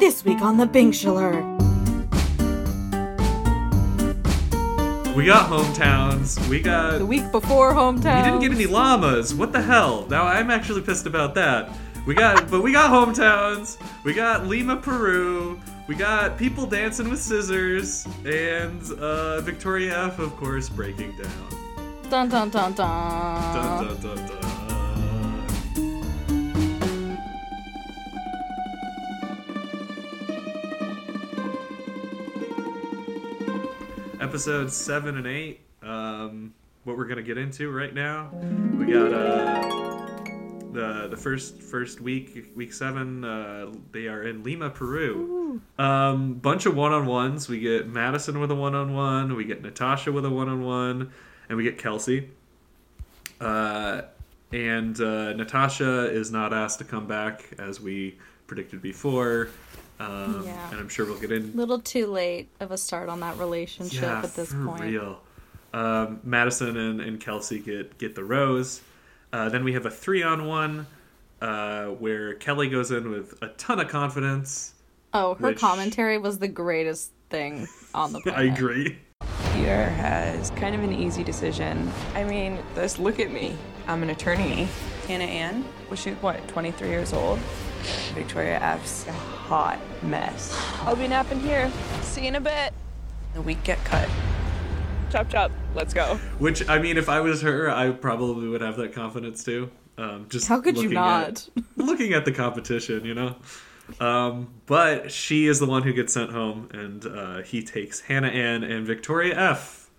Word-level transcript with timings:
This 0.00 0.24
week 0.24 0.40
on 0.40 0.56
the 0.56 0.64
Bingshiller. 0.64 1.44
We 5.14 5.26
got 5.26 5.50
hometowns. 5.50 6.48
We 6.48 6.62
got. 6.62 7.00
The 7.00 7.04
week 7.04 7.30
before 7.30 7.74
hometown. 7.74 8.16
We 8.16 8.30
didn't 8.30 8.40
get 8.40 8.50
any 8.52 8.64
llamas. 8.64 9.34
What 9.34 9.52
the 9.52 9.60
hell? 9.60 10.06
Now 10.08 10.24
I'm 10.24 10.50
actually 10.50 10.80
pissed 10.80 11.04
about 11.04 11.34
that. 11.34 11.68
We 12.06 12.14
got, 12.14 12.50
but 12.50 12.62
we 12.62 12.72
got 12.72 12.90
hometowns. 12.90 13.76
We 14.02 14.14
got 14.14 14.46
Lima, 14.46 14.78
Peru. 14.78 15.60
We 15.86 15.96
got 15.96 16.38
people 16.38 16.64
dancing 16.64 17.10
with 17.10 17.20
scissors, 17.20 18.06
and 18.24 18.80
uh, 18.92 19.42
Victoria 19.42 20.06
F, 20.06 20.18
of 20.18 20.34
course, 20.36 20.70
breaking 20.70 21.14
down. 21.18 22.08
Dun 22.08 22.30
dun 22.30 22.48
dun 22.48 22.72
dun. 22.72 23.54
Dun, 23.54 23.86
dun, 23.86 24.16
dun, 24.16 24.26
dun. 24.28 24.59
Episodes 34.40 34.74
seven 34.74 35.18
and 35.18 35.26
eight. 35.26 35.60
Um, 35.82 36.54
what 36.84 36.96
we're 36.96 37.04
gonna 37.04 37.20
get 37.20 37.36
into 37.36 37.70
right 37.70 37.92
now. 37.92 38.30
We 38.78 38.86
got 38.86 39.12
uh, 39.12 40.24
the 40.72 41.08
the 41.10 41.16
first 41.18 41.60
first 41.60 42.00
week, 42.00 42.50
week 42.56 42.72
seven. 42.72 43.22
Uh, 43.22 43.70
they 43.92 44.06
are 44.06 44.22
in 44.22 44.42
Lima, 44.42 44.70
Peru. 44.70 45.60
Um, 45.78 46.36
bunch 46.36 46.64
of 46.64 46.74
one 46.74 46.90
on 46.90 47.04
ones. 47.04 47.50
We 47.50 47.60
get 47.60 47.86
Madison 47.86 48.40
with 48.40 48.50
a 48.50 48.54
one 48.54 48.74
on 48.74 48.94
one. 48.94 49.36
We 49.36 49.44
get 49.44 49.60
Natasha 49.60 50.10
with 50.10 50.24
a 50.24 50.30
one 50.30 50.48
on 50.48 50.64
one, 50.64 51.12
and 51.50 51.58
we 51.58 51.64
get 51.64 51.76
Kelsey. 51.76 52.30
Uh, 53.42 54.00
and 54.52 54.98
uh, 55.02 55.34
Natasha 55.34 56.10
is 56.10 56.30
not 56.30 56.54
asked 56.54 56.78
to 56.78 56.86
come 56.86 57.06
back 57.06 57.44
as 57.58 57.78
we 57.78 58.16
predicted 58.46 58.80
before. 58.80 59.50
Um, 60.00 60.42
Yeah. 60.44 60.70
And 60.70 60.80
I'm 60.80 60.88
sure 60.88 61.06
we'll 61.06 61.18
get 61.20 61.30
in. 61.30 61.42
A 61.54 61.56
little 61.56 61.78
too 61.80 62.06
late 62.06 62.48
of 62.60 62.70
a 62.72 62.78
start 62.78 63.08
on 63.08 63.20
that 63.20 63.38
relationship 63.38 64.02
Yeah, 64.02 64.22
at 64.22 64.34
this 64.34 64.50
for 64.52 64.64
point. 64.64 64.80
real. 64.82 65.20
Um, 65.72 66.20
Madison 66.24 66.76
and, 66.76 67.00
and 67.00 67.20
Kelsey 67.20 67.60
get 67.60 67.96
get 67.98 68.14
the 68.16 68.24
rose. 68.24 68.80
Uh, 69.32 69.48
then 69.48 69.62
we 69.62 69.72
have 69.74 69.86
a 69.86 69.90
three 69.90 70.22
on 70.24 70.46
one 70.46 70.86
uh, 71.40 71.86
where 71.86 72.34
Kelly 72.34 72.68
goes 72.68 72.90
in 72.90 73.10
with 73.10 73.40
a 73.42 73.48
ton 73.50 73.78
of 73.78 73.88
confidence. 73.88 74.74
Oh, 75.14 75.34
her 75.34 75.48
Which- 75.48 75.58
commentary 75.58 76.18
was 76.18 76.38
the 76.38 76.48
greatest 76.48 77.12
thing 77.28 77.68
on 77.94 78.12
the 78.12 78.20
planet. 78.22 78.40
I 78.40 78.52
agree. 78.54 78.98
Peter 79.52 79.84
has 79.90 80.50
kind 80.50 80.74
of 80.74 80.82
an 80.82 80.92
easy 80.92 81.22
decision. 81.22 81.90
I 82.14 82.24
mean, 82.24 82.58
just 82.74 82.98
look 82.98 83.20
at 83.20 83.30
me. 83.30 83.54
I'm 83.86 84.02
an 84.02 84.10
attorney. 84.10 84.66
Hannah 85.06 85.24
Ann, 85.24 85.64
was 85.90 85.98
she, 86.00 86.10
what, 86.14 86.46
23 86.48 86.88
years 86.88 87.12
old? 87.12 87.38
Victoria 88.14 88.58
F's 88.60 89.06
a 89.06 89.12
hot 89.12 89.78
mess. 90.02 90.56
I'll 90.82 90.96
be 90.96 91.08
napping 91.08 91.40
here. 91.40 91.70
See 92.02 92.22
you 92.22 92.28
in 92.28 92.36
a 92.36 92.40
bit. 92.40 92.72
The 93.34 93.42
week 93.42 93.62
get 93.64 93.82
cut. 93.84 94.08
Chop 95.10 95.28
chop. 95.28 95.50
Let's 95.74 95.92
go. 95.92 96.16
Which 96.38 96.68
I 96.68 96.78
mean, 96.78 96.96
if 96.96 97.08
I 97.08 97.20
was 97.20 97.42
her, 97.42 97.70
I 97.70 97.90
probably 97.90 98.48
would 98.48 98.60
have 98.60 98.76
that 98.76 98.92
confidence 98.92 99.42
too. 99.44 99.70
Um, 99.98 100.26
just 100.28 100.48
How 100.48 100.60
could 100.60 100.76
you 100.76 100.82
looking 100.84 100.94
not? 100.94 101.28
At, 101.28 101.64
looking 101.76 102.12
at 102.14 102.24
the 102.24 102.32
competition, 102.32 103.04
you 103.04 103.14
know. 103.14 103.36
Um, 103.98 104.48
but 104.66 105.10
she 105.10 105.46
is 105.46 105.58
the 105.58 105.66
one 105.66 105.82
who 105.82 105.92
gets 105.92 106.12
sent 106.12 106.30
home, 106.30 106.68
and 106.72 107.04
uh, 107.04 107.42
he 107.42 107.62
takes 107.62 108.00
Hannah 108.00 108.28
Ann 108.28 108.62
and 108.62 108.86
Victoria 108.86 109.36
F. 109.36 109.90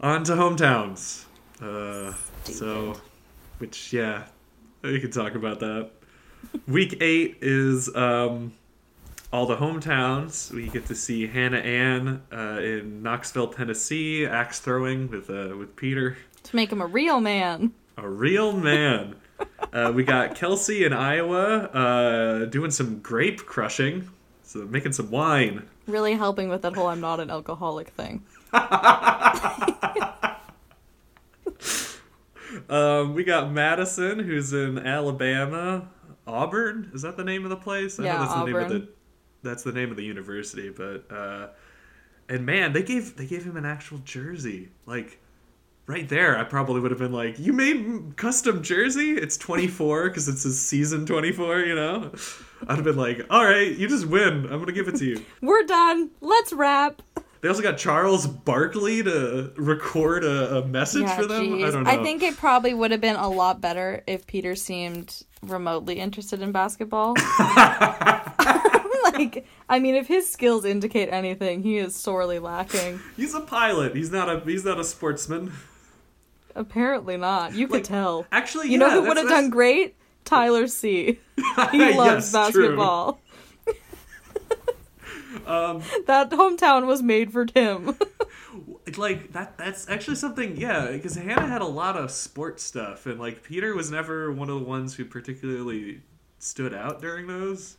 on 0.00 0.24
to 0.24 0.32
hometowns. 0.32 1.24
Uh, 1.60 2.14
so, 2.44 3.00
which 3.58 3.92
yeah, 3.92 4.26
we 4.82 5.00
could 5.00 5.12
talk 5.12 5.34
about 5.34 5.58
that. 5.60 5.90
Week 6.66 6.96
eight 7.00 7.38
is 7.42 7.94
um, 7.94 8.52
all 9.32 9.46
the 9.46 9.56
hometowns. 9.56 10.50
We 10.52 10.68
get 10.68 10.86
to 10.86 10.94
see 10.94 11.26
Hannah 11.26 11.58
Ann 11.58 12.22
uh, 12.32 12.60
in 12.60 13.02
Knoxville, 13.02 13.48
Tennessee, 13.48 14.26
axe 14.26 14.58
throwing 14.60 15.08
with 15.10 15.30
uh, 15.30 15.56
with 15.56 15.76
Peter, 15.76 16.16
To 16.44 16.56
make 16.56 16.70
him 16.72 16.80
a 16.80 16.86
real 16.86 17.20
man. 17.20 17.72
a 17.96 18.08
real 18.08 18.52
man. 18.52 19.16
uh, 19.72 19.92
we 19.94 20.02
got 20.02 20.34
Kelsey 20.34 20.84
in 20.84 20.92
Iowa 20.92 21.64
uh, 21.66 22.44
doing 22.46 22.70
some 22.70 23.00
grape 23.00 23.44
crushing, 23.46 24.08
so 24.42 24.60
making 24.60 24.92
some 24.92 25.10
wine. 25.10 25.68
Really 25.86 26.14
helping 26.14 26.48
with 26.48 26.62
that 26.62 26.74
whole 26.74 26.88
I'm 26.88 27.00
not 27.00 27.20
an 27.20 27.30
alcoholic 27.30 27.88
thing. 27.90 28.24
Um, 32.68 33.14
we 33.14 33.22
got 33.22 33.52
Madison, 33.52 34.18
who's 34.18 34.52
in 34.52 34.78
Alabama. 34.78 35.88
Auburn 36.26 36.90
is 36.94 37.02
that 37.02 37.16
the 37.16 37.24
name 37.24 37.44
of 37.44 37.50
the 37.50 37.56
place? 37.56 37.98
I 38.00 38.04
Yeah, 38.04 38.14
know 38.14 38.18
that's 38.20 38.34
the 38.34 38.44
name 38.44 38.56
of 38.56 38.68
the 38.68 38.88
that's 39.42 39.62
the 39.62 39.72
name 39.72 39.90
of 39.90 39.96
the 39.96 40.04
university, 40.04 40.70
but 40.70 41.04
uh, 41.10 41.48
and 42.28 42.44
man, 42.44 42.72
they 42.72 42.82
gave 42.82 43.16
they 43.16 43.26
gave 43.26 43.44
him 43.44 43.56
an 43.56 43.64
actual 43.64 43.98
jersey. 43.98 44.70
Like 44.86 45.20
right 45.86 46.08
there, 46.08 46.36
I 46.36 46.44
probably 46.44 46.80
would 46.80 46.90
have 46.90 46.98
been 47.00 47.12
like, 47.12 47.38
"You 47.38 47.52
made 47.52 48.16
custom 48.16 48.62
jersey? 48.62 49.12
It's 49.12 49.36
24 49.36 50.08
because 50.08 50.28
it's 50.28 50.42
his 50.42 50.60
season 50.60 51.06
24." 51.06 51.60
You 51.60 51.74
know, 51.74 52.12
I'd 52.66 52.76
have 52.76 52.84
been 52.84 52.96
like, 52.96 53.24
"All 53.30 53.44
right, 53.44 53.76
you 53.76 53.88
just 53.88 54.06
win. 54.06 54.46
I'm 54.46 54.58
gonna 54.58 54.72
give 54.72 54.88
it 54.88 54.96
to 54.96 55.04
you." 55.04 55.24
We're 55.40 55.64
done. 55.64 56.10
Let's 56.20 56.52
wrap. 56.52 57.02
They 57.42 57.48
also 57.48 57.62
got 57.62 57.76
Charles 57.78 58.26
Barkley 58.26 59.02
to 59.04 59.52
record 59.56 60.24
a, 60.24 60.58
a 60.58 60.66
message 60.66 61.08
for 61.10 61.26
them. 61.26 61.62
I 61.62 61.70
don't 61.70 61.84
know. 61.84 61.90
I 61.90 62.02
think 62.02 62.22
it 62.22 62.36
probably 62.36 62.74
would 62.74 62.90
have 62.90 63.00
been 63.00 63.14
a 63.14 63.28
lot 63.28 63.60
better 63.60 64.02
if 64.06 64.26
Peter 64.26 64.56
seemed 64.56 65.22
remotely 65.50 65.98
interested 65.98 66.42
in 66.42 66.52
basketball. 66.52 67.14
like, 69.12 69.46
I 69.68 69.78
mean, 69.78 69.94
if 69.94 70.06
his 70.06 70.28
skills 70.28 70.64
indicate 70.64 71.08
anything, 71.10 71.62
he 71.62 71.78
is 71.78 71.94
sorely 71.94 72.38
lacking. 72.38 73.00
he's 73.16 73.34
a 73.34 73.40
pilot. 73.40 73.94
He's 73.96 74.10
not 74.10 74.28
a 74.28 74.40
he's 74.40 74.64
not 74.64 74.78
a 74.80 74.84
sportsman. 74.84 75.52
Apparently 76.54 77.16
not. 77.16 77.54
You 77.54 77.66
could 77.66 77.74
Like, 77.74 77.84
tell. 77.84 78.26
Actually, 78.32 78.66
You 78.66 78.72
yeah, 78.72 78.78
know 78.78 78.90
who 79.02 79.08
would 79.08 79.16
have 79.18 79.28
done 79.28 79.50
great? 79.50 79.94
Tyler 80.24 80.66
C. 80.66 81.20
He 81.70 81.92
loves 81.94 82.30
true. 82.32 82.40
basketball. 82.40 83.20
Um, 85.46 85.82
That 86.06 86.30
hometown 86.30 86.86
was 86.86 87.02
made 87.02 87.30
for 87.32 87.44
Tim. 87.44 87.96
Like 88.96 89.32
that. 89.32 89.58
That's 89.58 89.88
actually 89.88 90.16
something. 90.16 90.56
Yeah, 90.56 90.90
because 90.92 91.16
Hannah 91.16 91.46
had 91.46 91.60
a 91.60 91.66
lot 91.66 91.96
of 91.96 92.10
sports 92.10 92.62
stuff, 92.62 93.06
and 93.06 93.18
like 93.18 93.42
Peter 93.42 93.74
was 93.74 93.90
never 93.90 94.30
one 94.32 94.48
of 94.48 94.60
the 94.60 94.64
ones 94.66 94.94
who 94.94 95.04
particularly 95.04 96.02
stood 96.38 96.72
out 96.72 97.00
during 97.00 97.26
those. 97.26 97.76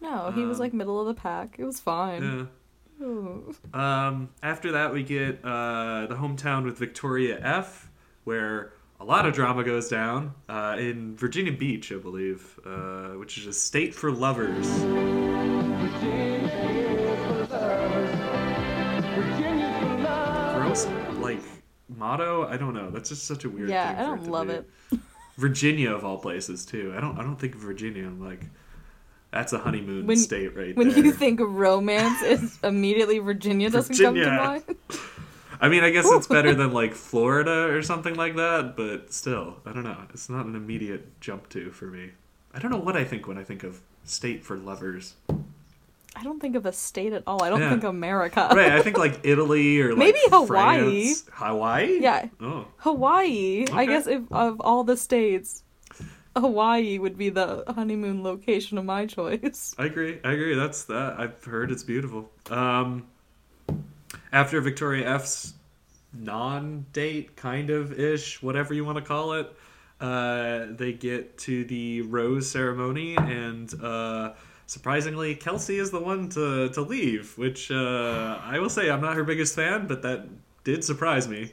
no, 0.00 0.30
he 0.32 0.44
was 0.44 0.58
Um, 0.58 0.60
like 0.62 0.72
middle 0.72 1.00
of 1.00 1.06
the 1.06 1.14
pack. 1.20 1.56
It 1.58 1.64
was 1.64 1.78
fine. 1.80 2.22
Yeah. 3.00 3.06
Ooh. 3.06 3.54
Um, 3.72 4.28
after 4.42 4.72
that, 4.72 4.92
we 4.92 5.02
get 5.02 5.42
uh, 5.44 6.06
the 6.06 6.16
hometown 6.16 6.64
with 6.64 6.76
Victoria 6.78 7.38
F, 7.42 7.88
where 8.24 8.72
a 8.98 9.04
lot 9.04 9.24
of 9.24 9.32
drama 9.34 9.64
goes 9.64 9.88
down 9.88 10.34
uh, 10.48 10.76
in 10.78 11.16
Virginia 11.16 11.52
Beach, 11.52 11.90
I 11.92 11.96
believe, 11.96 12.58
uh, 12.66 13.10
which 13.18 13.38
is 13.38 13.46
a 13.46 13.52
state 13.54 13.94
for 13.94 14.10
lovers. 14.12 14.68
Motto. 22.00 22.46
I 22.48 22.56
don't 22.56 22.74
know. 22.74 22.90
That's 22.90 23.08
just 23.10 23.24
such 23.26 23.44
a 23.44 23.48
weird. 23.50 23.68
Yeah, 23.68 23.92
thing 23.94 24.04
I 24.04 24.06
don't 24.08 24.24
to 24.24 24.30
love 24.30 24.48
it. 24.48 24.68
Virginia 25.36 25.92
of 25.92 26.04
all 26.04 26.18
places 26.18 26.64
too. 26.66 26.92
I 26.96 27.00
don't. 27.00 27.18
I 27.18 27.22
don't 27.22 27.36
think 27.36 27.54
Virginia. 27.54 28.04
I'm 28.04 28.20
like, 28.20 28.40
that's 29.30 29.52
a 29.52 29.58
honeymoon 29.58 30.06
When- 30.06 30.16
state 30.16 30.56
right 30.56 30.74
When 30.76 30.88
there. 30.88 31.04
you 31.04 31.12
think 31.12 31.40
romance, 31.40 32.18
it's 32.22 32.58
immediately 32.64 33.18
Virginia 33.20 33.70
doesn't 33.70 33.96
come 33.96 34.14
to 34.16 34.20
Virginia. 34.20 34.40
mind. 34.40 34.64
I 35.62 35.68
mean, 35.68 35.84
I 35.84 35.90
guess 35.90 36.06
it's 36.10 36.26
better 36.38 36.54
than 36.54 36.72
like 36.72 36.94
Florida 36.94 37.68
or 37.68 37.82
something 37.82 38.14
like 38.14 38.36
that, 38.36 38.76
but 38.76 39.12
still, 39.12 39.56
I 39.66 39.72
don't 39.72 39.84
know. 39.84 39.98
It's 40.12 40.28
not 40.30 40.46
an 40.46 40.56
immediate 40.56 41.20
jump 41.20 41.48
to 41.50 41.70
for 41.70 41.84
me. 41.86 42.10
I 42.54 42.58
don't 42.58 42.70
know 42.70 42.78
what 42.78 42.96
I 42.96 43.04
think 43.04 43.28
when 43.28 43.36
I 43.38 43.44
think 43.44 43.62
of 43.62 43.80
state 44.04 44.42
for 44.42 44.56
lovers. 44.56 45.14
I 46.20 46.22
don't 46.22 46.38
think 46.38 46.54
of 46.54 46.66
a 46.66 46.72
state 46.72 47.14
at 47.14 47.22
all. 47.26 47.42
I 47.42 47.48
don't 47.48 47.60
Yeah. 47.60 47.70
think 47.70 47.84
America. 47.84 48.46
Right, 48.54 48.72
I 48.72 48.82
think 48.82 48.98
like 48.98 49.20
Italy 49.22 49.80
or 49.80 49.88
like 49.90 49.98
Maybe 49.98 50.18
Hawaii. 50.28 51.14
France. 51.14 51.24
Hawaii? 51.32 51.98
Yeah. 52.00 52.26
Oh. 52.42 52.66
Hawaii. 52.76 53.64
I 53.72 53.86
guess 53.86 54.06
if 54.06 54.22
of 54.30 54.60
all 54.60 54.84
the 54.84 54.98
states, 54.98 55.62
Hawaii 56.36 56.98
would 56.98 57.16
be 57.16 57.30
the 57.30 57.64
honeymoon 57.74 58.22
location 58.22 58.76
of 58.76 58.84
my 58.84 59.06
choice. 59.06 59.74
I 59.78 59.86
agree. 59.86 60.18
I 60.22 60.32
agree. 60.32 60.54
That's 60.54 60.84
that. 60.84 61.18
I've 61.18 61.42
heard 61.42 61.70
it's 61.70 61.84
beautiful. 61.84 62.30
Um, 62.50 63.06
after 64.30 64.60
Victoria 64.60 65.08
F's 65.14 65.54
non-date, 66.12 67.34
kind 67.36 67.70
of 67.70 67.98
ish, 67.98 68.42
whatever 68.42 68.74
you 68.74 68.84
want 68.84 68.98
to 68.98 69.04
call 69.04 69.32
it, 69.34 69.50
uh, 70.00 70.66
they 70.70 70.92
get 70.92 71.38
to 71.38 71.64
the 71.64 72.02
rose 72.02 72.50
ceremony, 72.50 73.16
and 73.16 73.72
uh, 73.82 74.32
surprisingly, 74.70 75.34
Kelsey 75.34 75.78
is 75.78 75.90
the 75.90 76.00
one 76.00 76.28
to 76.30 76.68
to 76.70 76.80
leave. 76.82 77.36
Which 77.36 77.70
uh, 77.70 78.38
I 78.54 78.58
will 78.60 78.70
say, 78.70 78.88
I'm 78.90 79.00
not 79.02 79.16
her 79.16 79.24
biggest 79.24 79.54
fan, 79.54 79.86
but 79.86 80.02
that 80.02 80.26
did 80.64 80.84
surprise 80.84 81.26
me. 81.28 81.52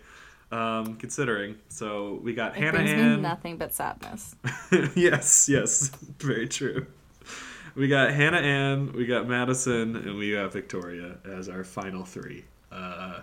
um, 0.52 0.96
considering. 0.96 1.56
So 1.69 2.19
we 2.24 2.34
got 2.34 2.56
It 2.56 2.62
Hannah 2.64 2.80
Ann. 2.80 3.22
nothing 3.22 3.58
but 3.58 3.74
sadness. 3.74 4.34
yes, 4.96 5.50
yes, 5.50 5.90
very 6.19 6.48
true. 6.48 6.86
we 7.75 7.88
got 7.90 8.14
Hannah 8.14 8.38
Ann, 8.60 8.94
we 8.94 9.06
got 9.06 9.28
Madison, 9.28 9.96
and 9.98 10.18
we 10.18 10.31
got 10.31 10.54
Victoria 10.54 11.18
as 11.25 11.50
our 11.50 11.64
final 11.66 12.06
three. 12.06 12.46
Uh, 12.72 13.22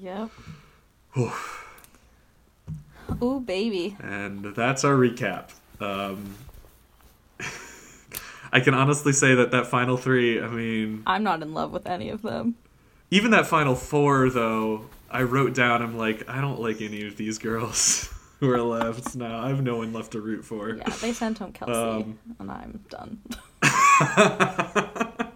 Yep. 0.00 0.28
Ooh, 3.22 3.40
baby. 3.40 3.96
and 4.00 4.44
that's 4.54 4.84
our 4.84 4.94
recap. 4.94 5.50
Um, 5.80 6.34
I 8.52 8.60
can 8.60 8.74
honestly 8.74 9.12
say 9.12 9.34
that 9.34 9.50
that 9.50 9.66
final 9.66 9.96
three. 9.96 10.40
I 10.40 10.48
mean, 10.48 11.02
I'm 11.06 11.22
not 11.22 11.42
in 11.42 11.52
love 11.54 11.72
with 11.72 11.86
any 11.86 12.10
of 12.10 12.22
them. 12.22 12.54
even 13.10 13.30
that 13.32 13.46
final 13.46 13.74
four 13.74 14.30
though. 14.30 14.86
I 15.10 15.22
wrote 15.22 15.54
down. 15.54 15.80
I'm 15.82 15.96
like, 15.96 16.28
I 16.28 16.40
don't 16.42 16.60
like 16.60 16.82
any 16.82 17.06
of 17.06 17.16
these 17.16 17.38
girls 17.38 18.12
who 18.40 18.50
are 18.50 18.60
left 18.60 19.16
now. 19.16 19.40
I 19.42 19.48
have 19.48 19.62
no 19.62 19.78
one 19.78 19.92
left 19.94 20.12
to 20.12 20.20
root 20.20 20.44
for. 20.44 20.76
Yeah, 20.76 20.88
they 21.00 21.12
sent 21.14 21.38
home 21.38 21.52
Kelsey, 21.52 21.72
Um, 21.72 22.18
and 22.38 22.50
I'm 22.50 22.84
done. 22.90 23.18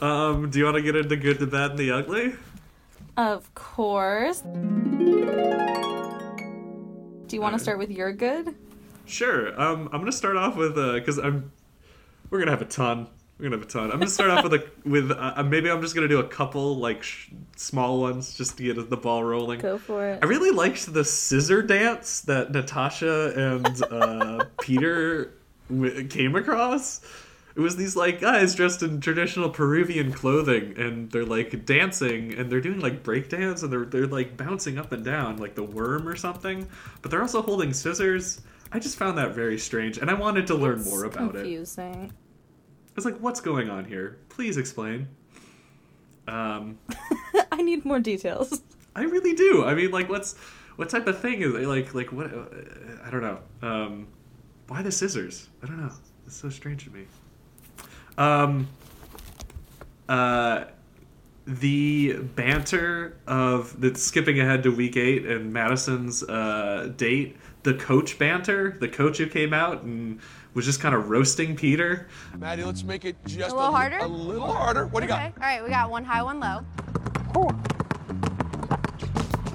um, 0.00 0.50
do 0.50 0.58
you 0.58 0.64
want 0.64 0.76
to 0.76 0.82
get 0.82 0.94
into 0.96 1.16
good, 1.16 1.38
the 1.40 1.46
bad, 1.48 1.70
and 1.70 1.78
the 1.78 1.90
ugly? 1.90 2.34
of 3.16 3.52
course. 3.54 4.40
Do 4.40 4.48
you 7.36 7.40
want 7.40 7.54
to 7.54 7.58
start 7.58 7.78
with 7.78 7.90
your 7.90 8.12
good? 8.12 8.54
Sure. 9.06 9.60
Um, 9.60 9.88
I'm 9.92 10.00
gonna 10.00 10.12
start 10.12 10.36
off 10.36 10.56
with 10.56 10.74
because 10.74 11.18
I'm. 11.18 11.52
We're 12.30 12.38
gonna 12.38 12.50
have 12.52 12.62
a 12.62 12.66
ton. 12.66 13.08
We're 13.38 13.46
gonna 13.50 13.56
have 13.56 13.66
a 13.66 13.70
ton. 13.70 13.84
I'm 13.90 13.98
gonna 13.98 14.06
start 14.06 14.30
off 14.30 14.44
with 14.44 14.54
a 14.54 14.64
with 14.84 15.10
uh, 15.10 15.42
maybe 15.42 15.70
I'm 15.70 15.82
just 15.82 15.94
gonna 15.94 16.08
do 16.08 16.20
a 16.20 16.26
couple 16.28 16.76
like 16.76 17.02
sh- 17.02 17.30
small 17.56 18.00
ones 18.00 18.34
just 18.36 18.56
to 18.58 18.62
get 18.62 18.88
the 18.88 18.96
ball 18.96 19.24
rolling. 19.24 19.60
Go 19.60 19.78
for 19.78 20.06
it. 20.08 20.20
I 20.22 20.26
really 20.26 20.50
liked 20.50 20.92
the 20.92 21.04
scissor 21.04 21.60
dance 21.62 22.20
that 22.22 22.52
Natasha 22.52 23.32
and 23.56 23.82
uh, 23.92 24.44
Peter 24.60 25.34
w- 25.68 26.06
came 26.06 26.36
across. 26.36 27.00
It 27.54 27.60
was 27.60 27.76
these 27.76 27.96
like 27.96 28.20
guys 28.20 28.54
dressed 28.54 28.82
in 28.82 29.00
traditional 29.00 29.50
Peruvian 29.50 30.12
clothing, 30.12 30.78
and 30.78 31.10
they're 31.10 31.26
like 31.26 31.66
dancing, 31.66 32.32
and 32.34 32.50
they're 32.50 32.62
doing 32.62 32.80
like 32.80 33.02
breakdance, 33.02 33.62
and 33.62 33.70
they're 33.72 33.84
they're 33.84 34.06
like 34.06 34.36
bouncing 34.36 34.78
up 34.78 34.92
and 34.92 35.04
down 35.04 35.36
like 35.36 35.54
the 35.54 35.64
worm 35.64 36.08
or 36.08 36.16
something. 36.16 36.66
But 37.02 37.10
they're 37.10 37.20
also 37.20 37.42
holding 37.42 37.72
scissors. 37.74 38.40
I 38.72 38.78
just 38.78 38.96
found 38.96 39.18
that 39.18 39.34
very 39.34 39.58
strange, 39.58 39.98
and 39.98 40.10
I 40.10 40.14
wanted 40.14 40.46
to 40.48 40.54
learn 40.54 40.80
It's 40.80 40.90
more 40.90 41.04
about 41.04 41.30
it. 41.34 41.38
confusing. 41.40 42.12
I 42.12 42.92
was 42.96 43.04
like, 43.04 43.18
"What's 43.18 43.40
going 43.40 43.68
on 43.70 43.84
here? 43.84 44.18
Please 44.28 44.56
explain." 44.56 45.08
Um, 46.26 46.78
I 47.52 47.62
need 47.62 47.84
more 47.84 48.00
details. 48.00 48.62
I 48.96 49.02
really 49.02 49.34
do. 49.34 49.64
I 49.64 49.74
mean, 49.74 49.90
like, 49.90 50.08
what's 50.08 50.36
what 50.76 50.88
type 50.88 51.06
of 51.06 51.18
thing 51.20 51.42
is 51.42 51.54
it? 51.54 51.66
like 51.66 51.94
like 51.94 52.12
what? 52.12 52.32
Uh, 52.32 52.44
I 53.04 53.10
don't 53.10 53.22
know. 53.22 53.38
Um, 53.62 54.06
why 54.68 54.82
the 54.82 54.92
scissors? 54.92 55.48
I 55.62 55.66
don't 55.66 55.78
know. 55.78 55.92
It's 56.26 56.36
so 56.36 56.48
strange 56.48 56.84
to 56.84 56.90
me. 56.90 57.06
Um, 58.16 58.68
uh, 60.08 60.64
the 61.46 62.14
banter 62.36 63.16
of 63.26 63.78
that's 63.80 64.02
skipping 64.02 64.40
ahead 64.40 64.62
to 64.62 64.70
week 64.70 64.96
eight 64.96 65.26
and 65.26 65.52
Madison's 65.52 66.22
uh, 66.22 66.92
date. 66.96 67.36
The 67.62 67.74
coach 67.74 68.18
banter. 68.18 68.76
The 68.78 68.88
coach 68.88 69.18
who 69.18 69.26
came 69.26 69.52
out 69.52 69.82
and 69.82 70.20
was 70.54 70.64
just 70.64 70.80
kind 70.80 70.94
of 70.94 71.10
roasting 71.10 71.56
Peter. 71.56 72.08
Maddie, 72.38 72.64
let's 72.64 72.82
make 72.82 73.04
it 73.04 73.16
just 73.26 73.52
A 73.52 73.56
little 73.56 73.72
harder? 73.72 73.98
A 73.98 74.06
little 74.06 74.52
harder. 74.52 74.86
What 74.86 75.00
do 75.00 75.06
you 75.06 75.12
Okay. 75.12 75.26
All 75.26 75.32
right, 75.40 75.62
we 75.62 75.70
got 75.70 75.90
one 75.90 76.04
high, 76.04 76.22
one 76.22 76.40
low. 76.40 76.60
Four. 77.32 77.54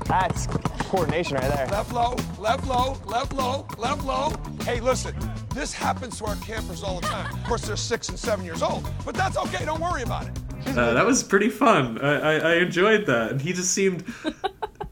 That's 0.06 0.48
coordination 0.88 1.36
right 1.36 1.52
there. 1.54 1.68
Left 1.68 1.92
low, 1.92 2.16
left 2.40 2.66
low, 2.66 2.98
left 3.06 3.34
low, 3.34 3.68
left 3.78 4.04
low. 4.06 4.32
Hey, 4.64 4.80
listen, 4.80 5.14
this 5.54 5.74
happens 5.74 6.18
to 6.20 6.26
our 6.26 6.36
campers 6.38 6.82
all 6.82 7.02
the 7.02 7.08
time. 7.08 7.34
Of 7.34 7.44
course, 7.44 7.68
they're 7.68 7.76
six 7.76 8.08
and 8.10 8.18
seven 8.18 8.46
years 8.46 8.62
old, 8.62 8.90
but 9.06 9.16
that's 9.16 9.38
okay. 9.38 9.66
Don't 9.66 9.82
worry 9.82 10.04
about 10.04 10.28
it. 10.28 10.40
Uh, 10.68 10.94
that 10.94 11.06
was 11.06 11.24
pretty 11.24 11.50
fun. 11.50 12.00
I, 12.00 12.20
I, 12.20 12.34
I 12.36 12.54
enjoyed 12.56 13.06
that, 13.06 13.32
and 13.32 13.42
he 13.42 13.54
just 13.54 13.72
seemed, 13.72 14.04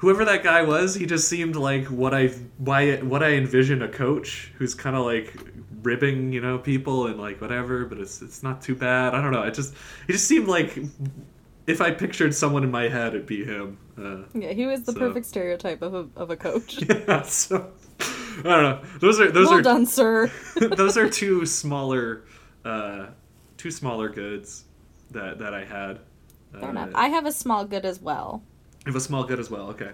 whoever 0.06 0.24
that 0.24 0.44
guy 0.44 0.62
was, 0.62 0.94
he 0.94 1.08
just 1.08 1.28
seemed 1.28 1.56
like 1.56 1.86
what 1.86 2.14
I 2.14 2.28
why 2.58 2.98
what 2.98 3.24
I 3.24 3.32
envision 3.32 3.82
a 3.82 3.88
coach 3.88 4.52
who's 4.56 4.76
kind 4.76 4.96
of 4.96 5.04
like 5.04 5.34
ribbing 5.82 6.32
you 6.32 6.42
know 6.42 6.60
people 6.60 7.08
and 7.08 7.20
like 7.20 7.42
whatever, 7.42 7.86
but 7.86 7.98
it's 7.98 8.22
it's 8.22 8.44
not 8.44 8.62
too 8.62 8.76
bad. 8.76 9.16
I 9.16 9.22
don't 9.22 9.32
know. 9.32 9.42
It 9.42 9.56
just 9.56 9.74
he 10.06 10.14
just 10.14 10.28
seemed 10.28 10.48
like 10.48 10.78
if 11.66 11.82
I 11.82 11.90
pictured 11.90 12.36
someone 12.36 12.64
in 12.64 12.70
my 12.70 12.88
head, 12.88 13.16
it'd 13.16 13.26
be 13.26 13.44
him. 13.44 13.80
Uh, 13.98 14.18
Yeah, 14.40 14.52
he 14.54 14.68
was 14.68 14.84
the 14.84 14.92
So- 14.92 15.00
perfect 15.00 15.26
stereotype 15.26 15.82
of 15.82 15.96
a, 15.96 16.06
of 16.16 16.30
a 16.30 16.36
coach. 16.36 16.84
yeah, 16.88 17.24
so 17.24 17.72
I 18.00 18.44
don't 18.44 18.64
know. 18.64 18.82
Those 19.00 19.20
are 19.20 19.32
those 19.32 19.48
well 19.50 19.58
are 19.58 19.64
done, 19.64 19.88
sir. 19.88 20.32
those 20.82 20.98
are 20.98 21.10
two 21.10 21.48
smaller 21.48 22.26
uh, 22.64 23.08
two 23.58 23.72
smaller 23.72 24.10
goods 24.10 24.66
that 25.10 25.40
that 25.40 25.56
I 25.56 25.66
had. 25.66 26.00
Fair 26.52 26.66
Uh, 26.66 26.70
enough. 26.70 26.90
I 26.94 27.08
have 27.10 27.26
a 27.26 27.32
small 27.32 27.66
good 27.66 27.86
as 27.86 28.00
well. 28.00 28.44
I 28.86 28.92
was 28.92 29.04
a 29.04 29.08
small 29.08 29.24
good 29.24 29.40
as 29.40 29.50
well. 29.50 29.70
Okay. 29.70 29.92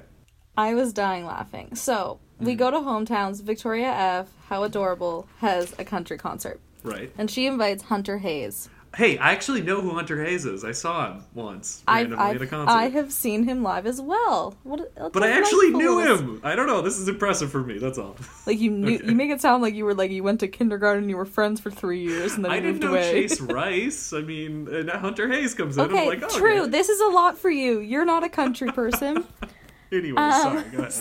I 0.57 0.73
was 0.73 0.91
dying 0.93 1.25
laughing. 1.25 1.75
So 1.75 2.19
we 2.39 2.55
go 2.55 2.69
to 2.71 2.77
hometowns. 2.77 3.41
Victoria 3.41 3.87
F. 3.91 4.27
How 4.47 4.63
adorable 4.63 5.27
has 5.37 5.73
a 5.79 5.85
country 5.85 6.17
concert, 6.17 6.59
Right. 6.83 7.11
and 7.17 7.31
she 7.31 7.45
invites 7.47 7.83
Hunter 7.83 8.17
Hayes. 8.17 8.69
Hey, 8.93 9.17
I 9.17 9.31
actually 9.31 9.61
know 9.61 9.79
who 9.79 9.91
Hunter 9.91 10.21
Hayes 10.21 10.45
is. 10.45 10.65
I 10.65 10.73
saw 10.73 11.13
him 11.13 11.23
once 11.33 11.81
I've, 11.87 12.09
randomly 12.09 12.35
at 12.35 12.41
a 12.41 12.43
I've 12.43 12.49
concert. 12.49 12.71
I 12.73 12.89
have 12.89 13.13
seen 13.13 13.45
him 13.45 13.63
live 13.63 13.85
as 13.85 14.01
well. 14.01 14.53
What? 14.63 14.93
but 15.13 15.23
I 15.23 15.29
actually 15.31 15.69
knew 15.69 15.99
him. 15.99 16.41
I 16.43 16.55
don't 16.55 16.67
know. 16.67 16.81
This 16.81 16.97
is 16.99 17.07
impressive 17.07 17.49
for 17.51 17.61
me. 17.63 17.77
That's 17.77 17.97
all. 17.97 18.17
Like 18.45 18.59
you 18.59 18.69
knew. 18.71 18.95
Okay. 18.95 19.05
You 19.07 19.15
make 19.15 19.29
it 19.29 19.39
sound 19.39 19.61
like 19.63 19.75
you 19.75 19.85
were 19.85 19.93
like 19.93 20.11
you 20.11 20.23
went 20.23 20.39
to 20.41 20.47
kindergarten. 20.49 21.03
And 21.03 21.09
You 21.09 21.15
were 21.15 21.25
friends 21.25 21.61
for 21.61 21.71
three 21.71 22.01
years, 22.01 22.35
and 22.35 22.43
then 22.43 22.51
I 22.51 22.55
you 22.55 22.61
didn't 22.63 22.73
moved 22.81 22.83
know 22.83 22.89
away. 22.91 23.11
Chase 23.27 23.39
Rice. 23.59 24.11
I 24.13 24.21
mean, 24.21 24.67
and 24.67 24.89
Hunter 24.89 25.29
Hayes 25.31 25.53
comes 25.53 25.77
in. 25.77 25.85
okay, 25.85 26.01
I'm 26.01 26.07
like, 26.07 26.23
oh, 26.23 26.37
true. 26.37 26.61
okay. 26.63 26.69
This 26.71 26.89
is 26.89 26.99
a 26.99 27.07
lot 27.07 27.37
for 27.37 27.49
you. 27.49 27.79
You're 27.79 28.03
not 28.05 28.23
a 28.23 28.29
country 28.29 28.71
person. 28.71 29.25
Anyway, 29.93 30.21
Um, 30.21 30.41
sorry. 30.41 30.63
Go 30.71 30.77
ahead. 30.83 30.93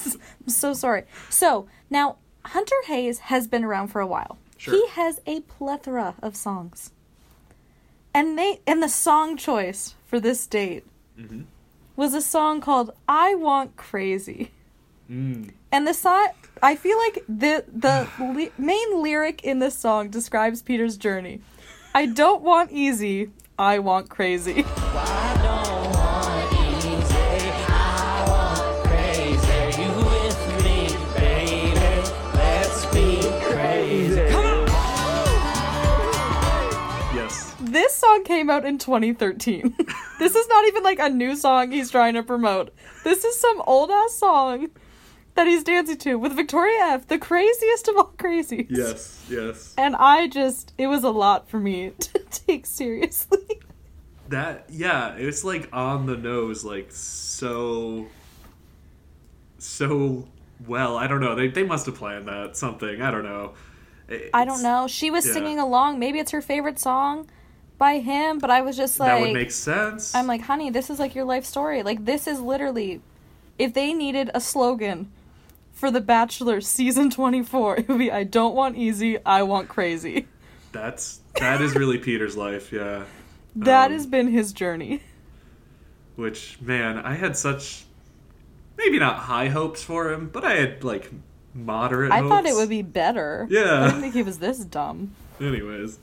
I'm 0.43 0.49
so 0.49 0.73
sorry. 0.73 1.05
So 1.29 1.69
now 1.91 2.17
Hunter 2.45 2.75
Hayes 2.87 3.21
has 3.21 3.47
been 3.47 3.63
around 3.63 3.87
for 3.89 4.01
a 4.01 4.07
while. 4.07 4.37
Sure. 4.57 4.75
He 4.75 4.85
has 4.89 5.21
a 5.27 5.43
plethora 5.43 6.17
of 6.23 6.35
songs, 6.35 6.91
and 8.15 8.39
they 8.39 8.61
and 8.67 8.83
the 8.83 8.89
song 8.89 9.37
choice 9.37 9.95
for 10.07 10.21
this 10.21 10.47
date 10.47 10.85
Mm-hmm. 11.19 11.43
was 11.97 12.15
a 12.15 12.23
song 12.23 12.61
called 12.61 12.93
"I 13.09 13.35
Want 13.35 13.77
Crazy." 13.77 14.51
Mm. 15.11 15.51
And 15.73 15.87
the 15.87 15.93
song, 15.95 16.29
I 16.62 16.77
feel 16.77 16.97
like 16.99 17.25
the 17.29 17.64
the 17.69 18.09
li- 18.35 18.52
main 18.57 19.02
lyric 19.02 19.43
in 19.45 19.59
this 19.59 19.76
song 19.76 20.09
describes 20.09 20.62
Peter's 20.62 20.97
journey. 20.97 21.40
I 21.95 22.07
don't 22.07 22.43
want 22.43 22.71
easy. 22.73 23.31
I 23.59 23.81
want 23.81 24.09
crazy. 24.09 24.64
This 37.81 37.97
song 37.97 38.25
came 38.25 38.51
out 38.51 38.67
in 38.67 38.77
2013. 38.77 39.75
this 40.19 40.35
is 40.35 40.49
not 40.49 40.67
even 40.67 40.83
like 40.83 40.99
a 40.99 41.09
new 41.09 41.35
song 41.35 41.71
he's 41.71 41.91
trying 41.91 42.13
to 42.13 42.23
promote. 42.23 42.75
This 43.05 43.25
is 43.25 43.41
some 43.41 43.63
old 43.67 43.91
ass 43.91 44.17
song 44.17 44.69
that 45.35 45.47
he's 45.47 45.65
dancing 45.65 45.97
to 45.97 46.17
with 46.17 46.35
Victoria 46.35 46.79
F, 46.79 47.09
the 47.09 47.17
craziest 47.17 47.89
of 47.89 47.97
all 47.97 48.13
crazies. 48.19 48.67
Yes. 48.69 49.25
Yes. 49.31 49.73
And 49.79 49.97
I 49.97 50.29
just, 50.29 50.75
it 50.77 50.89
was 50.89 51.05
a 51.05 51.11
lot 51.11 51.49
for 51.49 51.59
me 51.59 51.93
to 52.01 52.19
take 52.31 52.67
seriously. 52.67 53.63
That 54.29 54.67
yeah, 54.69 55.15
it's 55.15 55.43
like 55.43 55.71
on 55.73 56.05
the 56.05 56.19
nose, 56.19 56.63
like 56.63 56.93
so 56.93 58.09
so 59.57 60.29
well. 60.67 60.99
I 60.99 61.07
don't 61.07 61.23
know. 61.23 61.35
They 61.35 61.49
they 61.49 61.65
must 61.65 61.87
have 61.87 61.95
planned 61.95 62.29
that 62.29 62.59
something. 62.59 63.01
I 63.01 63.11
don't 63.11 63.25
know. 63.25 63.55
I 64.35 64.45
don't 64.45 64.63
know. 64.63 64.87
She 64.87 65.11
was 65.11 65.27
yeah. 65.27 65.33
singing 65.33 65.59
along. 65.59 65.99
Maybe 65.99 66.19
it's 66.19 66.33
her 66.33 66.43
favorite 66.43 66.79
song 66.79 67.27
by 67.81 67.99
him, 67.99 68.39
but 68.39 68.51
I 68.51 68.61
was 68.61 68.77
just 68.77 69.01
like, 69.01 69.09
that 69.09 69.21
would 69.21 69.33
make 69.33 69.51
sense. 69.51 70.15
I'm 70.15 70.29
like, 70.29 70.43
honey, 70.43 70.71
this 70.71 70.89
is 70.91 71.01
like 71.01 71.17
your 71.17 71.25
life 71.25 71.45
story. 71.45 71.83
Like, 71.83 72.05
this 72.05 72.29
is 72.29 72.39
literally, 72.41 73.01
if 73.59 73.75
they 73.75 73.93
needed 73.93 74.31
a 74.33 74.41
slogan 74.41 75.11
for 75.73 75.91
The 75.91 76.01
Bachelor 76.01 76.61
season 76.61 77.11
24, 77.11 77.77
it 77.79 77.89
would 77.89 77.99
be, 77.99 78.13
I 78.13 78.23
don't 78.23 78.55
want 78.55 78.77
easy, 78.77 79.19
I 79.25 79.43
want 79.43 79.69
crazy. 79.69 80.29
that's 80.71 81.21
that 81.41 81.61
is 81.61 81.75
really 81.75 81.99
Peter's 82.09 82.37
life. 82.37 82.73
Yeah. 82.73 83.05
That 83.57 83.87
Um, 83.87 83.93
has 83.95 84.07
been 84.07 84.29
his 84.29 84.53
journey. 84.53 85.03
Which 86.17 86.61
man, 86.61 86.99
I 86.99 87.15
had 87.15 87.37
such 87.37 87.85
maybe 88.77 88.99
not 88.99 89.17
high 89.17 89.49
hopes 89.49 89.83
for 89.83 90.13
him, 90.13 90.29
but 90.33 90.45
I 90.45 90.55
had 90.55 90.85
like 90.85 91.11
moderate. 91.55 92.13
I 92.13 92.21
thought 92.29 92.45
it 92.47 92.55
would 92.55 92.69
be 92.69 92.83
better. 92.83 93.47
Yeah. 93.51 93.85
I 93.85 93.87
didn't 93.87 94.03
think 94.03 94.15
he 94.15 94.23
was 94.23 94.39
this 94.39 94.59
dumb. 94.59 95.13
Anyways, 95.41 95.99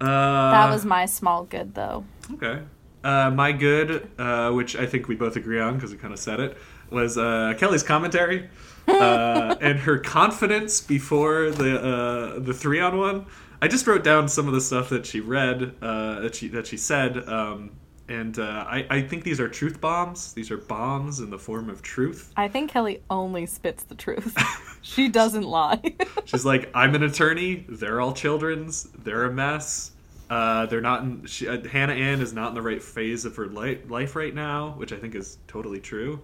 uh, 0.00 0.50
That 0.50 0.70
was 0.70 0.84
my 0.84 1.06
small 1.06 1.44
good, 1.44 1.74
though. 1.74 2.04
okay. 2.34 2.62
Uh, 3.02 3.30
my 3.30 3.52
good, 3.52 4.10
uh, 4.18 4.50
which 4.52 4.76
I 4.76 4.86
think 4.86 5.08
we 5.08 5.14
both 5.14 5.36
agree 5.36 5.60
on 5.60 5.74
because 5.74 5.90
we 5.90 5.98
kind 5.98 6.14
of 6.14 6.18
said 6.18 6.40
it, 6.40 6.56
was 6.90 7.18
uh, 7.18 7.52
Kelly's 7.58 7.82
commentary 7.82 8.48
uh, 8.88 9.56
and 9.60 9.80
her 9.80 9.98
confidence 9.98 10.80
before 10.80 11.50
the 11.50 11.80
uh, 11.82 12.38
the 12.38 12.54
three 12.54 12.80
on 12.80 12.96
one. 12.96 13.26
I 13.60 13.68
just 13.68 13.86
wrote 13.86 14.04
down 14.04 14.28
some 14.28 14.46
of 14.48 14.54
the 14.54 14.60
stuff 14.60 14.88
that 14.88 15.04
she 15.04 15.20
read 15.20 15.74
uh, 15.82 16.20
that 16.20 16.34
she 16.34 16.48
that 16.48 16.66
she 16.66 16.78
said, 16.78 17.28
um, 17.28 17.72
and 18.08 18.38
uh, 18.38 18.64
I 18.68 18.86
I 18.90 19.02
think 19.02 19.24
these 19.24 19.40
are 19.40 19.48
truth 19.48 19.80
bombs. 19.80 20.32
These 20.34 20.50
are 20.50 20.58
bombs 20.58 21.20
in 21.20 21.30
the 21.30 21.38
form 21.38 21.70
of 21.70 21.82
truth. 21.82 22.32
I 22.36 22.48
think 22.48 22.70
Kelly 22.70 23.02
only 23.10 23.46
spits 23.46 23.84
the 23.84 23.94
truth. 23.94 24.36
she 24.82 25.08
doesn't 25.08 25.44
lie. 25.44 25.80
She's 26.24 26.44
like, 26.44 26.70
I'm 26.74 26.94
an 26.94 27.02
attorney. 27.02 27.64
They're 27.68 28.00
all 28.00 28.12
children's. 28.12 28.84
They're 28.84 29.24
a 29.24 29.32
mess. 29.32 29.92
Uh, 30.30 30.66
they're 30.66 30.80
not 30.80 31.02
in. 31.02 31.24
She, 31.26 31.48
uh, 31.48 31.66
Hannah 31.68 31.92
Ann 31.94 32.20
is 32.20 32.32
not 32.32 32.48
in 32.48 32.54
the 32.54 32.62
right 32.62 32.82
phase 32.82 33.24
of 33.24 33.36
her 33.36 33.46
li- 33.46 33.80
life 33.88 34.16
right 34.16 34.34
now, 34.34 34.70
which 34.76 34.92
I 34.92 34.96
think 34.96 35.14
is 35.14 35.38
totally 35.46 35.80
true. 35.80 36.20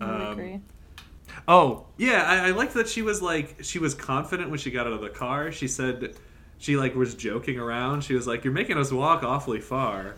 I 0.00 0.04
Um, 0.04 0.32
agree. 0.32 0.60
Oh 1.48 1.86
yeah, 1.96 2.24
I, 2.24 2.48
I 2.48 2.50
liked 2.50 2.74
that 2.74 2.88
she 2.88 3.02
was 3.02 3.22
like 3.22 3.56
she 3.62 3.78
was 3.78 3.94
confident 3.94 4.50
when 4.50 4.58
she 4.58 4.70
got 4.70 4.86
out 4.86 4.92
of 4.92 5.00
the 5.00 5.08
car. 5.08 5.50
She 5.50 5.66
said 5.68 6.14
she 6.58 6.76
like 6.76 6.94
was 6.94 7.14
joking 7.14 7.58
around. 7.58 8.02
She 8.04 8.14
was 8.14 8.26
like, 8.26 8.44
"You're 8.44 8.52
making 8.52 8.76
us 8.78 8.92
walk 8.92 9.22
awfully 9.22 9.60
far." 9.60 10.14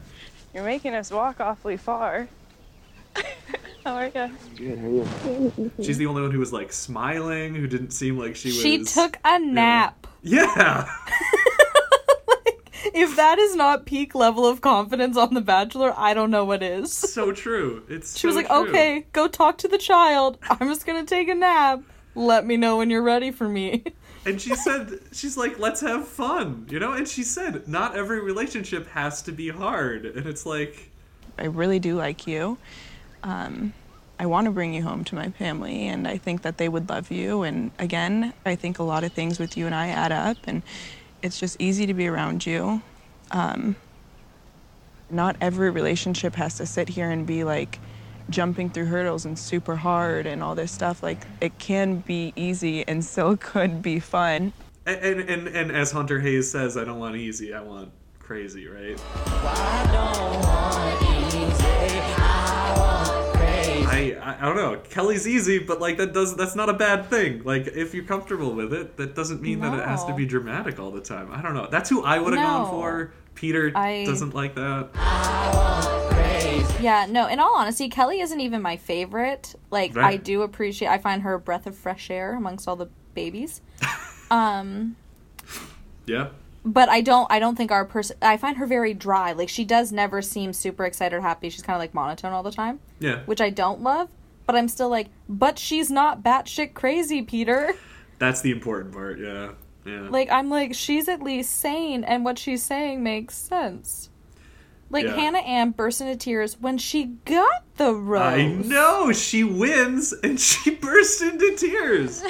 You're 0.54 0.64
making 0.64 0.94
us 0.94 1.10
walk 1.10 1.40
awfully 1.40 1.76
far. 1.76 2.28
How 3.84 3.94
are 3.96 4.06
you? 4.06 4.30
Good, 4.56 4.78
how 4.78 4.86
are 4.86 4.90
you? 4.90 5.70
She's 5.82 5.98
the 5.98 6.06
only 6.06 6.22
one 6.22 6.30
who 6.30 6.38
was 6.38 6.52
like 6.52 6.72
smiling, 6.72 7.54
who 7.54 7.66
didn't 7.66 7.90
seem 7.90 8.18
like 8.18 8.36
she 8.36 8.48
was. 8.48 8.60
She 8.60 8.84
took 8.84 9.18
a 9.24 9.38
nap. 9.38 10.06
Yeah. 10.26 10.88
If 12.94 13.16
that 13.16 13.38
is 13.40 13.56
not 13.56 13.86
peak 13.86 14.14
level 14.14 14.46
of 14.46 14.60
confidence 14.60 15.16
on 15.16 15.34
The 15.34 15.40
Bachelor, 15.40 15.92
I 15.96 16.14
don't 16.14 16.30
know 16.30 16.44
what 16.44 16.62
is. 16.62 16.92
so 16.92 17.32
true. 17.32 17.82
It's. 17.88 18.16
She 18.16 18.26
was 18.26 18.36
like, 18.36 18.46
true. 18.46 18.68
okay, 18.68 19.06
go 19.12 19.26
talk 19.26 19.58
to 19.58 19.68
the 19.68 19.78
child. 19.78 20.38
I'm 20.48 20.68
just 20.68 20.86
gonna 20.86 21.04
take 21.04 21.28
a 21.28 21.34
nap. 21.34 21.82
Let 22.14 22.46
me 22.46 22.56
know 22.56 22.76
when 22.76 22.90
you're 22.90 23.02
ready 23.02 23.32
for 23.32 23.48
me. 23.48 23.82
And 24.26 24.40
she 24.40 24.54
said, 24.54 25.00
she's 25.12 25.36
like, 25.36 25.58
let's 25.58 25.80
have 25.80 26.08
fun, 26.08 26.66
you 26.70 26.78
know? 26.78 26.92
And 26.92 27.06
she 27.06 27.22
said, 27.22 27.68
not 27.68 27.94
every 27.94 28.20
relationship 28.20 28.88
has 28.88 29.22
to 29.22 29.32
be 29.32 29.50
hard. 29.50 30.06
And 30.06 30.26
it's 30.26 30.46
like, 30.46 30.90
I 31.38 31.44
really 31.46 31.78
do 31.78 31.96
like 31.96 32.26
you. 32.26 32.56
Um, 33.22 33.72
I 34.18 34.26
want 34.26 34.44
to 34.46 34.50
bring 34.50 34.72
you 34.72 34.82
home 34.82 35.04
to 35.04 35.14
my 35.14 35.30
family, 35.30 35.88
and 35.88 36.06
I 36.06 36.18
think 36.18 36.42
that 36.42 36.58
they 36.58 36.68
would 36.68 36.88
love 36.88 37.10
you. 37.10 37.42
And 37.42 37.72
again, 37.78 38.32
I 38.46 38.54
think 38.54 38.78
a 38.78 38.84
lot 38.84 39.02
of 39.02 39.12
things 39.12 39.38
with 39.38 39.56
you 39.56 39.66
and 39.66 39.74
I 39.74 39.88
add 39.88 40.12
up, 40.12 40.36
and 40.44 40.62
it's 41.22 41.38
just 41.38 41.60
easy 41.60 41.86
to 41.86 41.94
be 41.94 42.06
around 42.06 42.46
you. 42.46 42.80
Um, 43.32 43.76
not 45.10 45.36
every 45.40 45.70
relationship 45.70 46.36
has 46.36 46.56
to 46.58 46.66
sit 46.66 46.88
here 46.88 47.10
and 47.10 47.26
be 47.26 47.44
like 47.44 47.78
jumping 48.30 48.70
through 48.70 48.86
hurdles 48.86 49.24
and 49.24 49.38
super 49.38 49.76
hard 49.76 50.26
and 50.26 50.42
all 50.42 50.54
this 50.54 50.72
stuff. 50.72 51.02
Like, 51.02 51.26
it 51.40 51.58
can 51.58 51.96
be 51.98 52.32
easy 52.36 52.86
and 52.86 53.04
still 53.04 53.36
could 53.40 53.82
be 53.82 53.98
fun. 54.00 54.52
and, 54.86 55.20
and, 55.20 55.48
and, 55.48 55.70
as 55.72 55.90
Hunter 55.92 56.20
Hayes 56.20 56.50
says, 56.50 56.76
I 56.76 56.84
don't 56.84 56.98
want 56.98 57.16
easy, 57.16 57.54
I 57.54 57.60
want 57.62 57.90
crazy, 58.18 58.66
right? 58.66 59.00
I, 63.86 64.16
I, 64.20 64.36
I 64.40 64.40
don't 64.46 64.56
know. 64.56 64.80
Kelly's 64.90 65.26
easy, 65.28 65.58
but 65.58 65.80
like 65.80 65.98
that 65.98 66.12
does 66.12 66.36
that's 66.36 66.54
not 66.54 66.68
a 66.68 66.72
bad 66.72 67.06
thing. 67.06 67.42
Like 67.44 67.66
if 67.68 67.94
you're 67.94 68.04
comfortable 68.04 68.54
with 68.54 68.72
it, 68.72 68.96
that 68.96 69.14
doesn't 69.14 69.40
mean 69.42 69.60
that 69.60 69.74
it 69.78 69.84
has 69.86 70.04
to 70.06 70.14
be 70.14 70.26
dramatic 70.26 70.78
all 70.80 70.90
the 70.90 71.00
time. 71.00 71.30
I 71.32 71.42
don't 71.42 71.54
know. 71.54 71.68
That's 71.70 71.88
who 71.90 72.02
I 72.02 72.18
would 72.18 72.32
have 72.34 72.42
No. 72.42 72.48
gone 72.48 72.70
for. 72.70 73.12
Peter 73.34 73.72
I- 73.74 74.04
doesn't 74.06 74.34
like 74.34 74.54
that. 74.54 74.90
Yeah, 76.80 77.06
no, 77.08 77.26
in 77.28 77.40
all 77.40 77.56
honesty, 77.56 77.88
Kelly 77.88 78.20
isn't 78.20 78.40
even 78.40 78.60
my 78.60 78.76
favorite. 78.76 79.54
Like, 79.70 79.96
Right. 79.96 80.04
I 80.14 80.16
do 80.16 80.42
appreciate, 80.42 80.88
I 80.88 80.98
find 80.98 81.22
her 81.22 81.34
a 81.34 81.38
breath 81.38 81.66
of 81.66 81.74
fresh 81.76 82.10
air 82.10 82.34
amongst 82.34 82.68
all 82.68 82.76
the 82.76 82.88
babies. 83.14 83.62
um, 84.30 84.96
Yeah. 86.06 86.28
but 86.64 86.88
I 86.90 87.00
don't, 87.00 87.26
I 87.32 87.38
don't 87.38 87.56
think 87.56 87.70
our 87.72 87.86
person, 87.86 88.16
I 88.20 88.36
find 88.36 88.58
her 88.58 88.66
very 88.66 88.92
dry. 88.92 89.32
Like, 89.32 89.48
she 89.48 89.64
does 89.64 89.92
never 89.92 90.20
seem 90.20 90.52
super 90.52 90.84
excited 90.84 91.16
or 91.16 91.20
happy. 91.22 91.48
She's 91.48 91.62
kind 91.62 91.74
of 91.76 91.80
like 91.80 91.94
monotone 91.94 92.32
all 92.32 92.42
the 92.42 92.52
time, 92.52 92.80
Yeah. 93.00 93.20
which 93.24 93.40
I 93.40 93.48
don't 93.50 93.80
love. 93.82 94.08
But 94.46 94.56
I'm 94.56 94.68
still 94.68 94.90
like, 94.90 95.08
but 95.26 95.58
she's 95.58 95.90
not 95.90 96.22
batshit 96.22 96.74
crazy, 96.74 97.22
Peter. 97.22 97.72
That's 98.18 98.42
the 98.42 98.50
important 98.50 98.92
part. 98.92 99.18
Yeah. 99.18 99.52
Yeah. 99.84 100.08
Like, 100.08 100.30
I'm 100.30 100.48
like, 100.50 100.74
she's 100.74 101.08
at 101.08 101.22
least 101.22 101.52
sane, 101.56 102.04
and 102.04 102.24
what 102.24 102.38
she's 102.38 102.62
saying 102.62 103.02
makes 103.02 103.34
sense. 103.36 104.10
Like, 104.90 105.04
Yeah. 105.06 105.14
Hannah 105.14 105.38
Ann 105.38 105.70
burst 105.72 106.00
into 106.00 106.16
tears 106.16 106.58
when 106.60 106.78
she 106.78 107.04
got 107.24 107.64
the 107.76 107.94
rose. 107.94 108.22
I 108.22 108.46
know 108.46 109.12
she 109.12 109.42
wins 109.44 110.12
and 110.22 110.38
she 110.48 110.70
burst 110.76 111.20
into 111.22 111.54
tears. 111.56 112.22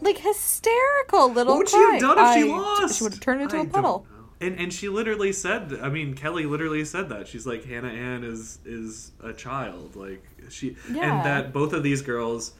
like 0.00 0.18
hysterical 0.18 1.32
little 1.32 1.54
What 1.54 1.58
would 1.58 1.68
she 1.68 1.76
cry. 1.76 1.92
have 1.92 2.00
done 2.00 2.18
if 2.18 2.34
she 2.34 2.50
I- 2.52 2.56
lost? 2.56 2.98
She 2.98 3.04
would 3.04 3.12
have 3.14 3.20
turned 3.20 3.42
into 3.42 3.56
I 3.56 3.62
a 3.62 3.64
puddle. 3.66 4.06
And 4.40 4.58
and 4.60 4.72
she 4.72 4.88
literally 4.88 5.32
said, 5.32 5.78
I 5.82 5.88
mean, 5.88 6.14
Kelly 6.14 6.44
literally 6.46 6.84
said 6.84 7.08
that. 7.08 7.26
She's 7.28 7.46
like 7.46 7.64
Hannah 7.64 7.88
Ann 7.88 8.22
is 8.24 8.58
is 8.64 9.12
a 9.22 9.32
child. 9.32 9.96
Like 9.96 10.22
she 10.50 10.76
Yeah. 10.90 11.16
and 11.18 11.26
that 11.26 11.52
both 11.52 11.72
of 11.72 11.82
these 11.82 12.02
girls 12.02 12.52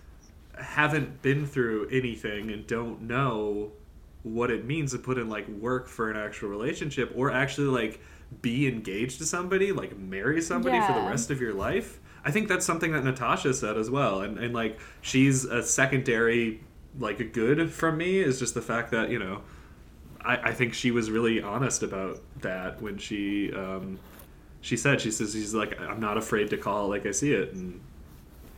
haven't 0.58 1.20
been 1.22 1.46
through 1.46 1.88
anything 1.90 2.50
and 2.50 2.66
don't 2.66 3.02
know 3.02 3.72
what 4.22 4.50
it 4.50 4.64
means 4.64 4.92
to 4.92 4.98
put 4.98 5.18
in 5.18 5.28
like 5.28 5.46
work 5.48 5.86
for 5.88 6.10
an 6.10 6.16
actual 6.16 6.48
relationship 6.48 7.12
or 7.14 7.30
actually 7.30 7.66
like 7.68 8.00
be 8.42 8.66
engaged 8.66 9.18
to 9.18 9.26
somebody, 9.26 9.70
like 9.70 9.96
marry 9.98 10.40
somebody 10.40 10.80
for 10.80 10.92
the 10.94 11.06
rest 11.06 11.30
of 11.30 11.40
your 11.40 11.52
life. 11.54 12.00
I 12.24 12.30
think 12.32 12.48
that's 12.48 12.66
something 12.66 12.92
that 12.92 13.04
Natasha 13.04 13.52
said 13.54 13.76
as 13.76 13.90
well. 13.90 14.22
And 14.22 14.38
and 14.38 14.54
like 14.54 14.80
she's 15.02 15.44
a 15.44 15.62
secondary 15.62 16.60
like 16.98 17.20
a 17.20 17.24
good 17.24 17.70
from 17.70 17.98
me 17.98 18.18
is 18.18 18.38
just 18.38 18.54
the 18.54 18.62
fact 18.62 18.90
that, 18.92 19.10
you 19.10 19.18
know, 19.18 19.42
I, 20.26 20.50
I 20.50 20.52
think 20.52 20.74
she 20.74 20.90
was 20.90 21.10
really 21.10 21.40
honest 21.40 21.82
about 21.82 22.20
that 22.40 22.82
when 22.82 22.98
she 22.98 23.52
um, 23.52 23.98
she 24.60 24.76
said 24.76 25.00
she 25.00 25.10
says 25.10 25.32
she's 25.32 25.54
like 25.54 25.80
I'm 25.80 26.00
not 26.00 26.16
afraid 26.18 26.50
to 26.50 26.56
call 26.56 26.86
it 26.86 26.88
like 26.88 27.06
I 27.06 27.12
see 27.12 27.32
it 27.32 27.52
and 27.52 27.80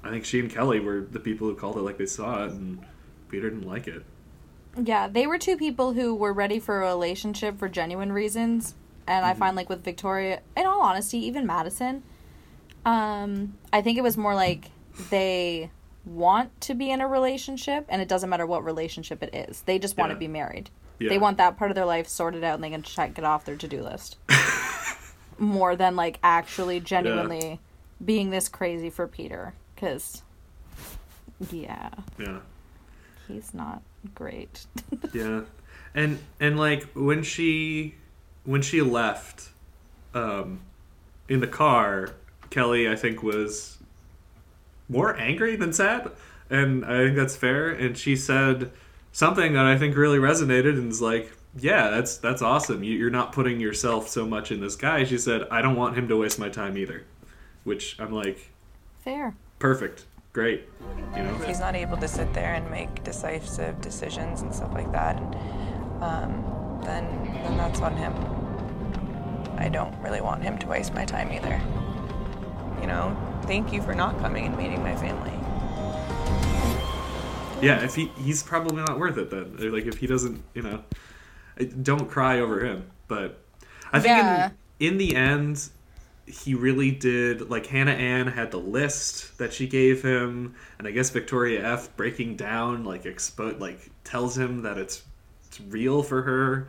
I 0.03 0.11
think 0.11 0.25
she 0.25 0.41
and 0.41 0.51
Kelly 0.51 0.81
were 0.81 1.01
the 1.01 1.21
people 1.21 1.49
who 1.49 1.55
called 1.55 1.77
it 1.77 1.83
like 1.83 1.99
they 1.99 2.07
saw 2.07 2.45
it 2.45 2.53
and 2.53 2.85
Peter 3.29 3.51
didn't 3.51 3.67
like 3.69 3.87
it. 3.87 4.03
Yeah, 4.83 5.09
they 5.09 5.27
were 5.27 5.39
two 5.39 5.57
people 5.57 5.93
who 5.93 6.15
were 6.15 6.33
ready 6.33 6.59
for 6.61 6.83
a 6.83 6.87
relationship 6.87 7.59
for 7.59 7.69
genuine 7.69 8.13
reasons. 8.13 8.75
And 9.07 9.25
Mm-hmm. 9.25 9.31
I 9.31 9.35
find 9.35 9.57
like 9.57 9.69
with 9.69 9.83
Victoria, 9.85 10.41
in 10.57 10.67
all 10.67 10.81
honesty, 10.83 11.19
even 11.27 11.47
Madison, 11.47 12.03
um, 12.85 13.57
I 13.73 13.83
think 13.83 13.99
it 13.99 14.03
was 14.03 14.17
more 14.17 14.35
like 14.35 14.71
they 15.11 15.71
want 16.05 16.59
to 16.63 16.75
be 16.75 16.91
in 16.91 17.01
a 17.01 17.09
relationship 17.09 17.85
and 17.89 18.01
it 18.01 18.09
doesn't 18.09 18.31
matter 18.31 18.47
what 18.47 18.65
relationship 18.65 19.23
it 19.23 19.35
is. 19.35 19.63
They 19.63 19.79
just 19.79 19.97
want 19.97 20.11
Yeah. 20.11 20.15
to 20.15 20.19
be 20.21 20.29
married. 20.29 20.71
Yeah. 20.99 21.09
They 21.11 21.19
want 21.19 21.37
that 21.38 21.57
part 21.57 21.71
of 21.71 21.75
their 21.75 21.85
life 21.85 22.09
sorted 22.09 22.43
out 22.43 22.55
and 22.57 22.64
they 22.64 22.71
can 22.71 22.83
check 22.83 23.19
it 23.19 23.25
off 23.25 23.45
their 23.45 23.57
to 23.57 23.69
do 23.69 23.83
list. 23.83 24.17
More 25.38 25.76
than 25.76 25.95
like 25.95 26.19
actually 26.23 26.81
genuinely 26.81 27.61
being 28.05 28.31
this 28.31 28.49
crazy 28.49 28.90
for 28.90 29.07
Peter. 29.07 29.55
Because, 29.75 30.23
yeah, 31.50 31.90
Yeah. 32.19 32.40
he's 33.28 33.55
not 33.55 33.83
great. 34.14 34.67
Yeah. 35.12 35.43
And 35.95 36.19
and 36.40 36.59
like 36.59 36.85
when 36.93 37.23
she 37.23 37.95
when 38.45 38.61
she 38.62 38.83
left 38.83 39.49
um 40.14 40.61
in 41.28 41.40
the 41.40 41.47
car, 41.47 42.11
Kelly 42.50 42.88
I 42.88 42.97
think 42.97 43.23
was 43.23 43.78
more 44.88 45.17
angry 45.17 45.57
than 45.57 45.73
sad. 45.73 46.11
And 46.50 46.85
I 46.85 47.05
think 47.05 47.17
that's 47.17 47.37
fair. 47.37 47.69
And 47.71 47.97
she 47.97 48.17
said 48.17 48.71
something 49.12 49.53
that 49.55 49.65
I 49.65 49.79
think 49.79 49.97
really 49.97 50.19
resonated 50.19 50.79
and 50.79 50.91
is 50.91 51.00
like, 51.00 51.33
yeah, 51.57 51.91
that's 51.91 52.19
that's 52.19 52.43
awesome. 52.43 52.83
You, 52.85 52.97
you're 52.97 53.11
not 53.11 53.33
putting 53.33 53.61
yourself 53.61 54.09
so 54.09 54.27
much 54.27 54.53
in 54.53 54.61
this 54.61 54.77
guy. 54.77 55.05
She 55.05 55.19
said, 55.19 55.43
I 55.50 55.62
don't 55.62 55.77
want 55.77 55.97
him 55.97 56.09
to 56.09 56.17
waste 56.17 56.38
my 56.38 56.49
time 56.49 56.77
either. 56.77 57.05
Which 57.65 57.97
I'm 57.99 58.12
like, 58.12 58.50
Fair. 59.00 59.35
perfect, 59.59 60.07
great. 60.33 60.69
You 61.17 61.23
know, 61.23 61.35
he's 61.38 61.61
not 61.61 61.75
able 61.75 61.97
to 61.97 62.09
sit 62.09 62.33
there 62.33 62.55
and 62.55 62.71
make 62.71 63.03
decisive 63.05 63.81
decisions 63.81 64.43
and 64.43 64.55
stuff 64.55 64.73
like 64.73 64.91
that, 64.93 65.17
and, 65.17 65.35
um, 66.03 66.81
then 66.85 67.05
then 67.43 67.57
that's 67.57 67.81
on 67.81 67.97
him. 67.97 68.15
I 69.59 69.69
don't 69.69 69.95
really 70.00 70.21
want 70.21 70.43
him 70.43 70.57
to 70.59 70.67
waste 70.69 70.95
my 70.95 71.05
time 71.05 71.33
either. 71.33 71.61
You 72.81 72.87
know, 72.87 73.17
thank 73.43 73.73
you 73.73 73.83
for 73.83 73.95
not 73.95 74.19
coming 74.21 74.47
and 74.47 74.57
meeting 74.57 74.83
my 74.83 74.95
family. 74.95 75.33
Yeah, 77.62 77.85
if 77.85 77.95
he 77.95 78.09
he's 78.23 78.43
probably 78.43 78.77
not 78.77 78.99
worth 78.99 79.17
it 79.19 79.31
then. 79.31 79.57
Or, 79.61 79.71
Like 79.71 79.87
if 79.87 79.99
he 79.99 80.07
doesn't, 80.07 80.43
you 80.55 80.62
know, 80.62 80.83
don't 81.83 82.09
cry 82.09 82.41
over 82.41 82.65
him. 82.65 82.91
But 83.09 83.41
I 83.93 84.00
think 84.00 84.12
Yeah. 84.17 84.50
in, 84.79 84.93
in 84.93 84.99
the 84.99 85.17
end, 85.17 85.69
he 86.27 86.55
really 86.55 86.91
did. 86.91 87.50
Like 87.50 87.67
Hannah 87.67 87.93
Ann 87.93 88.27
had 88.27 88.50
the 88.50 88.59
list 88.59 89.38
that 89.38 89.53
she 89.53 89.67
gave 89.67 90.03
him, 90.03 90.55
and 90.79 90.87
I 90.87 90.91
guess 90.91 91.11
Victoria 91.11 91.65
F 91.75 91.95
breaking 91.97 92.37
down 92.37 92.85
like 92.85 93.05
expo 93.05 93.59
like 93.59 93.91
tells 94.05 94.37
him 94.37 94.62
that 94.62 94.79
it's 94.79 95.03
it's 95.47 95.61
real 95.61 96.03
for 96.03 96.23
her, 96.23 96.69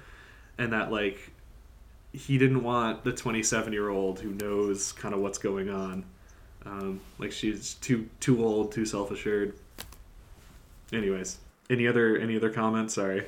and 0.58 0.72
that 0.74 0.91
like 0.91 1.31
he 2.13 2.38
didn't 2.39 2.63
want 2.63 3.03
the 3.03 3.12
27 3.12 3.72
year 3.74 3.89
old 3.89 4.19
who 4.19 4.31
knows 4.31 4.91
kind 4.93 5.13
of 5.13 5.19
what's 5.22 5.38
going 5.38 5.69
on. 5.69 6.03
Um, 6.65 7.01
like 7.19 7.31
she's 7.31 7.75
too 7.75 8.10
too 8.19 8.43
old, 8.43 8.72
too 8.72 8.86
self 8.86 9.12
assured. 9.12 9.53
Anyways, 10.91 11.38
any 11.69 11.88
other 11.88 12.17
any 12.17 12.36
other 12.36 12.50
comments? 12.50 12.96
Sorry. 12.96 13.25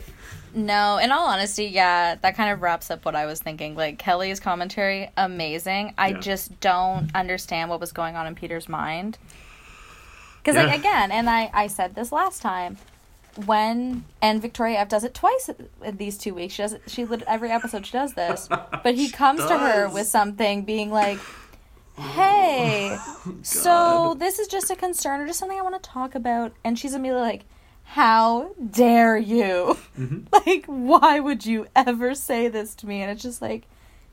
No, 0.54 0.98
in 0.98 1.12
all 1.12 1.28
honesty, 1.28 1.66
yeah, 1.66 2.16
that 2.16 2.36
kind 2.36 2.52
of 2.52 2.62
wraps 2.62 2.92
up 2.92 3.06
what 3.06 3.16
I 3.16 3.26
was 3.26 3.40
thinking. 3.42 3.76
Like 3.76 3.98
Kelly's 4.00 4.40
commentary, 4.40 5.10
amazing. 5.16 5.94
I 5.98 6.10
Yeah. 6.10 6.20
just 6.20 6.60
don't 6.60 7.10
understand 7.16 7.70
what 7.70 7.80
was 7.80 7.92
going 7.92 8.16
on 8.16 8.28
in 8.28 8.36
Peter's 8.36 8.68
mind. 8.68 9.18
Because 10.44 10.56
Yeah. 10.56 10.64
like 10.68 10.80
again, 10.80 11.12
and 11.12 11.30
I 11.30 11.50
I 11.54 11.68
said 11.68 11.96
this 11.96 12.12
last 12.12 12.42
time, 12.42 12.78
when 13.46 14.04
and 14.22 14.42
Victoria 14.42 14.80
F 14.80 14.90
does 14.90 15.04
it 15.04 15.14
twice 15.14 15.50
in 15.84 15.98
these 15.98 16.18
two 16.18 16.34
weeks. 16.34 16.56
She 16.56 16.64
does 16.64 16.74
it. 16.74 16.82
She 16.88 17.08
every 17.28 17.52
episode 17.52 17.86
she 17.86 17.94
does 17.94 18.14
this, 18.14 18.50
but 18.84 18.96
he 18.96 19.10
comes 19.10 19.46
to 19.46 19.58
her 19.58 19.88
with 19.88 20.08
something, 20.08 20.64
being 20.64 20.92
like. 20.92 21.20
Hey, 22.02 22.90
oh 23.00 23.36
so 23.44 24.16
this 24.18 24.40
is 24.40 24.48
just 24.48 24.72
a 24.72 24.76
concern 24.76 25.22
or 25.22 25.28
just 25.28 25.40
something 25.40 25.58
I 25.58 25.62
want 25.62 25.82
to 25.82 25.90
talk 25.90 26.16
about. 26.16 26.54
And 26.64 26.78
she's 26.78 26.94
immediately 26.94 27.22
like, 27.22 27.46
How 27.84 28.52
dare 28.70 29.18
you? 29.18 29.78
Mm-hmm. 29.98 30.20
Like, 30.46 30.66
why 30.66 31.20
would 31.20 31.46
you 31.46 31.68
ever 31.76 32.16
say 32.16 32.48
this 32.48 32.74
to 32.76 32.88
me? 32.88 33.02
And 33.02 33.12
it's 33.12 33.22
just 33.22 33.42
like, 33.42 33.68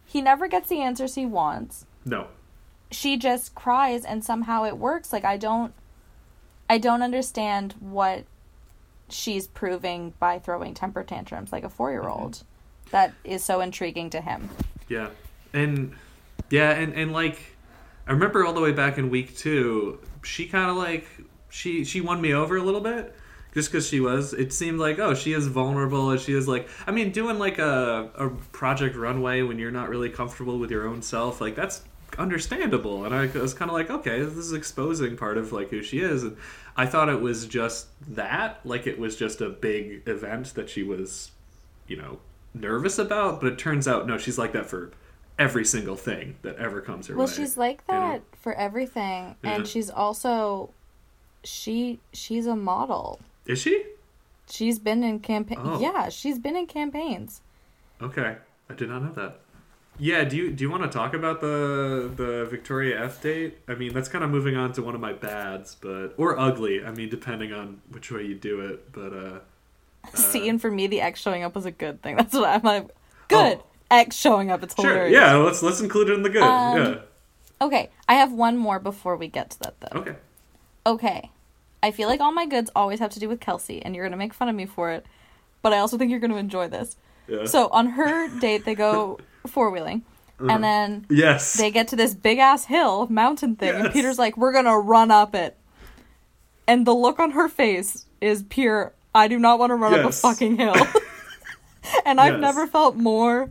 he 0.05 0.21
never 0.21 0.47
gets 0.47 0.69
the 0.69 0.81
answers 0.81 1.15
he 1.15 1.25
wants. 1.25 1.87
No. 2.05 2.27
She 2.91 3.17
just 3.17 3.55
cries 3.55 4.05
and 4.05 4.23
somehow 4.23 4.65
it 4.65 4.77
works. 4.77 5.13
Like, 5.13 5.25
I 5.25 5.37
don't, 5.37 5.73
I 6.69 6.79
don't 6.79 7.03
understand 7.03 7.75
what 7.81 8.25
she's 9.09 9.47
proving 9.47 10.13
by 10.19 10.39
throwing 10.39 10.75
temper 10.75 11.03
tantrums 11.03 11.53
like 11.53 11.65
a 11.65 11.69
four 11.69 11.91
year 11.91 12.09
old. 12.09 12.33
Mm-hmm. 12.33 12.91
That 12.91 13.15
is 13.25 13.45
so 13.45 13.61
intriguing 13.61 14.11
to 14.11 14.21
him. 14.21 14.51
Yeah, 14.89 15.11
and 15.53 15.95
yeah, 16.51 16.71
and 16.71 16.95
and 16.95 17.13
like 17.13 17.57
I 18.09 18.13
remember 18.13 18.45
all 18.45 18.55
the 18.55 18.61
way 18.61 18.73
back 18.73 18.97
in 18.97 19.11
week 19.11 19.37
two, 19.37 20.01
she 20.23 20.47
kind 20.47 20.71
of 20.71 20.77
like 20.77 21.07
she 21.51 21.85
she 21.85 22.01
won 22.01 22.21
me 22.21 22.33
over 22.33 22.57
a 22.57 22.63
little 22.63 22.81
bit 22.81 23.15
just 23.53 23.71
because 23.71 23.87
she 23.87 24.01
was. 24.01 24.33
It 24.33 24.53
seemed 24.53 24.79
like 24.79 24.99
oh 24.99 25.15
she 25.15 25.35
is 25.35 25.47
vulnerable 25.47 26.11
and 26.11 26.21
she 26.21 26.33
is 26.33 26.49
like 26.49 26.69
I 26.87 26.91
mean 26.91 27.13
doing 27.13 27.39
like 27.39 27.59
a 27.59 28.11
a 28.15 28.31
project 28.51 28.97
runway 28.97 29.43
when 29.43 29.59
you're 29.59 29.71
not 29.71 29.91
really 29.91 30.09
comfortable 30.09 30.59
with 30.59 30.71
your 30.71 30.89
own 30.89 31.03
self 31.03 31.41
like 31.41 31.55
that's 31.55 31.83
understandable 32.19 33.05
and 33.05 33.15
i 33.15 33.27
was 33.39 33.53
kind 33.55 33.71
of 33.71 33.77
like 33.77 33.91
okay 33.91 34.23
this 34.23 34.35
is 34.35 34.53
exposing 34.53 35.17
part 35.17 35.37
of 35.37 35.53
like 35.53 35.69
who 35.69 35.83
she 35.83 36.01
is 36.01 36.23
and 36.23 36.37
i 36.77 36.87
thought 36.87 37.09
it 37.09 37.21
was 37.21 37.47
just 37.47 37.87
that 38.09 38.59
like 38.65 38.87
it 38.87 38.99
was 38.99 39.15
just 39.15 39.41
a 39.41 39.49
big 39.49 40.03
event 40.09 40.55
that 40.55 40.71
she 40.71 40.83
was 40.83 41.31
you 41.87 41.97
know 41.97 42.19
nervous 42.55 42.99
about 42.99 43.41
but 43.41 43.53
it 43.53 43.59
turns 43.59 43.87
out 43.87 44.07
no 44.07 44.17
she's 44.17 44.39
like 44.39 44.53
that 44.53 44.67
for 44.67 44.91
every 45.39 45.65
single 45.65 45.97
thing 45.97 46.37
that 46.43 46.57
ever 46.57 46.81
comes 46.81 47.07
her 47.07 47.17
Well, 47.17 47.27
way 47.27 47.33
she's 47.33 47.57
like 47.57 47.83
you 47.89 47.95
know? 47.95 48.01
that 48.13 48.23
for 48.41 48.53
everything, 48.55 49.37
Yeah. 49.45 49.51
and 49.57 49.67
she's 49.69 49.89
also 49.91 50.71
she 51.45 52.01
she's 52.13 52.47
a 52.47 52.57
model. 52.57 53.21
is 53.47 53.59
she 53.61 53.85
She's 54.51 54.79
been 54.79 55.03
in 55.05 55.21
campaign. 55.21 55.59
Oh. 55.63 55.79
Yeah, 55.79 56.09
she's 56.09 56.39
been 56.39 56.57
in 56.57 56.67
campaigns. 56.67 57.41
okay 58.03 58.37
i 58.71 58.75
did 58.75 58.89
not 58.89 59.03
know 59.03 59.13
that 59.13 59.41
yeah 59.99 60.23
do 60.25 60.37
you 60.37 60.51
do 60.51 60.63
you 60.63 60.71
want 60.71 60.83
to 60.85 60.89
talk 60.89 61.15
about 61.15 61.41
the 61.41 62.11
the 62.17 62.47
victoria 62.51 63.03
f 63.05 63.21
date 63.23 63.59
i 63.67 63.75
mean 63.75 63.93
that's 63.93 64.09
kind 64.09 64.23
of 64.23 64.31
moving 64.31 64.57
on 64.57 64.73
to 64.73 64.83
one 64.83 64.95
of 64.95 65.01
my 65.01 65.13
bads 65.13 65.75
but 65.81 66.09
or 66.17 66.39
ugly 66.39 66.85
i 66.85 66.91
mean 66.93 67.09
depending 67.09 67.53
on 67.53 67.81
which 67.91 68.11
way 68.13 68.23
you 68.25 68.35
do 68.35 68.61
it 68.61 68.93
but 68.93 69.13
uh 69.13 69.39
See, 70.15 70.49
and 70.49 70.59
for 70.61 70.71
me, 70.71 70.87
the 70.87 71.01
X 71.03 71.21
showing 71.21 71.43
up 71.43 71.55
was 71.55 71.67
a 71.67 71.71
good 71.73 72.01
thing. 72.03 72.17
That's 72.17 72.33
what 72.33 72.49
I'm 72.49 72.63
like. 72.63 72.89
Good 73.27 73.59
Oh. 73.59 73.65
X 73.91 74.17
showing 74.17 74.51
up. 74.51 74.63
It's 74.63 74.75
sure 74.75 74.91
hilarious. 74.91 75.13
yeah 75.15 75.35
let's 75.37 75.63
let's 75.63 75.81
include 75.81 76.11
it 76.11 76.15
in 76.15 76.23
the 76.23 76.31
good 76.31 76.43
Um, 76.43 76.77
yeah 76.77 76.95
Okay, 77.61 77.91
I 78.09 78.15
have 78.15 78.33
one 78.33 78.57
more 78.57 78.79
before 78.79 79.17
we 79.17 79.27
get 79.29 79.51
to 79.51 79.59
that 79.61 79.75
though. 79.81 80.01
okay 80.01 80.15
Okay, 80.87 81.31
I 81.83 81.91
feel 81.91 82.09
like 82.09 82.21
all 82.21 82.33
my 82.33 82.47
goods 82.47 82.71
always 82.75 82.99
have 83.01 83.11
to 83.11 83.21
do 83.21 83.29
with 83.29 83.41
Kelsey, 83.41 83.83
and 83.83 83.95
you're 83.95 84.05
gonna 84.07 84.17
make 84.17 84.33
fun 84.33 84.49
of 84.49 84.55
me 84.55 84.65
for 84.67 84.91
it, 84.91 85.05
but 85.63 85.73
I 85.73 85.79
also 85.79 85.99
think 85.99 86.11
you're 86.11 86.21
gonna 86.21 86.37
enjoy 86.37 86.69
this. 86.69 86.97
yeah 87.27 87.45
So 87.47 87.69
on 87.69 87.91
her 87.91 88.29
date, 88.41 88.65
they 88.65 88.75
go 88.75 89.19
four 89.47 89.71
wheeling, 89.71 90.03
Uh-huh. 90.41 90.51
and 90.53 90.63
then 90.65 91.07
yes 91.11 91.55
they 91.55 91.71
get 91.71 91.89
to 91.89 91.97
this 91.97 92.15
big 92.15 92.39
ass 92.39 92.67
hill 92.67 93.07
mountain 93.11 93.57
thing 93.57 93.75
and 93.75 93.85
Yes. 93.85 93.93
peter's 93.93 94.19
like 94.19 94.37
we're 94.37 94.53
gonna 94.53 94.79
run 94.79 95.11
up 95.11 95.35
it 95.35 95.57
and 96.69 96.87
the 96.87 96.95
look 96.95 97.19
on 97.19 97.33
her 97.33 97.49
face 97.49 98.05
is 98.21 98.43
pure 98.45 98.93
i 99.15 99.27
do 99.27 99.39
not 99.39 99.59
want 99.59 99.71
to 99.71 99.75
run 99.75 99.95
up 99.95 100.05
a 100.07 100.13
fucking 100.13 100.57
hill 100.57 100.77
and 102.07 102.21
i've 102.21 102.35
Yes. 102.35 102.41
never 102.41 102.67
felt 102.67 102.95
more 102.97 103.51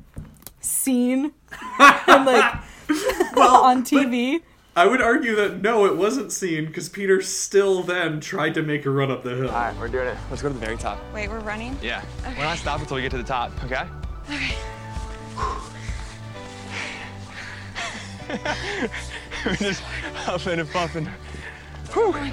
seen 0.60 1.32
and 1.80 2.26
like 2.26 2.54
on 3.38 3.84
tv 3.84 4.42
I 4.78 4.86
would 4.86 5.02
argue 5.02 5.36
that 5.38 5.64
no, 5.64 5.88
it 5.88 5.98
wasn't 5.98 6.32
seen 6.32 6.68
because 6.68 6.88
Peter 6.88 7.20
still 7.24 7.82
then 7.82 8.20
tried 8.20 8.54
to 8.54 8.62
make 8.62 8.86
a 8.86 8.92
run 8.92 9.10
up 9.10 9.24
the 9.24 9.32
hill. 9.32 9.50
All 9.50 9.56
right, 9.56 9.76
we're 9.80 9.88
doing 9.88 10.08
it. 10.08 10.16
Let's 10.30 10.44
go 10.44 10.50
to 10.50 10.54
the 10.54 10.60
very 10.60 10.78
top. 10.78 11.00
Wait, 11.12 11.30
we're 11.30 11.40
running? 11.40 11.76
Yeah. 11.82 12.04
We're 12.24 12.44
not 12.44 12.60
stopping 12.60 12.84
until 12.84 12.98
we 12.98 13.02
get 13.02 13.10
to 13.10 13.18
the 13.18 13.24
top, 13.24 13.52
okay? 13.64 13.88
Okay. 14.30 14.56
we're 19.48 19.56
just 19.56 19.82
huffing 19.82 20.60
and 20.60 20.70
puffing. 20.70 21.10
Oh 21.96 22.12
Whew. 22.12 22.32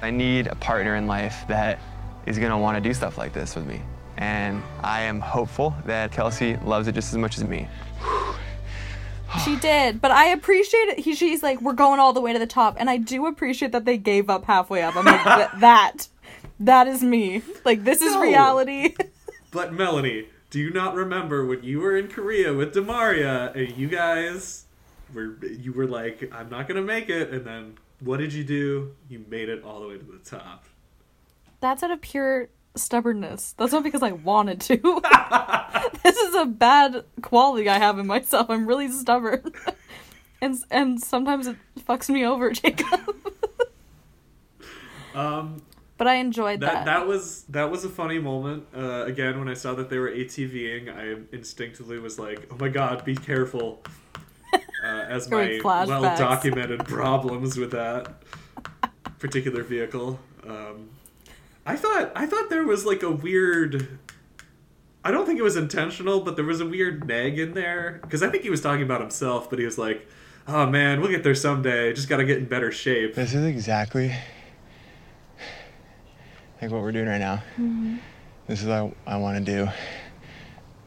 I 0.00 0.10
need 0.10 0.46
a 0.46 0.54
partner 0.54 0.96
in 0.96 1.06
life 1.06 1.44
that 1.48 1.78
is 2.24 2.38
gonna 2.38 2.58
wanna 2.58 2.80
do 2.80 2.94
stuff 2.94 3.18
like 3.18 3.34
this 3.34 3.54
with 3.54 3.66
me. 3.66 3.82
And 4.18 4.62
I 4.82 5.02
am 5.02 5.20
hopeful 5.20 5.74
that 5.84 6.12
Kelsey 6.12 6.56
loves 6.58 6.88
it 6.88 6.92
just 6.92 7.12
as 7.12 7.18
much 7.18 7.36
as 7.38 7.44
me. 7.44 7.68
she 9.44 9.56
did 9.56 10.00
but 10.00 10.10
i 10.12 10.26
appreciate 10.28 10.88
it 10.88 10.98
he, 11.00 11.14
she's 11.14 11.42
like 11.42 11.60
we're 11.60 11.72
going 11.72 11.98
all 12.00 12.12
the 12.12 12.20
way 12.20 12.32
to 12.32 12.38
the 12.38 12.46
top 12.46 12.76
and 12.78 12.88
i 12.88 12.96
do 12.96 13.26
appreciate 13.26 13.72
that 13.72 13.84
they 13.84 13.98
gave 13.98 14.30
up 14.30 14.44
halfway 14.44 14.82
up 14.82 14.96
i'm 14.96 15.04
like 15.04 15.22
"Th- 15.24 15.48
that 15.60 16.08
that 16.60 16.86
is 16.86 17.02
me 17.02 17.42
like 17.64 17.82
this 17.84 18.00
is 18.00 18.14
No. 18.14 18.22
reality 18.22 18.94
But 19.50 19.72
Melanie, 19.72 20.28
do 20.50 20.58
you 20.60 20.70
not 20.70 20.94
remember 20.94 21.44
when 21.46 21.62
you 21.62 21.80
were 21.80 21.96
in 21.96 22.08
Korea 22.08 22.52
with 22.54 22.74
Demaria 22.74 23.54
and 23.54 23.76
you 23.76 23.88
guys 23.88 24.64
were 25.14 25.36
you 25.44 25.72
were 25.72 25.86
like, 25.86 26.30
I'm 26.32 26.50
not 26.50 26.68
gonna 26.68 26.82
make 26.82 27.08
it, 27.08 27.30
and 27.30 27.44
then 27.46 27.78
what 28.00 28.18
did 28.18 28.32
you 28.34 28.44
do? 28.44 28.94
You 29.08 29.24
made 29.30 29.48
it 29.48 29.64
all 29.64 29.80
the 29.80 29.88
way 29.88 29.96
to 29.98 30.04
the 30.04 30.18
top. 30.18 30.64
That's 31.60 31.82
out 31.82 31.90
of 31.90 32.02
pure 32.02 32.48
stubbornness. 32.76 33.54
That's 33.56 33.72
not 33.72 33.82
because 33.82 34.02
I 34.02 34.12
wanted 34.12 34.60
to. 34.62 34.76
this 36.02 36.16
is 36.16 36.34
a 36.34 36.46
bad 36.46 37.04
quality 37.22 37.68
I 37.68 37.78
have 37.78 37.98
in 37.98 38.06
myself. 38.06 38.48
I'm 38.50 38.66
really 38.66 38.88
stubborn. 38.88 39.52
and 40.40 40.56
and 40.70 41.00
sometimes 41.00 41.46
it 41.46 41.56
fucks 41.86 42.08
me 42.08 42.24
over, 42.24 42.50
Jacob. 42.52 43.14
Um, 45.14 45.62
but 45.96 46.06
I 46.06 46.16
enjoyed 46.16 46.60
that 46.60 46.72
that. 46.72 46.84
that 46.84 47.06
was 47.06 47.44
that 47.44 47.70
was 47.70 47.84
a 47.84 47.88
funny 47.88 48.18
moment. 48.18 48.66
Uh, 48.76 49.06
again, 49.06 49.38
when 49.38 49.48
I 49.48 49.54
saw 49.54 49.74
that 49.74 49.88
they 49.88 49.98
were 49.98 50.10
ATVing, 50.10 50.94
I 50.94 51.22
instinctively 51.34 51.98
was 51.98 52.18
like, 52.18 52.46
"Oh 52.52 52.56
my 52.56 52.68
god, 52.68 53.04
be 53.04 53.16
careful!" 53.16 53.82
Uh, 54.52 54.86
as 54.86 55.28
my 55.30 55.58
well 55.64 56.02
documented 56.16 56.84
problems 56.84 57.56
with 57.56 57.70
that 57.72 58.22
particular 59.18 59.62
vehicle. 59.62 60.20
Um, 60.46 60.90
I 61.66 61.76
thought 61.76 62.12
I 62.14 62.26
thought 62.26 62.48
there 62.48 62.64
was 62.64 62.86
like 62.86 63.02
a 63.02 63.10
weird. 63.10 63.98
I 65.04 65.10
don't 65.10 65.26
think 65.26 65.38
it 65.38 65.42
was 65.42 65.56
intentional, 65.56 66.20
but 66.20 66.36
there 66.36 66.44
was 66.44 66.60
a 66.60 66.66
weird 66.66 67.06
nag 67.06 67.38
in 67.38 67.54
there 67.54 68.00
because 68.02 68.22
I 68.22 68.28
think 68.30 68.42
he 68.42 68.50
was 68.50 68.60
talking 68.60 68.82
about 68.82 69.00
himself, 69.00 69.50
but 69.50 69.58
he 69.58 69.64
was 69.64 69.76
like, 69.76 70.08
"Oh 70.48 70.66
man, 70.66 71.00
we'll 71.00 71.10
get 71.10 71.22
there 71.24 71.34
someday. 71.34 71.92
Just 71.92 72.08
got 72.08 72.18
to 72.18 72.24
get 72.24 72.38
in 72.38 72.46
better 72.46 72.70
shape." 72.72 73.14
This 73.14 73.34
is 73.34 73.44
exactly 73.44 74.14
like 76.62 76.70
what 76.70 76.82
we're 76.82 76.92
doing 76.92 77.06
right 77.06 77.18
now. 77.18 77.42
Mm-hmm. 77.58 77.96
This 78.46 78.62
is 78.62 78.68
what 78.68 78.94
I 79.06 79.16
want 79.16 79.44
to 79.44 79.52
do. 79.52 79.68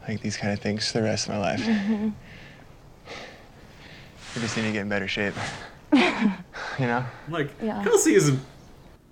Like 0.08 0.20
these 0.22 0.36
kind 0.36 0.52
of 0.52 0.60
things 0.60 0.90
for 0.90 0.98
the 0.98 1.04
rest 1.04 1.28
of 1.28 1.34
my 1.34 1.40
life. 1.40 1.60
Mm-hmm. 1.60 2.08
We 4.34 4.40
just 4.40 4.56
need 4.56 4.62
to 4.62 4.72
get 4.72 4.82
in 4.82 4.88
better 4.88 5.08
shape. 5.08 5.34
you 5.92 6.86
know? 6.86 7.04
Like 7.28 7.50
Yeah. 7.62 7.82
Kelsey 7.82 8.14
isn't, 8.14 8.40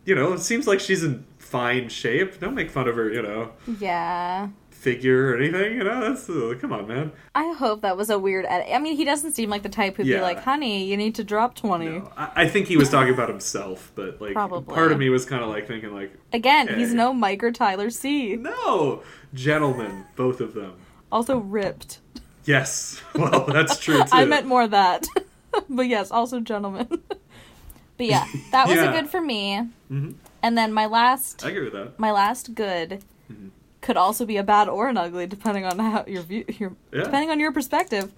you 0.04 0.14
know, 0.14 0.32
it 0.32 0.40
seems 0.40 0.66
like 0.66 0.80
she's 0.80 1.04
in 1.04 1.24
fine 1.48 1.88
shape. 1.88 2.38
Don't 2.40 2.54
make 2.54 2.70
fun 2.70 2.88
of 2.88 2.96
her, 2.96 3.10
you 3.12 3.22
know, 3.22 3.52
yeah. 3.80 4.48
figure 4.70 5.32
or 5.32 5.36
anything. 5.36 5.76
You 5.78 5.84
know, 5.84 6.00
that's 6.00 6.28
uh, 6.28 6.54
come 6.60 6.72
on, 6.72 6.86
man. 6.86 7.12
I 7.34 7.52
hope 7.52 7.80
that 7.82 7.96
was 7.96 8.10
a 8.10 8.18
weird 8.18 8.44
edit. 8.46 8.68
I 8.72 8.78
mean, 8.78 8.96
he 8.96 9.04
doesn't 9.04 9.32
seem 9.32 9.48
like 9.50 9.62
the 9.62 9.68
type 9.68 9.96
who'd 9.96 10.06
be 10.06 10.20
like, 10.20 10.40
"Honey, 10.44 10.84
you 10.84 10.96
need 10.96 11.14
to 11.16 11.24
drop 11.24 11.54
20." 11.54 11.86
No, 11.86 12.12
I, 12.16 12.42
I 12.42 12.48
think 12.48 12.66
he 12.68 12.76
was 12.76 12.90
talking 12.90 13.12
about 13.14 13.28
himself, 13.28 13.92
but 13.94 14.20
like 14.20 14.34
Probably. 14.34 14.74
part 14.74 14.92
of 14.92 14.98
me 14.98 15.08
was 15.08 15.24
kind 15.24 15.42
of 15.42 15.48
like 15.48 15.66
thinking 15.66 15.92
like, 15.94 16.12
Again, 16.32 16.68
he's 16.78 16.92
no 16.94 17.12
Mike 17.12 17.42
or 17.42 17.50
Tyler 17.50 17.90
C. 17.90 18.36
no, 18.36 19.02
gentlemen, 19.34 20.04
both 20.16 20.40
of 20.40 20.54
them. 20.54 20.74
Also 21.10 21.38
ripped. 21.38 22.00
Yes, 22.44 23.00
well, 23.14 23.44
that's 23.46 23.78
true 23.78 23.98
too. 23.98 24.08
I 24.12 24.24
meant 24.26 24.46
more 24.46 24.66
that. 24.68 25.06
but 25.70 25.86
yes, 25.88 26.10
also 26.10 26.40
gentlemen. 26.40 26.86
but 27.96 28.06
yeah, 28.06 28.26
that 28.52 28.68
was 28.68 28.76
Yeah. 28.76 28.90
a 28.90 28.92
good 28.92 29.08
for 29.10 29.20
me. 29.20 29.66
Mhm. 29.90 30.14
And 30.42 30.56
then 30.56 30.72
my 30.72 30.86
last 30.86 31.44
I 31.44 31.50
agree 31.50 31.64
with 31.64 31.72
that. 31.72 31.98
my 31.98 32.10
last 32.12 32.54
good 32.54 33.02
Mm-hmm. 33.30 33.48
could 33.82 33.96
also 33.98 34.24
be 34.24 34.38
a 34.38 34.42
bad 34.42 34.68
or 34.68 34.88
an 34.88 34.96
ugly 34.96 35.26
depending 35.26 35.64
on 35.66 35.78
how 35.78 36.04
your 36.06 36.22
view 36.22 36.44
your 36.48 36.74
Yeah. 36.92 37.04
depending 37.04 37.30
on 37.30 37.38
your 37.40 37.52
perspective. 37.52 38.12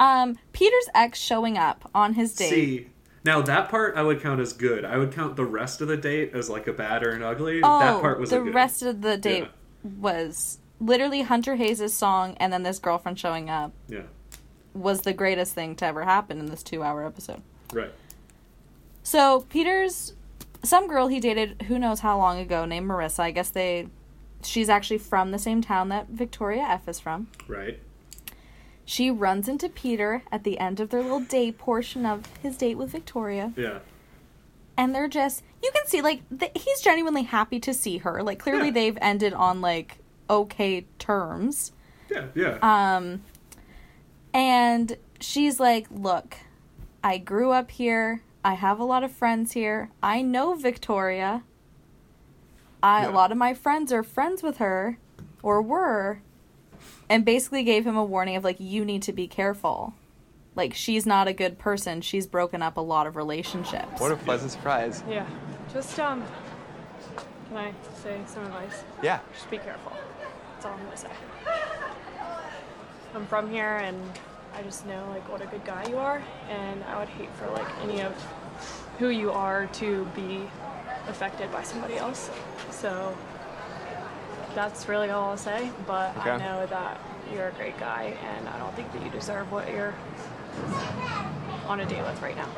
Um, 0.00 0.38
Peter's 0.52 0.88
ex 0.94 1.18
showing 1.18 1.56
up 1.58 1.90
on 1.94 2.14
his 2.14 2.34
date. 2.34 2.50
See, 2.50 2.88
now 3.24 3.42
that 3.42 3.68
part 3.68 3.96
I 3.96 4.02
would 4.02 4.20
count 4.22 4.40
as 4.40 4.52
good. 4.52 4.84
I 4.84 4.96
would 4.96 5.12
count 5.12 5.36
the 5.36 5.44
rest 5.44 5.80
of 5.80 5.88
the 5.88 5.96
date 5.96 6.32
as 6.34 6.48
like 6.50 6.66
a 6.66 6.72
bad 6.72 7.02
or 7.02 7.10
an 7.10 7.22
ugly. 7.22 7.60
oh, 7.62 7.78
that 7.78 8.00
part 8.00 8.18
was 8.18 8.30
the 8.30 8.40
a 8.40 8.44
good. 8.44 8.54
rest 8.54 8.82
of 8.82 9.02
the 9.02 9.16
date 9.18 9.44
Yeah. 9.84 9.90
was 10.00 10.58
literally 10.80 11.22
Hunter 11.22 11.54
Hayes' 11.56 11.92
song 11.94 12.36
and 12.40 12.52
then 12.52 12.62
this 12.62 12.78
girlfriend 12.78 13.18
showing 13.18 13.48
up 13.50 13.72
Yeah, 13.88 14.02
was 14.74 15.02
the 15.02 15.12
greatest 15.12 15.54
thing 15.54 15.76
to 15.76 15.84
ever 15.86 16.04
happen 16.04 16.38
in 16.40 16.46
this 16.46 16.62
two 16.62 16.82
hour 16.82 17.04
episode. 17.06 17.42
right. 17.72 17.92
So 19.02 19.42
Peter's 19.50 20.14
some 20.64 20.88
girl 20.88 21.06
he 21.08 21.20
dated 21.20 21.62
who 21.68 21.78
knows 21.78 22.00
how 22.00 22.18
long 22.18 22.38
ago 22.40 22.64
named 22.64 22.88
Marissa. 22.88 23.20
I 23.20 23.30
guess 23.30 23.50
they 23.50 23.88
she's 24.42 24.68
actually 24.68 24.98
from 24.98 25.30
the 25.30 25.38
same 25.38 25.62
town 25.62 25.88
that 25.90 26.08
Victoria 26.08 26.62
F 26.62 26.88
is 26.88 26.98
from. 27.00 27.28
Right. 27.46 27.78
She 28.84 29.10
runs 29.10 29.48
into 29.48 29.68
Peter 29.68 30.22
at 30.30 30.44
the 30.44 30.58
end 30.58 30.78
of 30.80 30.90
their 30.90 31.00
little 31.02 31.20
date 31.20 31.56
portion 31.56 32.04
of 32.04 32.26
his 32.42 32.56
date 32.56 32.74
with 32.76 32.90
Victoria. 32.90 33.52
Yeah. 33.56 33.78
And 34.76 34.94
they're 34.94 35.08
just 35.08 35.42
you 35.62 35.70
can 35.74 35.86
see 35.86 36.02
like 36.02 36.20
th- 36.36 36.52
he's 36.54 36.80
genuinely 36.80 37.22
happy 37.22 37.60
to 37.60 37.72
see 37.72 37.98
her. 37.98 38.22
Like 38.22 38.38
clearly 38.38 38.66
Yeah. 38.66 38.72
they've 38.72 38.98
ended 39.00 39.32
on 39.32 39.60
like 39.60 39.98
okay 40.28 40.86
terms. 40.98 41.72
Yeah. 42.10 42.26
Yeah. 42.34 42.58
Um 42.62 43.22
and 44.32 44.96
she's 45.20 45.60
like, 45.60 45.86
"Look, 45.90 46.36
I 47.02 47.18
grew 47.18 47.52
up 47.52 47.70
here. 47.70 48.22
I 48.44 48.54
have 48.54 48.78
a 48.78 48.84
lot 48.84 49.02
of 49.02 49.10
friends 49.10 49.52
here. 49.52 49.90
I 50.02 50.20
know 50.20 50.54
Victoria. 50.54 51.42
I, 52.82 53.02
Yeah. 53.02 53.10
A 53.10 53.12
lot 53.12 53.32
of 53.32 53.38
my 53.38 53.54
friends 53.54 53.90
are 53.90 54.02
friends 54.02 54.42
with 54.42 54.58
her, 54.58 54.98
or 55.42 55.62
were, 55.62 56.20
and 57.08 57.24
basically 57.24 57.64
gave 57.64 57.86
him 57.86 57.96
a 57.96 58.04
warning 58.04 58.36
of 58.36 58.44
like, 58.44 58.60
you 58.60 58.84
need 58.84 59.02
to 59.02 59.12
be 59.12 59.26
careful. 59.26 59.94
Like, 60.54 60.74
she's 60.74 61.06
not 61.06 61.26
a 61.26 61.32
good 61.32 61.58
person. 61.58 62.00
She's 62.02 62.26
broken 62.26 62.62
up 62.62 62.76
a 62.76 62.80
lot 62.82 63.06
of 63.06 63.16
relationships. 63.16 63.98
What 64.00 64.12
a 64.12 64.16
pleasant 64.16 64.52
surprise. 64.52 65.02
Yeah. 65.08 65.26
Just, 65.72 65.98
um, 65.98 66.22
can 67.48 67.56
I 67.56 67.72
say 68.02 68.20
some 68.26 68.44
advice? 68.44 68.84
Yeah. 69.02 69.20
Just 69.32 69.50
be 69.50 69.58
careful. 69.58 69.92
That's 70.52 70.66
all 70.66 70.72
I'm 70.74 70.84
gonna 70.84 70.96
say. 70.96 71.08
I'm 73.14 73.26
from 73.26 73.50
here 73.50 73.78
and 73.78 73.98
I 74.54 74.62
just 74.62 74.86
know 74.86 75.06
like 75.10 75.28
what 75.30 75.42
a 75.42 75.46
good 75.46 75.64
guy 75.64 75.86
you 75.88 75.98
are 75.98 76.22
and 76.48 76.84
I 76.84 76.98
would 76.98 77.08
hate 77.08 77.30
for 77.34 77.50
like 77.50 77.66
any 77.82 78.00
of 78.02 78.12
who 78.98 79.08
you 79.08 79.32
are 79.32 79.66
to 79.66 80.04
be 80.14 80.42
affected 81.08 81.50
by 81.50 81.62
somebody 81.62 81.96
else. 81.96 82.30
So 82.70 83.16
that's 84.54 84.88
really 84.88 85.10
all 85.10 85.30
I'll 85.30 85.36
say, 85.36 85.70
but 85.86 86.16
I 86.16 86.38
know 86.38 86.66
that 86.66 87.00
you're 87.32 87.48
a 87.48 87.52
great 87.52 87.78
guy 87.78 88.16
and 88.36 88.48
I 88.48 88.58
don't 88.58 88.74
think 88.76 88.92
that 88.92 89.02
you 89.02 89.10
deserve 89.10 89.50
what 89.50 89.68
you're 89.68 89.94
on 91.66 91.80
a 91.80 91.86
date 91.86 92.02
with 92.02 92.22
right 92.22 92.36
now. 92.36 92.48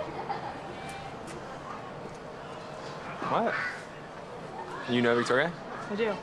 What? 3.31 3.55
You 4.91 5.03
know 5.03 5.17
Victoria? 5.17 5.51
I 5.91 5.95
do. 5.97 6.15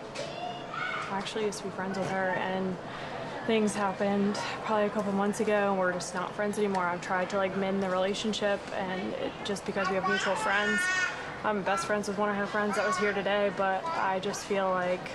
I 1.11 1.17
actually 1.17 1.45
used 1.45 1.59
to 1.59 1.65
be 1.65 1.69
friends 1.71 1.97
with 1.97 2.09
her, 2.09 2.29
and 2.29 2.75
things 3.45 3.75
happened 3.75 4.35
probably 4.63 4.85
a 4.85 4.89
couple 4.89 5.11
months 5.11 5.39
ago, 5.39 5.71
and 5.71 5.79
we're 5.79 5.91
just 5.91 6.13
not 6.13 6.33
friends 6.33 6.57
anymore. 6.57 6.83
I've 6.83 7.01
tried 7.01 7.29
to 7.31 7.37
like 7.37 7.57
mend 7.57 7.83
the 7.83 7.89
relationship, 7.89 8.59
and 8.75 9.13
it, 9.15 9.31
just 9.43 9.65
because 9.65 9.89
we 9.89 9.95
have 9.95 10.07
mutual 10.07 10.35
friends, 10.35 10.79
I'm 11.43 11.61
best 11.63 11.85
friends 11.85 12.07
with 12.07 12.17
one 12.17 12.29
of 12.29 12.35
her 12.35 12.45
friends 12.45 12.75
that 12.77 12.87
was 12.87 12.97
here 12.97 13.13
today, 13.13 13.51
but 13.57 13.83
I 13.85 14.19
just 14.19 14.45
feel 14.45 14.69
like 14.69 15.11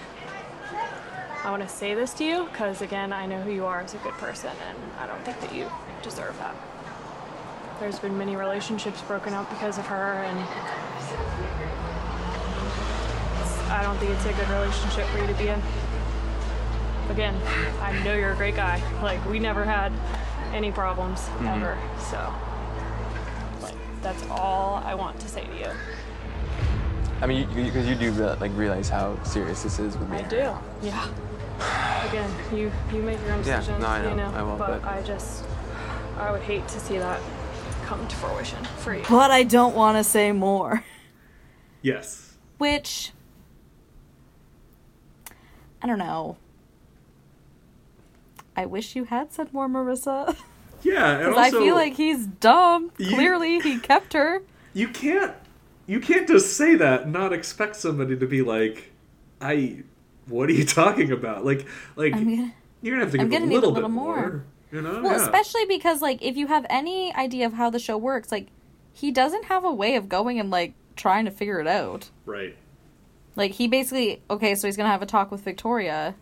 I 1.43 1.51
want 1.51 1.62
to 1.62 1.69
say 1.69 1.95
this 1.95 2.12
to 2.14 2.25
you 2.25 2.45
because, 2.45 2.83
again, 2.83 3.12
I 3.12 3.25
know 3.25 3.41
who 3.41 3.51
you 3.51 3.64
are 3.64 3.81
as 3.81 3.95
a 3.95 3.99
good 3.99 4.14
person, 4.14 4.51
and 4.69 4.79
I 5.01 5.07
don't 5.07 5.25
think 5.25 5.41
that 5.41 5.55
you 5.55 5.71
deserve 6.03 6.37
that. 6.38 6.55
There's 7.81 7.99
been 7.99 8.19
many 8.19 8.37
relationships 8.37 9.01
broken 9.03 9.33
up 9.33 9.49
because 9.49 9.79
of 9.79 9.87
her, 9.87 10.25
and 10.25 10.38
I 13.71 13.83
don't 13.83 13.97
think 13.99 14.11
it's 14.11 14.27
a 14.27 14.33
good 14.33 14.49
relationship 14.49 15.07
for 15.07 15.19
you 15.19 15.27
to 15.29 15.35
be 15.35 15.49
in. 15.49 15.62
Again, 17.11 17.35
I 17.81 17.99
know 18.05 18.14
you're 18.14 18.33
a 18.33 18.37
great 18.37 18.57
guy. 18.57 18.83
Like 19.03 19.25
we 19.29 19.38
never 19.38 19.64
had 19.64 19.92
any 20.53 20.71
problems 20.71 21.21
mm-hmm. 21.21 21.47
ever. 21.47 21.79
So 22.11 22.33
like 23.62 23.75
that's 24.03 24.25
all 24.31 24.83
I 24.85 24.94
want 24.94 25.18
to 25.21 25.29
say 25.29 25.44
to 25.44 25.59
you. 25.59 25.71
I 27.21 27.27
mean, 27.27 27.49
because 27.49 27.66
you, 27.66 27.73
'cause 27.73 27.87
you 27.87 27.94
do 27.97 28.12
like 28.40 28.53
realize 28.57 28.88
how 28.88 29.21
serious 29.25 29.62
this 29.62 29.79
is 29.79 29.97
with 29.97 30.09
me. 30.09 30.18
I 30.18 30.23
do. 30.23 30.55
Yeah. 30.83 31.09
Again, 32.09 32.31
you 32.53 32.71
you 32.92 33.03
make 33.03 33.21
your 33.23 33.33
own 33.33 33.44
Yeah, 33.44 33.59
decisions, 33.59 33.81
no, 33.83 33.88
I 33.88 34.03
know. 34.03 34.11
you 34.11 34.16
know. 34.16 34.33
I 34.35 34.42
will, 34.42 34.57
but, 34.57 34.83
but- 34.83 34.88
I 34.88 35.03
just 35.03 35.44
I 36.16 36.31
would 36.31 36.42
hate 36.42 36.66
to 36.68 36.81
see 36.81 36.99
that 36.99 37.21
come 37.85 38.07
to 38.07 38.16
fruition 38.16 38.62
for 38.79 38.94
you. 38.94 39.03
But 39.09 39.31
I 39.31 39.42
don't 39.44 39.75
want 39.75 39.97
to 39.97 40.05
say 40.05 40.31
more. 40.33 40.85
yes. 41.83 42.37
Which 42.59 43.12
I 45.83 45.87
don't 45.87 45.99
know. 45.99 46.37
I 48.59 48.66
wish 48.66 48.97
you 48.97 49.05
had 49.05 49.33
said 49.33 49.53
more, 49.53 49.68
Marissa. 49.68 50.37
Yeah. 50.83 51.11
And 51.18 51.31
Because 51.35 51.53
I 51.55 51.59
feel 51.59 51.75
like 51.75 51.94
he's 51.94 52.25
dumb. 52.27 52.92
You- 52.99 53.09
Clearly, 53.16 53.59
he 53.59 53.79
kept 53.81 54.12
her. 54.12 54.42
you 54.75 54.88
can't 54.88 55.33
you 55.87 55.99
can't 55.99 56.29
just 56.29 56.57
say 56.57 56.77
that 56.77 57.03
and 57.03 57.12
not 57.12 57.33
expect 57.33 57.75
somebody 57.77 58.16
to 58.16 58.27
be 58.27 58.42
like, 58.42 58.92
I. 59.40 59.83
What 60.29 60.49
are 60.51 60.53
you 60.53 60.64
talking 60.64 61.11
about? 61.11 61.44
Like, 61.44 61.66
like 61.97 62.12
gonna- 62.12 62.53
you're 62.83 62.94
gonna 62.94 63.05
have 63.07 63.12
to 63.12 63.18
give 63.18 63.27
a 63.42 63.47
need 63.47 63.55
a 63.57 63.61
little, 63.61 63.73
little 63.73 63.88
bit 63.88 63.94
more. 63.94 64.16
more. 64.16 64.44
You 64.71 64.83
know? 64.83 65.01
Well, 65.03 65.16
Yeah. 65.16 65.23
especially 65.23 65.64
because, 65.64 66.01
like, 66.03 66.23
if 66.23 66.37
you 66.37 66.47
have 66.47 66.64
any 66.71 67.12
idea 67.14 67.47
of 67.47 67.55
how 67.55 67.71
the 67.71 67.79
show 67.81 67.97
works, 67.97 68.31
like, 68.31 68.47
he 68.92 69.11
doesn't 69.11 69.47
have 69.47 69.64
a 69.64 69.73
way 69.73 69.97
of 69.97 70.09
going 70.09 70.38
and, 70.38 70.49
like, 70.51 70.75
trying 70.94 71.25
to 71.25 71.31
figure 71.33 71.59
it 71.61 71.66
out. 71.66 72.11
right. 72.27 72.55
Like, 73.35 73.53
he 73.53 73.66
basically, 73.68 74.21
okay, 74.31 74.55
so 74.55 74.68
he's 74.68 74.77
gonna 74.77 74.90
have 74.90 75.03
a 75.03 75.07
talk 75.07 75.31
with 75.33 75.40
Victoria. 75.42 76.14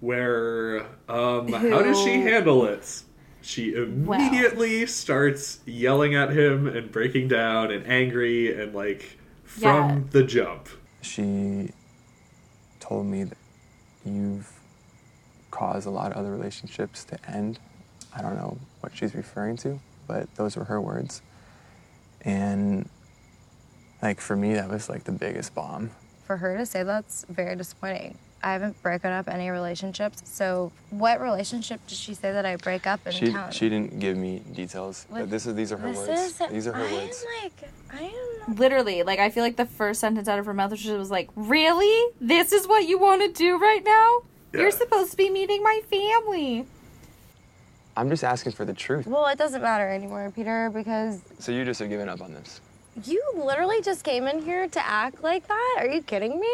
Where 0.00 0.80
um 1.08 1.52
how 1.52 1.82
does 1.82 1.98
she 2.02 2.20
handle 2.20 2.64
it 2.64 3.02
she 3.42 3.74
immediately 3.74 4.86
starts 4.86 5.60
yelling 5.66 6.14
at 6.14 6.30
him 6.30 6.66
and 6.66 6.90
breaking 6.92 7.28
down 7.28 7.70
and 7.70 7.86
angry 7.86 8.60
and 8.60 8.74
like 8.74 9.18
from 9.44 9.88
Yeah. 9.90 10.00
the 10.10 10.22
jump 10.24 10.68
She 11.02 11.70
told 12.80 13.06
me 13.06 13.24
that 13.24 13.38
you've 14.04 14.50
caused 15.50 15.86
a 15.86 15.90
lot 15.90 16.12
of 16.12 16.18
other 16.18 16.30
relationships 16.30 17.04
to 17.04 17.18
end. 17.30 17.58
I 18.14 18.20
don't 18.22 18.36
know 18.36 18.58
what 18.80 18.94
she's 18.94 19.14
referring 19.14 19.56
to, 19.58 19.80
but 20.06 20.32
those 20.36 20.56
were 20.56 20.64
her 20.64 20.80
words. 20.80 21.22
And 22.22 22.88
like 24.02 24.20
for 24.20 24.36
me, 24.36 24.54
that 24.54 24.68
was 24.68 24.88
like 24.88 25.04
the 25.04 25.12
biggest 25.12 25.54
bomb. 25.54 25.90
For 26.26 26.36
her 26.36 26.56
to 26.58 26.66
say 26.66 26.82
that's 26.82 27.24
very 27.28 27.56
disappointing. 27.56 28.18
I 28.42 28.52
haven't 28.52 28.82
broken 28.82 29.12
up 29.12 29.28
any 29.28 29.50
relationships. 29.50 30.22
So, 30.24 30.72
what 30.90 31.20
relationship 31.20 31.86
did 31.86 31.98
she 31.98 32.14
say 32.14 32.32
that 32.32 32.46
I 32.46 32.56
break 32.56 32.86
up 32.86 33.00
in 33.06 33.12
She 33.12 33.30
town? 33.32 33.52
she 33.52 33.68
didn't 33.68 33.98
give 34.00 34.16
me 34.16 34.38
details, 34.54 35.06
Like, 35.10 35.22
but 35.24 35.30
this 35.30 35.44
is 35.46 35.54
these 35.54 35.72
are 35.72 35.76
her 35.76 35.88
this 35.92 36.08
words. 36.08 36.40
is. 36.40 36.48
these 36.50 36.66
are 36.66 36.72
her 36.72 36.84
I'm 36.84 36.92
words. 36.94 37.24
like, 37.42 37.70
I 37.92 38.02
am 38.04 38.48
not. 38.48 38.58
Literally, 38.58 39.02
like, 39.02 39.18
I 39.18 39.28
feel 39.30 39.42
like 39.44 39.56
the 39.56 39.66
first 39.66 40.00
sentence 40.00 40.26
out 40.26 40.38
of 40.38 40.46
her 40.46 40.54
mouth 40.54 40.76
she 40.78 40.90
was 40.92 41.10
like, 41.10 41.28
Really? 41.36 42.12
This 42.20 42.52
is 42.52 42.66
what 42.66 42.86
you 42.88 42.98
want 42.98 43.20
to 43.22 43.28
do 43.32 43.58
right 43.58 43.84
now? 43.84 44.20
Yeah. 44.54 44.60
You're 44.62 44.70
supposed 44.70 45.10
to 45.10 45.16
be 45.16 45.28
meeting 45.30 45.62
my 45.62 45.80
family. 45.90 46.66
I'm 47.96 48.08
just 48.08 48.24
asking 48.24 48.52
for 48.52 48.64
the 48.64 48.72
truth. 48.72 49.06
Well, 49.06 49.26
it 49.26 49.36
doesn't 49.36 49.60
matter 49.60 49.88
anymore, 49.88 50.32
Peter, 50.34 50.70
because 50.72 51.20
So 51.38 51.52
you 51.52 51.64
just 51.64 51.80
have 51.80 51.90
given 51.90 52.08
up 52.08 52.22
on 52.22 52.32
this. 52.32 52.60
you 53.04 53.22
literally 53.36 53.82
just 53.82 54.02
came 54.04 54.26
in 54.26 54.42
here 54.42 54.66
to 54.68 54.86
act 54.86 55.22
like 55.22 55.46
that. 55.48 55.76
Are 55.80 55.86
you 55.88 56.00
kidding 56.02 56.40
me? 56.40 56.52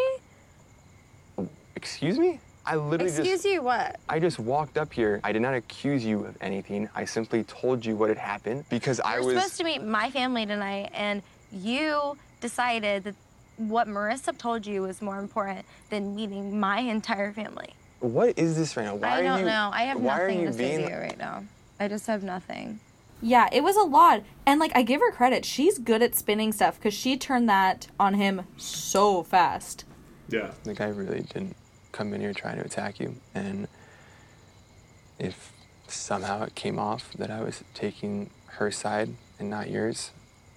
Excuse 1.76 2.18
me? 2.18 2.40
I 2.64 2.74
literally 2.74 3.12
Excuse 3.12 3.42
just 3.42 3.44
you, 3.44 3.62
what? 3.62 4.00
I 4.08 4.18
just 4.18 4.40
walked 4.40 4.76
up 4.76 4.92
here. 4.92 5.20
I 5.22 5.30
did 5.30 5.42
not 5.42 5.54
accuse 5.54 6.04
you 6.04 6.24
of 6.24 6.36
anything. 6.40 6.88
I 6.96 7.04
simply 7.04 7.44
told 7.44 7.86
you 7.86 7.94
what 7.94 8.08
had 8.08 8.18
happened 8.18 8.64
because 8.70 8.98
I 8.98 9.16
You're 9.16 9.26
was 9.26 9.34
supposed 9.36 9.58
to 9.58 9.64
meet 9.64 9.84
my 9.84 10.10
family 10.10 10.46
tonight, 10.46 10.90
and 10.92 11.22
you 11.52 12.16
decided 12.40 13.04
that 13.04 13.14
what 13.58 13.86
Marissa 13.86 14.36
told 14.36 14.66
you 14.66 14.82
was 14.82 15.00
more 15.00 15.20
important 15.20 15.64
than 15.90 16.16
meeting 16.16 16.58
my 16.58 16.80
entire 16.80 17.32
family. 17.32 17.68
What 18.00 18.36
is 18.36 18.56
this 18.56 18.76
right 18.76 18.84
now? 18.84 18.96
Why 18.96 19.18
I 19.18 19.22
don't 19.22 19.40
you 19.40 19.44
know. 19.44 19.70
I 19.72 19.82
have 19.84 20.00
nothing 20.00 20.38
are 20.38 20.40
you 20.40 20.46
to 20.48 20.52
say 20.52 20.76
to 20.82 20.90
you 20.90 20.96
right 20.96 21.18
now. 21.18 21.44
I 21.78 21.88
just 21.88 22.06
have 22.08 22.22
nothing. 22.22 22.80
Yeah, 23.22 23.48
it 23.52 23.62
was 23.62 23.76
a 23.76 23.82
lot. 23.82 24.22
And, 24.44 24.60
like, 24.60 24.72
I 24.74 24.82
give 24.82 25.00
her 25.00 25.10
credit. 25.10 25.44
She's 25.44 25.78
good 25.78 26.02
at 26.02 26.14
spinning 26.14 26.52
stuff 26.52 26.76
because 26.76 26.94
she 26.94 27.16
turned 27.16 27.48
that 27.48 27.86
on 27.98 28.14
him 28.14 28.42
so 28.56 29.22
fast. 29.22 29.84
yeah 30.28 30.50
The 30.64 30.74
guy 30.74 30.88
really 30.88 31.20
didn't 31.20 31.56
come 31.96 32.12
in 32.12 32.20
here 32.20 32.34
trying 32.34 32.58
to 32.58 32.64
attack 32.64 33.00
you 33.00 33.16
and 33.34 33.66
if 35.18 35.52
somehow 35.88 36.42
it 36.42 36.54
came 36.54 36.78
off 36.78 37.12
that 37.14 37.30
I 37.30 37.40
was 37.40 37.64
taking 37.72 38.28
her 38.46 38.70
side 38.70 39.10
and 39.38 39.48
not 39.48 39.70
yours, 39.70 40.10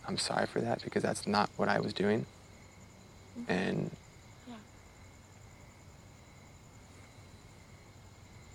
I'm 0.08 0.17
sorry 0.17 0.47
for 0.47 0.60
that 0.60 0.84
because 0.84 1.02
that's 1.04 1.25
not 1.25 1.49
what 1.56 1.69
I 1.69 1.80
was 1.80 1.93
doing. 1.93 2.25
Mm-hmm. 3.39 3.52
And 3.52 3.91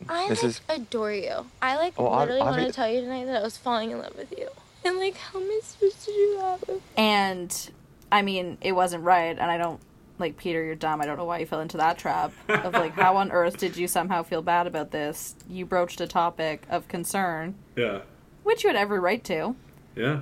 I 0.09 0.29
This 0.29 0.43
like 0.43 0.49
is- 0.51 0.61
adore 0.69 1.13
you. 1.13 1.47
I 1.63 1.77
like 1.77 1.99
I- 1.99 2.03
literally 2.03 2.41
I 2.41 2.45
want 2.51 2.67
to 2.67 2.73
tell 2.73 2.89
you 2.89 3.01
tonight 3.01 3.25
that 3.25 3.37
I 3.37 3.43
was 3.43 3.57
falling 3.57 3.93
in 3.93 3.99
love 3.99 4.15
with 4.17 4.33
you. 4.37 4.49
And 4.85 4.99
like, 4.99 5.17
how 5.17 5.41
am 5.41 5.49
I 5.49 5.61
supposed 5.63 6.05
to 6.05 6.11
do 6.11 6.37
that? 6.41 6.81
And 6.99 7.71
I 8.13 8.21
mean, 8.21 8.59
it 8.61 8.73
wasn't 8.73 9.05
right, 9.05 9.31
and 9.39 9.51
I 9.51 9.57
don't 9.57 9.81
like 10.19 10.37
Peter. 10.37 10.65
You're 10.65 10.75
dumb. 10.75 11.01
I 11.01 11.07
don't 11.07 11.17
know 11.17 11.25
why 11.25 11.39
you 11.39 11.47
fell 11.47 11.61
into 11.61 11.77
that 11.79 11.99
trap 11.99 12.33
of 12.49 12.73
like, 12.73 12.93
how 12.93 13.17
on 13.17 13.33
earth 13.33 13.59
did 13.59 13.77
you 13.77 13.89
somehow 13.89 14.23
feel 14.23 14.43
bad 14.43 14.67
about 14.67 14.91
this? 14.91 15.35
You 15.49 15.67
broached 15.67 16.01
a 16.01 16.07
topic 16.07 16.63
of 16.71 16.89
concern, 16.89 17.55
Yeah. 17.77 18.01
which 18.43 18.63
you 18.65 18.69
had 18.69 18.77
every 18.77 19.01
right 19.01 19.23
to. 19.25 19.57
Yeah. 19.97 20.21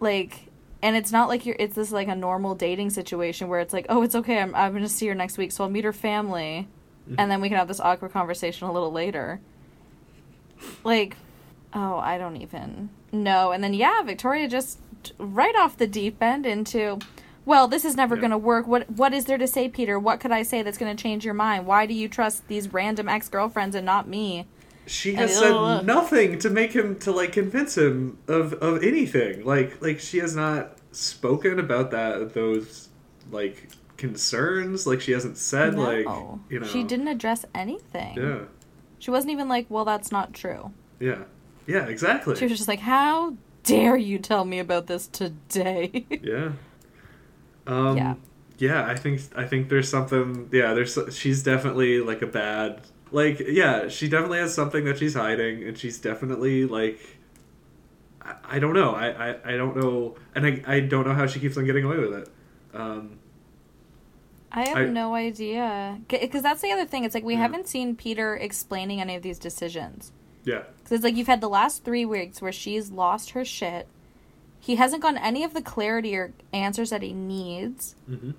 Like, 0.00 0.46
and 0.82 0.96
it's 0.96 1.12
not 1.12 1.28
like 1.28 1.44
you're. 1.44 1.56
It's 1.58 1.74
this 1.74 1.92
like 1.92 2.08
a 2.08 2.16
normal 2.16 2.54
dating 2.54 2.90
situation 2.90 3.48
where 3.48 3.60
it's 3.60 3.72
like, 3.72 3.86
oh, 3.88 4.02
it's 4.02 4.14
okay. 4.14 4.40
I'm 4.40 4.54
I'm 4.54 4.72
gonna 4.72 4.88
see 4.88 5.06
her 5.08 5.14
next 5.14 5.36
week, 5.36 5.52
so 5.52 5.64
I'll 5.64 5.70
meet 5.70 5.84
her 5.84 5.92
family, 5.92 6.68
and 7.06 7.16
mm-hmm. 7.18 7.28
then 7.28 7.40
we 7.40 7.48
can 7.48 7.58
have 7.58 7.68
this 7.68 7.80
awkward 7.80 8.12
conversation 8.12 8.66
a 8.66 8.72
little 8.72 8.90
later. 8.90 9.40
Like, 10.82 11.16
oh, 11.74 11.98
I 11.98 12.16
don't 12.16 12.36
even 12.36 12.88
know. 13.12 13.52
And 13.52 13.62
then 13.62 13.74
yeah, 13.74 14.02
Victoria 14.02 14.48
just 14.48 14.80
right 15.18 15.54
off 15.56 15.76
the 15.76 15.86
deep 15.86 16.22
end 16.22 16.46
into. 16.46 16.98
Well, 17.46 17.68
this 17.68 17.84
is 17.84 17.96
never 17.96 18.14
Yeah. 18.14 18.20
going 18.20 18.30
to 18.32 18.38
work. 18.38 18.66
What 18.66 18.90
what 18.90 19.12
is 19.14 19.24
there 19.24 19.38
to 19.38 19.46
say, 19.46 19.68
Peter? 19.68 19.98
What 19.98 20.20
could 20.20 20.30
I 20.32 20.42
say 20.42 20.62
that's 20.62 20.78
going 20.78 20.94
to 20.94 21.02
change 21.02 21.24
your 21.24 21.34
mind? 21.34 21.66
Why 21.66 21.86
do 21.86 21.94
you 21.94 22.08
trust 22.08 22.46
these 22.48 22.72
random 22.72 23.08
ex-girlfriends 23.08 23.74
and 23.74 23.86
not 23.86 24.06
me? 24.08 24.46
She 24.86 25.10
And 25.10 25.20
has 25.20 25.40
ugh. 25.42 25.78
said 25.78 25.86
nothing 25.86 26.38
to 26.40 26.50
make 26.50 26.72
him 26.72 26.96
to 27.00 27.12
like 27.12 27.32
convince 27.32 27.76
him 27.78 28.18
of 28.28 28.52
of 28.54 28.82
anything. 28.82 29.44
Like 29.44 29.80
like 29.80 30.00
she 30.00 30.18
has 30.18 30.34
not 30.36 30.76
spoken 30.92 31.58
about 31.58 31.90
that 31.92 32.34
those 32.34 32.88
like 33.30 33.68
concerns. 33.96 34.86
Like 34.86 35.00
she 35.00 35.12
hasn't 35.12 35.36
said 35.38 35.78
like 35.78 36.06
you 36.48 36.60
know 36.60 36.66
She 36.66 36.82
didn't 36.84 37.08
address 37.08 37.44
anything. 37.54 38.16
Yeah. 38.16 38.38
She 38.98 39.10
wasn't 39.10 39.32
even 39.32 39.48
like, 39.48 39.66
"Well, 39.70 39.86
that's 39.86 40.12
not 40.12 40.34
true." 40.34 40.72
Yeah. 40.98 41.22
Yeah, 41.66 41.86
exactly. 41.86 42.36
She 42.36 42.44
was 42.44 42.52
just 42.52 42.68
like, 42.68 42.80
"How 42.80 43.34
dare 43.62 43.96
you 43.96 44.18
tell 44.18 44.44
me 44.44 44.58
about 44.58 44.88
this 44.88 45.06
today?" 45.06 46.04
Yeah. 46.22 46.52
Um, 47.66 47.96
Yeah. 47.96 48.14
yeah. 48.58 48.86
I 48.86 48.94
think 48.96 49.20
I 49.36 49.44
think 49.46 49.68
there's 49.68 49.88
something. 49.88 50.48
Yeah, 50.52 50.74
there's 50.74 50.98
she's 51.12 51.42
definitely 51.42 52.00
like 52.00 52.22
a 52.22 52.26
bad. 52.26 52.80
Like 53.12 53.40
yeah, 53.40 53.88
she 53.88 54.08
definitely 54.08 54.38
has 54.38 54.54
something 54.54 54.84
that 54.84 54.98
she's 54.98 55.14
hiding, 55.14 55.64
and 55.64 55.76
she's 55.76 55.98
definitely 55.98 56.64
like. 56.66 57.00
I, 58.22 58.34
I 58.44 58.58
don't 58.58 58.74
know. 58.74 58.94
I, 58.94 59.30
I, 59.30 59.36
I 59.54 59.56
don't 59.56 59.76
know, 59.76 60.16
and 60.34 60.46
I, 60.46 60.62
I 60.66 60.80
don't 60.80 61.06
know 61.06 61.14
how 61.14 61.26
she 61.26 61.40
keeps 61.40 61.56
on 61.56 61.64
getting 61.64 61.84
away 61.84 61.98
with 61.98 62.12
it. 62.14 62.28
Um, 62.74 63.18
I 64.52 64.68
have 64.68 64.76
I- 64.78 64.84
no 64.86 65.14
idea. 65.14 65.98
Because 66.08 66.42
that's 66.42 66.60
the 66.60 66.70
other 66.72 66.84
thing. 66.86 67.04
It's 67.04 67.14
like 67.14 67.24
we 67.24 67.34
Yeah. 67.34 67.40
haven't 67.40 67.66
seen 67.68 67.96
Peter 67.96 68.36
explaining 68.36 69.00
any 69.00 69.14
of 69.16 69.22
these 69.22 69.38
decisions. 69.38 70.12
yeah, 70.44 70.62
Because 70.78 70.92
it's 70.96 71.04
like 71.04 71.16
you've 71.16 71.26
had 71.28 71.40
the 71.40 71.48
last 71.48 71.84
three 71.84 72.04
weeks 72.04 72.40
where 72.42 72.52
she's 72.52 72.90
lost 72.90 73.30
her 73.30 73.44
shit. 73.44 73.86
He 74.60 74.76
hasn't 74.76 75.02
gotten 75.02 75.18
any 75.18 75.42
of 75.42 75.54
the 75.54 75.62
clarity 75.62 76.14
or 76.14 76.32
answers 76.52 76.90
that 76.90 77.02
he 77.02 77.12
needs. 77.12 77.96
Mhm. 78.08 78.34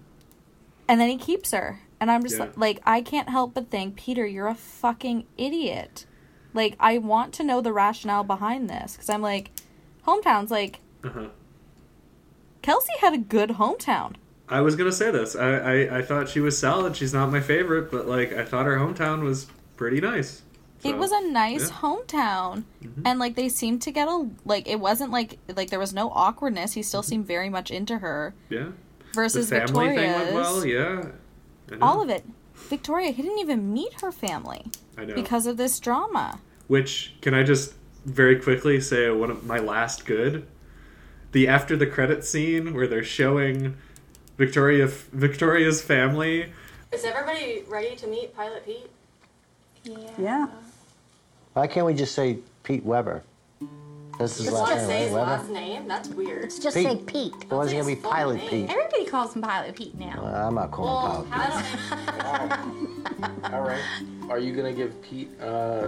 And 0.88 1.02
then 1.02 1.10
he 1.10 1.18
keeps 1.18 1.52
her. 1.52 1.80
And 2.00 2.10
I'm 2.12 2.24
just 2.24 2.38
Yeah. 2.38 2.50
like, 2.56 2.80
I 2.86 3.02
can't 3.02 3.30
help 3.30 3.54
but 3.54 3.70
think, 3.70 3.96
Peter, 3.96 4.26
you're 4.26 4.48
a 4.48 4.56
fucking 4.56 5.26
idiot. 5.38 6.06
Like, 6.54 6.76
I 6.80 6.98
want 7.00 7.34
to 7.36 7.44
know 7.44 7.62
the 7.62 7.74
rationale 7.74 8.24
behind 8.24 8.70
this. 8.70 8.94
Because 8.94 9.10
I'm 9.10 9.22
like, 9.22 9.52
hometown's 10.08 10.52
like, 10.52 10.80
uh 11.04 11.10
huh. 11.10 11.28
Kelsey 12.62 12.94
had 13.00 13.14
a 13.14 13.18
good 13.18 13.52
hometown. 13.52 14.14
I 14.48 14.62
was 14.62 14.76
gonna 14.76 14.92
say 14.92 15.12
this. 15.12 15.36
I, 15.36 15.50
I, 15.56 15.98
I 16.00 16.02
thought 16.02 16.28
she 16.30 16.40
was 16.42 16.58
solid. 16.58 16.96
She's 16.96 17.14
not 17.14 17.32
my 17.32 17.40
favorite, 17.40 17.90
but 17.90 18.08
like 18.08 18.34
I 18.34 18.44
thought 18.46 18.66
her 18.66 18.78
hometown 18.78 19.24
was 19.24 19.48
pretty 19.78 20.02
nice. 20.02 20.42
It 20.84 20.98
was 20.98 21.12
a 21.12 21.22
nice 21.28 21.70
yeah. 21.70 21.76
hometown 21.78 22.64
Mhm. 22.84 23.02
and 23.06 23.20
like 23.20 23.36
they 23.36 23.50
seemed 23.50 23.82
to 23.84 23.92
get 23.92 24.08
a 24.08 24.30
like 24.46 24.68
it 24.68 24.80
wasn't 24.80 25.12
like 25.12 25.38
like 25.56 25.70
there 25.70 25.80
was 25.80 25.94
no 25.94 26.10
awkwardness 26.12 26.74
he 26.74 26.82
still 26.84 27.04
seemed 27.04 27.26
very 27.28 27.50
much 27.50 27.70
into 27.72 28.00
her 28.00 28.34
Yeah. 28.50 28.70
versus 29.14 29.50
the 29.50 29.58
family 29.62 29.88
victoria's 29.90 30.02
thing 30.16 30.24
went 30.24 30.34
well. 30.34 30.66
Yeah. 30.66 31.12
All 31.82 32.02
of 32.02 32.10
it 32.10 32.26
victoria 32.56 33.12
he 33.12 33.22
didn't 33.22 33.40
even 33.40 33.74
meet 33.74 34.02
her 34.02 34.12
family 34.12 34.66
I 34.98 35.06
know. 35.06 35.16
because 35.16 35.46
of 35.48 35.58
this 35.58 35.80
drama 35.80 36.40
Which 36.68 37.16
can 37.22 37.34
I 37.34 37.44
just 37.44 37.74
very 38.06 38.40
quickly 38.40 38.80
say 38.82 39.10
one 39.12 39.30
of 39.30 39.46
my 39.46 39.60
last 39.60 40.06
good, 40.08 40.48
the 41.34 41.48
after 41.48 41.78
the 41.78 41.86
credit 41.86 42.26
scene 42.26 42.74
where 42.74 42.88
they're 42.88 43.04
showing 43.04 43.76
Victoria 44.38 44.88
Victoria's 44.88 45.82
family. 45.84 46.52
Is 46.92 47.04
everybody 47.06 47.64
ready 47.70 47.96
to 47.98 48.08
meet 48.08 48.36
Pilot 48.36 48.66
Pete? 48.66 48.90
Yeah. 50.18 50.48
Why 51.54 51.68
can't 51.68 51.86
we 51.86 51.94
just 51.94 52.16
say 52.16 52.40
Pete 52.64 52.84
Weber? 52.86 53.24
That's 54.18 54.38
his 54.38 54.46
Just 54.48 54.58
last 54.58 54.70
want 54.70 54.70
to 54.70 54.76
name, 54.78 54.88
say 54.88 54.94
right? 54.94 55.04
his 55.04 55.14
Weber? 55.14 55.26
last 55.26 55.50
name? 55.50 55.88
That's 55.88 56.10
weird. 56.10 56.50
Just 56.62 56.76
Pete. 56.78 56.88
say 56.88 56.96
Pete. 56.98 57.34
Why 57.50 57.58
was 57.58 57.72
it 57.72 57.76
gonna 57.76 57.86
be 57.88 57.94
his 57.96 58.02
full 58.04 58.12
Pilot 58.12 58.36
name. 58.38 58.50
Pete? 58.50 58.70
Everybody 58.70 59.06
calls 59.06 59.36
him 59.36 59.42
Pilot 59.42 59.76
Pete 59.76 59.98
now. 59.98 60.22
Uh, 60.24 60.48
I'm 60.48 60.56
not 60.56 60.72
calling 60.72 60.94
Well, 60.94 61.24
him 61.24 61.32
Pilot 61.32 62.60
Pete. 63.44 63.54
All 63.54 63.62
right. 63.62 63.82
Are 64.30 64.40
you 64.40 64.56
gonna 64.56 64.74
give 64.74 65.02
Pete 65.02 65.30
uh, 65.42 65.88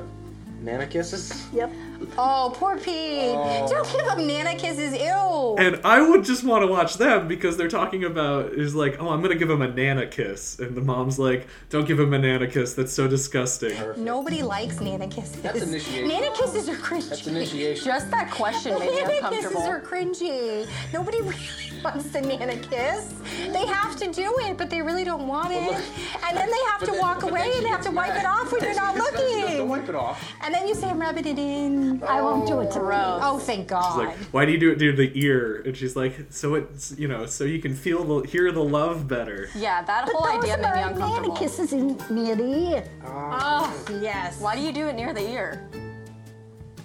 nana 0.61 0.87
kisses? 0.87 1.45
Yep. 1.53 1.71
Oh, 2.17 2.51
poor 2.55 2.77
Pete. 2.77 3.33
Oh. 3.35 3.67
Don't 3.69 3.91
give 3.91 4.05
him 4.07 4.27
nana 4.27 4.55
kisses. 4.55 4.93
Ew. 4.93 5.55
And 5.57 5.79
I 5.83 6.01
would 6.07 6.23
just 6.23 6.43
want 6.43 6.63
to 6.63 6.67
watch 6.67 6.95
them 6.97 7.27
because 7.27 7.57
they're 7.57 7.67
talking 7.67 8.03
about 8.03 8.53
is 8.53 8.75
like, 8.75 9.01
oh, 9.01 9.09
I'm 9.09 9.21
gonna 9.21 9.35
give 9.35 9.49
him 9.49 9.61
a 9.61 9.67
nana 9.67 10.07
kiss, 10.07 10.59
and 10.59 10.75
the 10.75 10.81
mom's 10.81 11.19
like, 11.19 11.47
don't 11.69 11.87
give 11.87 11.99
him 11.99 12.13
a 12.13 12.19
nana 12.19 12.47
kiss. 12.47 12.73
That's 12.73 12.93
so 12.93 13.07
disgusting. 13.07 13.77
Nobody 13.97 14.41
likes 14.43 14.79
nana 14.79 15.07
kisses. 15.07 15.41
That's 15.41 15.61
initiation. 15.61 16.07
Nana 16.07 16.35
kisses 16.35 16.69
are 16.69 16.75
cringy. 16.75 17.09
That's 17.09 17.27
initiation. 17.27 17.85
Just 17.85 18.11
that 18.11 18.31
question 18.31 18.77
made 18.79 18.89
me 19.07 19.19
Nana 19.21 19.29
kisses 19.29 19.55
are 19.55 19.81
cringy. 19.81 20.67
Nobody 20.93 21.21
really 21.21 21.81
wants 21.83 22.09
the 22.09 22.21
nana 22.21 22.57
kiss. 22.57 23.13
They 23.51 23.65
have 23.65 23.95
to 23.97 24.11
do 24.11 24.33
it, 24.41 24.57
but 24.57 24.69
they 24.69 24.81
really 24.81 25.03
don't 25.03 25.27
want 25.27 25.51
it. 25.51 25.73
And 26.27 26.37
then 26.37 26.49
they 26.49 26.63
have 26.71 26.79
to 26.81 26.91
then- 26.91 26.99
walk 26.99 27.23
away 27.23 27.41
then 27.43 27.51
she 27.51 27.57
and 27.59 27.67
have 27.67 27.81
to 27.81 27.91
wipe 27.91 28.09
mad. 28.09 28.19
it 28.19 28.25
off 28.25 28.51
when 28.51 28.61
you're 28.63 28.75
not 28.75 28.95
gets 28.95 29.11
mad. 29.11 29.19
She 29.19 29.25
goes, 29.25 29.41
looking. 29.41 29.57
Don't 29.57 29.69
wipe 29.69 29.89
it 29.89 29.95
off. 29.95 30.33
And 30.41 30.53
then 30.53 30.67
you 30.67 30.75
say, 30.75 30.89
I'm 30.89 30.99
rubbing 30.99 31.25
it 31.25 31.37
in. 31.39 31.92
I 32.01 32.21
won't 32.21 32.47
do 32.47 32.61
it 32.61 32.71
to 32.71 32.79
Gross. 32.79 33.21
Oh, 33.23 33.37
thank 33.37 33.67
God. 33.67 33.89
She's 33.89 34.05
like, 34.05 34.17
why 34.33 34.45
do 34.45 34.51
you 34.51 34.57
do 34.57 34.71
it 34.71 34.79
near 34.79 34.93
the 34.93 35.11
ear? 35.13 35.61
And 35.65 35.75
she's 35.75 35.95
like, 35.95 36.15
so 36.29 36.55
it's 36.55 36.97
you 36.97 37.07
know, 37.07 37.25
so 37.25 37.43
you 37.43 37.59
can 37.59 37.75
feel 37.75 38.03
the 38.03 38.27
hear 38.27 38.51
the 38.51 38.63
love 38.63 39.07
better. 39.07 39.49
Yeah, 39.55 39.83
that 39.83 40.09
whole 40.09 40.25
Those 40.25 40.43
idea 40.43 40.57
made 40.57 40.63
me 40.63 40.69
are 40.69 40.89
uncomfortable. 40.89 41.27
Nana 41.27 41.39
kisses 41.39 41.73
in 41.73 41.97
near 42.09 42.35
the 42.35 42.71
ear. 42.71 42.89
Oh, 43.05 43.85
yes. 44.01 44.39
Why 44.39 44.55
do 44.55 44.61
you 44.61 44.71
do 44.71 44.87
it 44.87 44.95
near 44.95 45.13
the 45.13 45.29
ear? 45.29 45.69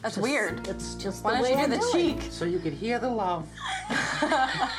That's 0.03 0.15
Just- 0.15 0.23
weird. 0.23 0.69
It's 0.69 0.95
just 0.95 1.25
Why 1.25 1.33
the 1.33 1.37
don't 1.39 1.43
way 1.45 1.51
you 1.53 1.57
I 1.57 1.65
do 1.67 1.71
the 1.73 1.79
it. 1.79 1.93
cheek? 1.93 2.29
So 2.31 2.45
you 2.45 2.59
could 2.61 2.73
hear 2.73 2.99
the 3.01 3.09
love. 3.11 3.49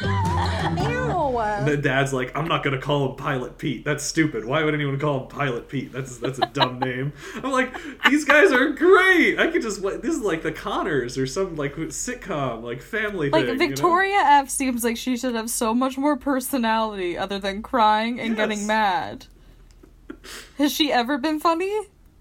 Ew. 0.78 1.40
And 1.40 1.68
the 1.68 1.78
dad's 1.78 2.14
like, 2.14 2.36
I'm 2.38 2.48
not 2.48 2.64
gonna 2.64 2.80
call 2.82 3.10
him 3.10 3.16
Pilot 3.16 3.58
Pete. 3.58 3.84
That's 3.86 4.04
stupid. 4.04 4.46
Why 4.46 4.64
would 4.64 4.74
anyone 4.74 5.00
call 5.00 5.22
him 5.22 5.28
Pilot 5.28 5.68
Pete? 5.70 5.92
That's 5.92 6.18
that's 6.18 6.40
a 6.40 6.46
dumb 6.48 6.80
name. 6.90 7.14
I'm 7.36 7.52
like, 7.52 7.74
these 8.10 8.26
guys 8.26 8.52
are 8.52 8.70
great. 8.70 9.40
I 9.40 9.48
could 9.48 9.62
just 9.62 9.82
this 9.82 10.16
is 10.16 10.22
like 10.22 10.42
the 10.44 10.52
Conners 10.52 11.18
or 11.18 11.26
some 11.28 11.56
like 11.56 11.76
sitcom 11.76 12.64
like 12.64 12.82
family 12.82 13.30
Like 13.30 13.46
thing. 13.46 13.54
you 13.56 13.60
know? 13.60 13.68
Victoria 13.68 14.20
F 14.24 14.50
seems 14.50 14.84
like 14.84 14.98
she 14.98 15.18
should 15.18 15.36
have 15.36 15.50
so 15.50 15.74
much 15.74 15.98
more 15.98 16.16
personality 16.18 17.18
other 17.18 17.40
than 17.40 17.62
crying 17.62 18.20
and 18.20 18.36
getting 18.36 18.66
mad. 18.68 19.26
Has 20.58 20.72
she 20.72 20.92
ever 20.92 21.18
been 21.18 21.40
funny? 21.40 21.78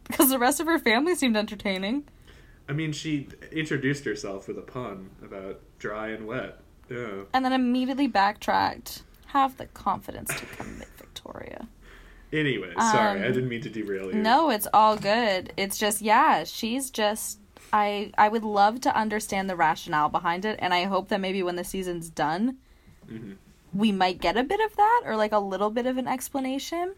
Because 0.07 0.31
the 0.31 0.39
rest 0.39 0.59
of 0.61 0.67
her 0.67 0.79
family 0.79 1.15
seemed 1.15 1.37
entertaining. 1.37 2.05
I 2.69 2.73
mean, 2.73 2.93
she 2.93 3.29
introduced 3.51 4.05
herself 4.05 4.47
with 4.49 4.59
a 4.59 4.63
pun 4.63 5.11
about 5.25 5.61
dry 5.79 6.09
and 6.09 6.27
wet. 6.27 6.61
Yeah. 6.91 7.25
and 7.35 7.45
then 7.45 7.53
immediately 7.53 8.07
backtracked 8.07 9.03
have 9.27 9.59
the 9.59 9.67
confidence 9.67 10.31
to 10.35 10.47
commit 10.47 10.89
victoria 10.97 11.69
Anyway, 12.33 12.73
sorry, 12.79 13.21
Um, 13.21 13.25
I 13.25 13.29
didn't 13.29 13.49
mean 13.51 13.61
to 13.63 13.69
derail 13.71 14.07
you. 14.07 14.15
No, 14.15 14.49
it's 14.51 14.67
all 14.73 14.97
good. 14.97 15.53
It's 15.57 15.77
just 15.79 16.01
yeah, 16.03 16.45
she's 16.45 16.91
just 16.91 17.41
I 17.73 18.13
I 18.17 18.29
would 18.29 18.43
love 18.45 18.81
to 18.83 18.97
understand 18.97 19.51
the 19.51 19.57
rationale 19.57 20.09
behind 20.09 20.47
it 20.47 20.59
and 20.63 20.73
I 20.73 20.85
hope 20.85 21.09
that 21.09 21.21
maybe 21.21 21.43
when 21.43 21.57
the 21.57 21.65
season's 21.65 22.09
done 22.09 22.57
Mhm. 23.11 23.37
we 23.75 23.93
might 23.93 24.19
get 24.21 24.37
a 24.39 24.45
bit 24.45 24.61
of 24.61 24.75
that 24.77 25.03
or 25.05 25.15
like 25.17 25.33
a 25.33 25.39
little 25.39 25.69
bit 25.71 25.85
of 25.87 25.99
an 25.99 26.07
explanation 26.09 26.95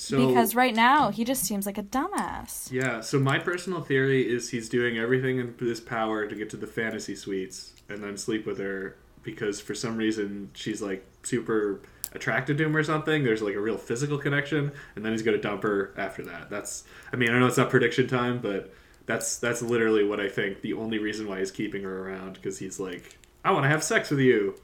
So 0.00 0.28
because 0.28 0.54
right 0.54 0.74
now 0.74 1.10
he 1.10 1.24
just 1.24 1.44
seems 1.44 1.66
like 1.66 1.76
a 1.76 1.82
dumbass. 1.82 2.72
Yeah, 2.72 3.00
so 3.00 3.18
my 3.18 3.38
personal 3.38 3.82
theory 3.82 4.28
is 4.28 4.48
he's 4.48 4.68
doing 4.68 4.98
everything 4.98 5.38
in 5.38 5.54
his 5.58 5.78
power 5.78 6.26
to 6.26 6.34
get 6.34 6.48
to 6.50 6.56
the 6.56 6.66
fantasy 6.66 7.14
suites 7.14 7.74
and 7.88 8.02
then 8.02 8.16
sleep 8.16 8.46
with 8.46 8.58
her 8.58 8.96
because 9.22 9.60
for 9.60 9.74
some 9.74 9.98
reason 9.98 10.50
she's 10.54 10.80
like 10.80 11.04
super 11.22 11.80
attracted 12.12 12.56
to 12.58 12.64
him 12.64 12.74
or 12.74 12.82
something. 12.82 13.24
There's 13.24 13.42
like 13.42 13.54
a 13.54 13.60
real 13.60 13.76
physical 13.76 14.16
connection, 14.16 14.72
and 14.96 15.04
then 15.04 15.12
he's 15.12 15.22
gonna 15.22 15.38
dump 15.38 15.62
her 15.64 15.92
after 15.98 16.22
that. 16.24 16.48
That's 16.48 16.84
I 17.12 17.16
mean 17.16 17.30
I 17.30 17.38
know 17.38 17.46
it's 17.46 17.58
not 17.58 17.68
prediction 17.68 18.08
time, 18.08 18.38
but 18.38 18.72
that's 19.04 19.36
that's 19.36 19.60
literally 19.60 20.04
what 20.04 20.18
I 20.18 20.30
think. 20.30 20.62
The 20.62 20.72
only 20.72 20.98
reason 20.98 21.28
why 21.28 21.40
he's 21.40 21.50
keeping 21.50 21.82
her 21.82 22.08
around 22.08 22.34
because 22.34 22.58
he's 22.58 22.80
like 22.80 23.18
I 23.44 23.52
want 23.52 23.64
to 23.64 23.68
have 23.68 23.84
sex 23.84 24.10
with 24.10 24.20
you. 24.20 24.54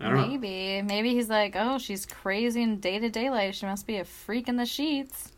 Don't 0.00 0.14
know. 0.16 0.26
Maybe. 0.26 0.82
Maybe 0.82 1.14
he's 1.14 1.28
like, 1.28 1.54
"Oh, 1.56 1.78
she's 1.78 2.06
crazy 2.06 2.62
in 2.62 2.80
day-to-day 2.80 3.30
life. 3.30 3.54
She 3.54 3.66
must 3.66 3.86
be 3.86 3.96
a 3.98 4.04
freak 4.04 4.48
in 4.48 4.56
the 4.56 4.66
sheets." 4.66 5.30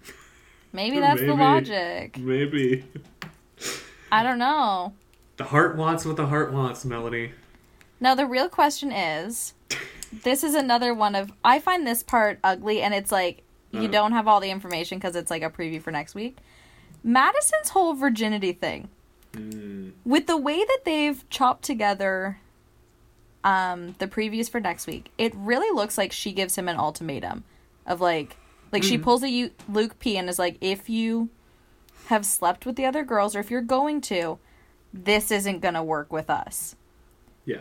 Maybe 0.72 0.98
that's 1.01 1.20
the 1.20 1.35
logic. 1.35 2.16
Maybe. 2.18 2.85
I 4.11 4.22
don't 4.22 4.38
know. 4.38 4.92
The 5.37 5.44
heart 5.44 5.77
wants 5.77 6.05
what 6.05 6.16
the 6.16 6.27
heart 6.27 6.53
wants, 6.53 6.85
Melanie. 6.85 7.33
Now 8.01 8.14
the 8.14 8.27
real 8.27 8.48
question 8.48 8.92
is 8.92 9.55
this 10.25 10.44
is 10.44 10.55
another 10.55 10.92
one 10.92 11.14
of 11.14 11.33
I 11.44 11.59
find 11.59 11.87
this 11.87 12.03
part 12.03 12.38
ugly 12.44 12.83
and 12.83 12.92
it's 12.94 13.11
like 13.12 13.42
you 13.70 13.85
Uh. 13.85 13.87
don't 13.88 14.12
have 14.12 14.29
all 14.29 14.40
the 14.40 14.51
information 14.51 14.98
because 14.98 15.16
it's 15.16 15.31
like 15.31 15.42
a 15.42 15.51
preview 15.51 15.81
for 15.81 15.90
next 15.90 16.14
week. 16.14 16.37
Madison's 17.03 17.70
whole 17.70 17.94
virginity 17.94 18.53
thing. 18.53 18.88
With 20.05 20.27
the 20.27 20.37
way 20.37 20.59
that 20.59 20.81
they've 20.85 21.29
chopped 21.31 21.64
together 21.64 22.38
um 23.44 23.94
the 23.98 24.07
previews 24.07 24.48
for 24.50 24.61
next 24.61 24.87
week, 24.87 25.11
it 25.18 25.33
really 25.37 25.74
looks 25.74 25.98
like 25.98 26.12
she 26.12 26.33
gives 26.33 26.57
him 26.57 26.68
an 26.68 26.76
ultimatum 26.76 27.44
of 27.87 28.00
like 28.00 28.37
like 28.72 28.83
she 28.83 28.96
Mhm. 28.98 29.02
pulls 29.02 29.22
a 29.22 29.28
U- 29.31 29.50
Luke 29.68 29.98
P 29.98 30.16
and 30.16 30.28
is 30.28 30.38
like 30.38 30.57
if 30.61 30.88
you 30.88 31.28
have 32.07 32.24
slept 32.24 32.64
with 32.66 32.76
the 32.76 32.87
other 32.87 33.05
girls 33.05 33.35
or 33.37 33.40
if 33.40 33.50
you're 33.50 33.61
going 33.62 34.00
to, 34.02 34.38
this 34.94 35.31
isn't 35.31 35.61
going 35.61 35.74
to 35.74 35.83
work 35.83 36.12
with 36.12 36.28
us. 36.31 36.74
Yeah. 37.44 37.59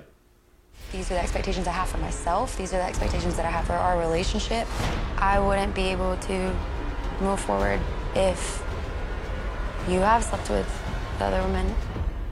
These 0.91 1.12
are 1.12 1.13
the 1.15 1.22
expectations 1.22 1.67
I 1.67 1.72
have 1.72 1.89
for 1.89 1.98
myself. 2.00 2.58
These 2.58 2.74
are 2.74 2.78
the 2.78 2.84
expectations 2.84 3.36
that 3.36 3.46
I 3.46 3.50
have 3.50 3.65
for 3.65 3.74
our 3.74 4.00
relationship. 4.00 4.67
I 5.17 5.39
wouldn't 5.39 5.74
be 5.76 5.84
able 5.84 6.17
to 6.17 6.56
move 7.22 7.39
forward 7.39 7.80
if 8.15 8.62
you 9.88 10.00
have 10.00 10.24
slept 10.24 10.50
with 10.50 10.67
the 11.20 11.26
other 11.26 11.41
women. 11.44 11.74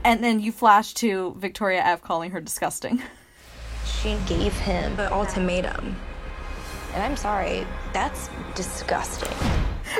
And 0.04 0.22
then 0.24 0.40
you 0.40 0.52
flash 0.52 0.94
to 0.94 1.34
Victoria 1.38 1.80
F 1.82 2.02
calling 2.02 2.30
her 2.32 2.40
disgusting. 2.40 3.02
She 3.84 4.16
gave 4.26 4.52
him 4.54 4.98
an 4.98 5.12
ultimatum. 5.12 5.96
And 6.94 7.02
I'm 7.02 7.16
sorry, 7.16 7.66
that's 7.92 8.28
disgusting. 8.54 9.36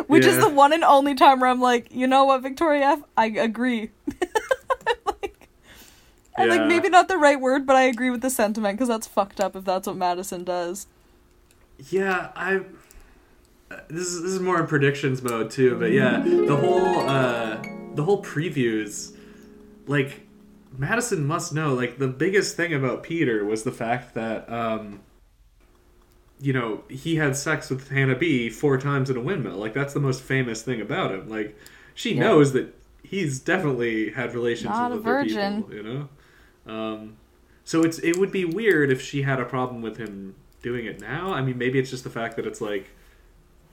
Which 0.07 0.25
is 0.25 0.39
the 0.39 0.49
one 0.49 0.73
and 0.73 0.85
only 0.85 1.15
time 1.15 1.41
where 1.41 1.51
I'm 1.51 1.61
like, 1.61 1.89
you 1.91 2.07
know 2.07 2.25
what, 2.25 2.43
Victoria 2.43 2.91
F, 2.93 3.03
I 3.17 3.27
agree. 3.27 3.91
Like 6.39 6.61
Yeah. 6.61 6.67
maybe 6.67 6.89
not 6.89 7.09
the 7.09 7.19
right 7.19 7.39
word, 7.39 7.67
but 7.67 7.77
I 7.77 7.83
agree 7.83 8.09
with 8.11 8.23
the 8.23 8.31
sentiment 8.31 8.77
because 8.77 8.89
that's 8.89 9.07
fucked 9.07 9.41
up 9.41 9.55
if 9.57 9.65
that's 9.65 9.87
what 9.87 9.97
Madison 9.97 10.45
does. 10.45 10.87
Yeah, 11.91 12.31
I. 12.35 12.63
This 13.89 14.07
is 14.09 14.23
this 14.23 14.33
is 14.33 14.41
more 14.41 14.59
in 14.61 14.67
predictions 14.67 15.23
mode 15.23 15.51
too, 15.51 15.77
but 15.79 15.93
yeah, 15.93 16.21
the 16.21 16.57
whole 16.57 17.01
uh 17.09 17.63
the 17.95 18.03
whole 18.03 18.23
previews, 18.23 19.15
like 19.87 20.23
Madison 20.81 21.27
must 21.27 21.53
know. 21.53 21.75
Like 21.75 21.99
the 21.99 22.09
biggest 22.09 22.57
thing 22.57 22.73
about 22.73 23.03
Peter 23.03 23.45
was 23.45 23.65
the 23.65 23.71
fact 23.73 24.15
that 24.15 24.51
um, 24.51 25.01
you 26.41 26.55
know, 26.55 26.83
he 26.89 27.17
had 27.17 27.37
sex 27.37 27.69
with 27.69 27.91
Hannah 27.91 28.17
B 28.17 28.49
four 28.49 28.79
times 28.79 29.11
in 29.11 29.17
a 29.17 29.21
windmill. 29.21 29.57
Like 29.59 29.75
that's 29.75 29.93
the 29.93 30.01
most 30.01 30.23
famous 30.23 30.63
thing 30.63 30.81
about 30.81 31.11
him. 31.13 31.29
Like 31.29 31.55
she 31.95 32.15
Yeah. 32.15 32.21
knows 32.21 32.53
that 32.55 32.75
he's 33.03 33.39
definitely 33.41 34.11
had 34.13 34.35
relations 34.35 34.71
Not 34.71 34.91
a 34.93 34.97
with 34.97 35.07
other 35.07 35.23
virgin. 35.25 35.63
people. 35.65 35.75
You 35.77 35.83
know, 36.67 36.73
um, 36.73 37.17
so 37.65 37.83
it's 37.83 37.99
it 37.99 38.17
would 38.17 38.33
be 38.33 38.47
weird 38.47 38.91
if 38.91 39.03
she 39.03 39.23
had 39.23 39.39
a 39.39 39.45
problem 39.45 39.83
with 39.83 39.99
him 39.99 40.35
doing 40.63 40.87
it 40.87 40.99
now. 41.01 41.33
I 41.35 41.43
mean, 41.43 41.59
maybe 41.59 41.79
it's 41.79 41.91
just 41.91 42.05
the 42.05 42.11
fact 42.11 42.37
that 42.37 42.47
it's 42.47 42.63
like 42.63 42.87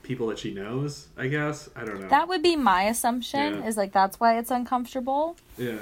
people 0.04 0.28
that 0.28 0.40
she 0.40 0.54
knows. 0.54 1.08
I 1.18 1.28
guess 1.28 1.70
I 1.74 1.86
don't 1.86 2.02
know. 2.02 2.10
That 2.10 2.28
would 2.28 2.44
be 2.44 2.58
my 2.58 2.84
assumption. 2.84 3.56
Yeah. 3.60 3.66
Is 3.66 3.78
like 3.78 3.94
that's 3.94 4.20
why 4.20 4.38
it's 4.38 4.52
uncomfortable, 4.52 5.38
yeah, 5.58 5.78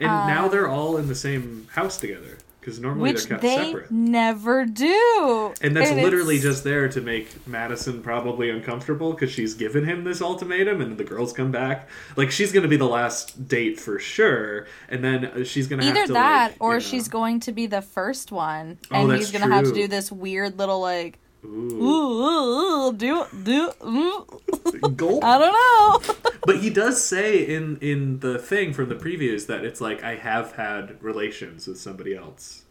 and 0.00 0.08
Uh, 0.10 0.26
now 0.26 0.48
they're 0.48 0.68
all 0.68 0.96
in 0.96 1.08
the 1.08 1.14
same 1.14 1.68
house 1.72 1.96
together 1.98 2.38
because 2.60 2.80
normally 2.80 3.12
they're 3.12 3.24
kept 3.26 3.42
they 3.42 3.56
separate. 3.66 3.90
never 3.92 4.64
do. 4.66 5.54
And 5.60 5.76
that's 5.76 5.90
it's- 5.90 6.04
literally 6.04 6.40
just 6.40 6.64
there 6.64 6.88
to 6.88 7.00
make 7.00 7.46
Madison 7.46 8.02
probably 8.02 8.50
uncomfortable 8.50 9.12
because 9.12 9.30
she's 9.30 9.54
given 9.54 9.84
him 9.84 10.02
this 10.02 10.20
ultimatum, 10.20 10.80
and 10.80 10.98
the 10.98 11.04
girls 11.04 11.32
come 11.32 11.52
back. 11.52 11.88
Like 12.16 12.30
she's 12.32 12.50
gonna 12.52 12.66
be 12.68 12.76
the 12.76 12.88
last 12.88 13.46
date 13.48 13.78
for 13.78 14.00
sure, 14.00 14.66
and 14.88 15.04
then 15.04 15.26
uh, 15.26 15.44
she's 15.44 15.68
gonna 15.68 15.84
either 15.84 16.12
that 16.12 16.52
like, 16.52 16.56
or 16.60 16.72
you 16.74 16.80
know- 16.80 16.80
she's 16.80 17.06
going 17.08 17.38
to 17.40 17.52
be 17.52 17.66
the 17.66 17.82
first 17.82 18.32
one, 18.32 18.78
and 18.90 19.10
that's 19.10 19.30
he's 19.30 19.30
gonna 19.30 19.54
have 19.54 19.64
to 19.66 19.72
do 19.72 19.86
this 19.86 20.10
weird 20.10 20.58
little 20.58 20.80
like. 20.80 21.18
Ooh. 21.44 21.48
Ooh, 21.48 22.22
ooh, 22.22 22.88
ooh, 22.88 22.92
do 22.92 23.24
do. 23.42 23.70
mm. 23.80 24.96
Gulp. 24.96 25.22
I 25.24 25.38
don't 25.38 25.52
know. 25.52 26.30
but 26.46 26.58
he 26.58 26.70
does 26.70 27.02
say 27.02 27.46
in 27.46 27.78
in 27.80 28.20
the 28.20 28.38
thing 28.38 28.72
from 28.72 28.88
the 28.88 28.94
previews 28.96 29.46
that 29.46 29.64
it's 29.64 29.80
like 29.80 30.02
I 30.02 30.16
have 30.16 30.52
had 30.52 31.02
relations 31.02 31.66
with 31.66 31.78
somebody 31.78 32.14
else. 32.16 32.62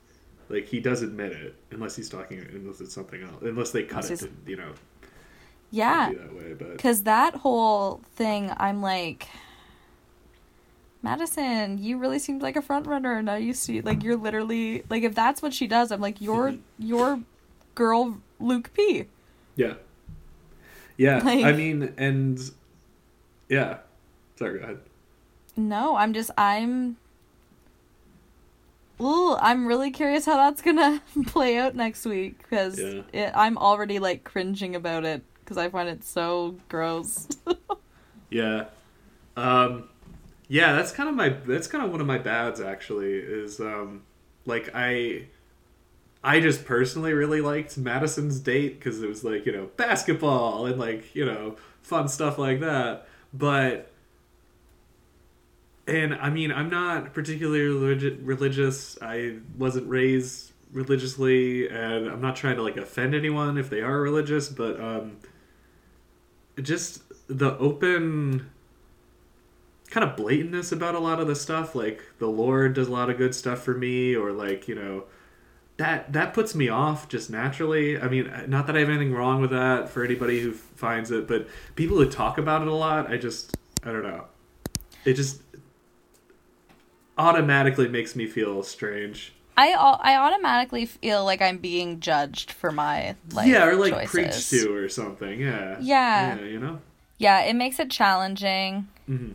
Like 0.49 0.67
he 0.67 0.79
does 0.79 1.01
admit 1.01 1.31
it, 1.31 1.55
unless 1.71 1.95
he's 1.95 2.09
talking, 2.09 2.39
unless 2.53 2.79
it's 2.81 2.93
something 2.93 3.21
else, 3.23 3.41
unless 3.41 3.71
they 3.71 3.83
cut 3.83 4.03
Unless 4.05 4.23
it, 4.23 4.45
to, 4.45 4.51
you 4.51 4.57
know, 4.57 4.73
Yeah. 5.71 6.09
be 6.09 6.15
that 6.15 6.71
Because 6.73 7.03
that 7.03 7.35
whole 7.37 8.01
thing, 8.15 8.51
I'm 8.57 8.81
like, 8.81 9.27
Madison, 11.01 11.77
you 11.77 11.97
really 11.97 12.19
seemed 12.19 12.41
like 12.41 12.55
a 12.55 12.61
front 12.61 12.85
runner. 12.87 13.17
and 13.17 13.25
Now 13.25 13.35
you 13.35 13.53
see, 13.53 13.81
like, 13.81 14.03
you're 14.03 14.15
literally 14.17 14.83
like, 14.89 15.03
if 15.03 15.15
that's 15.15 15.41
what 15.41 15.53
she 15.53 15.67
does, 15.67 15.91
I'm 15.91 16.01
like, 16.01 16.21
you're 16.21 16.55
your 16.79 17.19
girl, 17.73 18.21
Luke 18.39 18.71
P. 18.73 19.05
yeah, 19.55 19.73
yeah. 20.97 21.19
Like- 21.19 21.45
I 21.45 21.51
mean, 21.53 21.93
and 21.97 22.39
yeah. 23.49 23.77
Sorry, 24.37 24.59
go 24.59 24.63
ahead. 24.65 24.79
No, 25.55 25.95
I'm 25.95 26.13
just, 26.13 26.31
I'm. 26.37 26.97
Ooh, 29.01 29.35
I'm 29.39 29.65
really 29.67 29.91
curious 29.91 30.25
how 30.25 30.35
that's 30.37 30.61
gonna 30.61 31.01
play 31.27 31.57
out 31.57 31.75
next 31.75 32.05
week 32.05 32.37
because 32.39 32.79
Yeah. 32.79 33.31
I'm 33.35 33.57
already 33.57 33.99
like 33.99 34.23
cringing 34.23 34.75
about 34.75 35.03
it 35.05 35.21
because 35.39 35.57
I 35.57 35.69
find 35.69 35.89
it 35.89 36.03
so 36.03 36.55
gross. 36.69 37.27
Yeah. 38.31 38.65
Um 39.37 39.87
yeah, 40.49 40.73
that's 40.73 40.91
kind 40.91 41.07
of 41.07 41.15
my 41.15 41.29
that's 41.29 41.67
kind 41.67 41.83
of 41.85 41.91
one 41.91 42.01
of 42.01 42.07
my 42.07 42.17
bads 42.17 42.59
actually 42.59 43.13
is 43.13 43.59
um 43.61 44.01
like 44.45 44.69
I 44.73 45.27
I 46.25 46.39
just 46.39 46.65
personally 46.65 47.13
really 47.13 47.39
liked 47.39 47.77
Madison's 47.77 48.39
date 48.39 48.81
cuz 48.81 49.01
it 49.03 49.07
was 49.07 49.23
like, 49.23 49.45
you 49.45 49.51
know, 49.51 49.69
basketball 49.77 50.65
and 50.65 50.79
like, 50.79 51.15
you 51.15 51.23
know, 51.23 51.55
fun 51.83 52.07
stuff 52.07 52.39
like 52.39 52.61
that. 52.61 53.07
But 53.31 53.91
and 55.85 56.15
I 56.15 56.31
mean, 56.31 56.51
I'm 56.51 56.71
not 56.71 57.13
particularly 57.13 57.59
religi- 57.59 58.19
religious. 58.23 58.97
I 59.03 59.35
wasn't 59.55 59.87
raised 59.87 60.51
religiously 60.73 61.69
and 61.69 62.09
I'm 62.09 62.21
not 62.21 62.35
trying 62.35 62.55
to 62.55 62.63
like 62.63 62.77
offend 62.77 63.13
anyone 63.13 63.59
if 63.59 63.69
they 63.69 63.81
are 63.81 64.01
religious, 64.01 64.49
but 64.49 64.79
um 64.79 65.17
just 66.59 67.03
the 67.27 67.55
open 67.59 68.49
kind 69.91 70.09
of 70.09 70.15
blatantness 70.15 70.71
about 70.71 70.95
a 70.95 70.99
lot 70.99 71.19
of 71.19 71.27
the 71.27 71.35
stuff 71.35 71.75
like 71.75 72.01
the 72.17 72.27
lord 72.27 72.73
does 72.73 72.87
a 72.87 72.91
lot 72.91 73.09
of 73.09 73.17
good 73.17 73.35
stuff 73.35 73.61
for 73.61 73.73
me 73.73 74.15
or 74.15 74.31
like 74.31 74.67
you 74.67 74.75
know 74.75 75.03
that 75.77 76.11
that 76.13 76.33
puts 76.33 76.55
me 76.55 76.69
off 76.69 77.09
just 77.09 77.29
naturally 77.29 77.99
i 77.99 78.07
mean 78.07 78.31
not 78.47 78.65
that 78.67 78.75
i 78.77 78.79
have 78.79 78.89
anything 78.89 79.13
wrong 79.13 79.41
with 79.41 79.51
that 79.51 79.89
for 79.89 80.03
anybody 80.05 80.39
who 80.41 80.51
finds 80.53 81.11
it 81.11 81.27
but 81.27 81.47
people 81.75 81.97
who 81.97 82.09
talk 82.09 82.37
about 82.37 82.61
it 82.61 82.67
a 82.67 82.73
lot 82.73 83.09
i 83.11 83.17
just 83.17 83.55
i 83.83 83.91
don't 83.91 84.03
know 84.03 84.23
it 85.03 85.13
just 85.15 85.41
automatically 87.17 87.87
makes 87.87 88.15
me 88.15 88.27
feel 88.27 88.63
strange 88.63 89.33
I 89.57 89.71
I 89.71 90.17
automatically 90.17 90.85
feel 90.85 91.23
like 91.23 91.41
I'm 91.41 91.59
being 91.59 92.01
judged 92.01 92.51
for 92.51 92.71
my 92.73 93.15
like 93.31 93.47
yeah 93.47 93.65
or 93.65 93.75
like 93.77 93.93
choices. 93.93 94.11
preached 94.11 94.49
to 94.49 94.75
or 94.75 94.89
something 94.89 95.39
yeah 95.39 95.77
Yeah. 95.79 96.35
yeah 96.37 96.43
you 96.43 96.59
know 96.59 96.79
Yeah, 97.17 97.39
it 97.41 97.55
makes 97.55 97.79
it 97.79 97.89
challenging. 97.89 98.87
hmm 99.05 99.31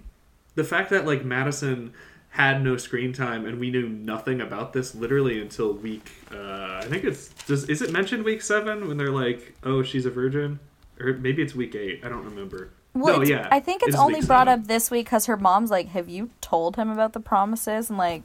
The 0.56 0.64
fact 0.64 0.90
that 0.90 1.06
like 1.06 1.24
Madison 1.24 1.94
had 2.30 2.62
no 2.62 2.76
screen 2.76 3.12
time 3.12 3.44
and 3.44 3.58
we 3.58 3.70
knew 3.70 3.88
nothing 3.88 4.40
about 4.40 4.72
this 4.72 4.94
literally 4.94 5.40
until 5.40 5.72
week. 5.72 6.12
Uh, 6.32 6.80
I 6.82 6.86
think 6.88 7.04
it's 7.04 7.28
does 7.44 7.68
is 7.68 7.82
it 7.82 7.90
mentioned 7.90 8.24
week 8.24 8.42
seven 8.42 8.88
when 8.88 8.96
they're 8.96 9.10
like, 9.10 9.54
oh, 9.64 9.82
she's 9.82 10.06
a 10.06 10.10
virgin, 10.10 10.60
or 11.00 11.14
maybe 11.14 11.42
it's 11.42 11.54
week 11.54 11.74
eight. 11.74 12.00
I 12.04 12.08
don't 12.08 12.24
remember. 12.24 12.70
Well, 12.94 13.18
no, 13.18 13.24
yeah, 13.24 13.48
I 13.50 13.60
think 13.60 13.82
it 13.82 13.90
it's 13.90 13.96
only 13.96 14.20
brought 14.20 14.46
seven. 14.46 14.62
up 14.62 14.66
this 14.66 14.90
week 14.90 15.06
because 15.06 15.26
her 15.26 15.36
mom's 15.36 15.70
like, 15.70 15.88
"Have 15.88 16.08
you 16.08 16.30
told 16.40 16.76
him 16.76 16.90
about 16.90 17.12
the 17.12 17.20
promises 17.20 17.88
and 17.88 17.98
like 17.98 18.22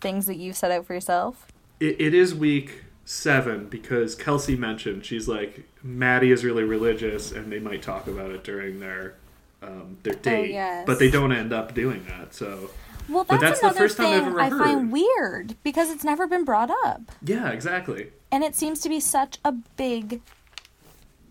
things 0.00 0.26
that 0.26 0.36
you've 0.36 0.56
set 0.56 0.70
out 0.70 0.86
for 0.86 0.94
yourself?" 0.94 1.46
It, 1.80 2.00
it 2.00 2.14
is 2.14 2.34
week 2.34 2.84
seven 3.04 3.66
because 3.68 4.14
Kelsey 4.14 4.56
mentioned 4.56 5.06
she's 5.06 5.26
like 5.26 5.66
Maddie 5.82 6.30
is 6.30 6.44
really 6.44 6.64
religious 6.64 7.32
and 7.32 7.50
they 7.50 7.58
might 7.58 7.80
talk 7.80 8.06
about 8.06 8.30
it 8.30 8.44
during 8.44 8.80
their 8.80 9.14
um, 9.62 9.96
their 10.02 10.14
date, 10.14 10.50
yes. 10.50 10.84
but 10.86 10.98
they 10.98 11.10
don't 11.10 11.32
end 11.32 11.52
up 11.52 11.74
doing 11.74 12.04
that. 12.08 12.34
So 12.34 12.70
Well, 13.08 13.24
But 13.24 13.40
that's, 13.40 13.60
that's 13.60 13.60
the 13.60 13.66
another 13.66 13.78
first 13.78 13.96
time 13.96 14.06
thing 14.06 14.14
I've 14.20 14.26
ever 14.28 14.40
I 14.40 14.48
heard. 14.50 14.58
find 14.62 14.92
weird 14.92 15.56
because 15.62 15.90
it's 15.90 16.04
never 16.04 16.26
been 16.26 16.44
brought 16.44 16.70
up, 16.84 17.02
yeah, 17.22 17.48
exactly. 17.50 18.08
and 18.30 18.44
it 18.44 18.54
seems 18.54 18.80
to 18.80 18.88
be 18.88 19.00
such 19.00 19.38
a 19.44 19.52
big 19.52 20.20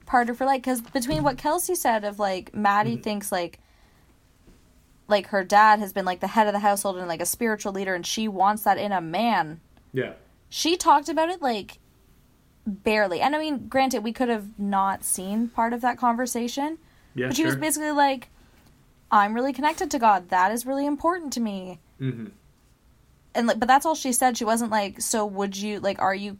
part 0.05 0.29
of 0.29 0.39
her 0.39 0.45
life. 0.45 0.61
Because 0.61 0.81
between 0.81 1.23
what 1.23 1.37
Kelsey 1.37 1.75
said 1.75 2.03
of 2.03 2.17
like 2.19 2.53
Maddie 2.55 2.93
Mm-hmm. 2.93 3.01
thinks 3.01 3.31
like 3.31 3.59
like 5.07 5.27
her 5.27 5.43
dad 5.43 5.79
has 5.79 5.93
been 5.93 6.03
like 6.05 6.19
the 6.19 6.27
head 6.27 6.47
of 6.47 6.53
the 6.53 6.59
household 6.59 6.97
and 6.97 7.07
like 7.07 7.21
a 7.21 7.25
spiritual 7.25 7.71
leader, 7.73 7.93
and 7.95 8.05
she 8.05 8.27
wants 8.27 8.63
that 8.63 8.77
in 8.77 8.91
a 8.91 9.01
man. 9.01 9.61
Yeah. 9.93 10.13
she 10.49 10.77
talked 10.77 11.09
about 11.09 11.29
it 11.29 11.41
like 11.41 11.79
barely 12.65 13.21
and 13.21 13.33
i 13.35 13.39
mean 13.39 13.67
granted 13.69 14.03
we 14.03 14.11
could 14.11 14.27
have 14.27 14.59
not 14.59 15.03
seen 15.03 15.47
part 15.47 15.71
of 15.71 15.79
that 15.81 15.97
conversation 15.97 16.77
Yeah, 17.15 17.27
but 17.27 17.35
she 17.37 17.45
was 17.45 17.55
basically 17.55 17.91
like, 17.91 18.27
"I'm 19.11 19.33
really 19.33 19.53
connected 19.53 19.89
to 19.91 19.99
God. 19.99 20.29
That 20.29 20.51
is 20.51 20.65
really 20.65 20.85
important 20.85 21.33
to 21.33 21.39
me." 21.39 21.79
Mm-hmm. 22.01 22.27
And 23.35 23.47
like, 23.47 23.59
but 23.59 23.67
that's 23.67 23.85
all 23.85 23.95
she 23.95 24.11
said. 24.13 24.37
She 24.37 24.45
wasn't 24.45 24.71
like, 24.71 25.01
"So 25.01 25.25
would 25.25 25.55
you 25.57 25.79
like? 25.79 25.99
Are 26.01 26.15
you 26.15 26.37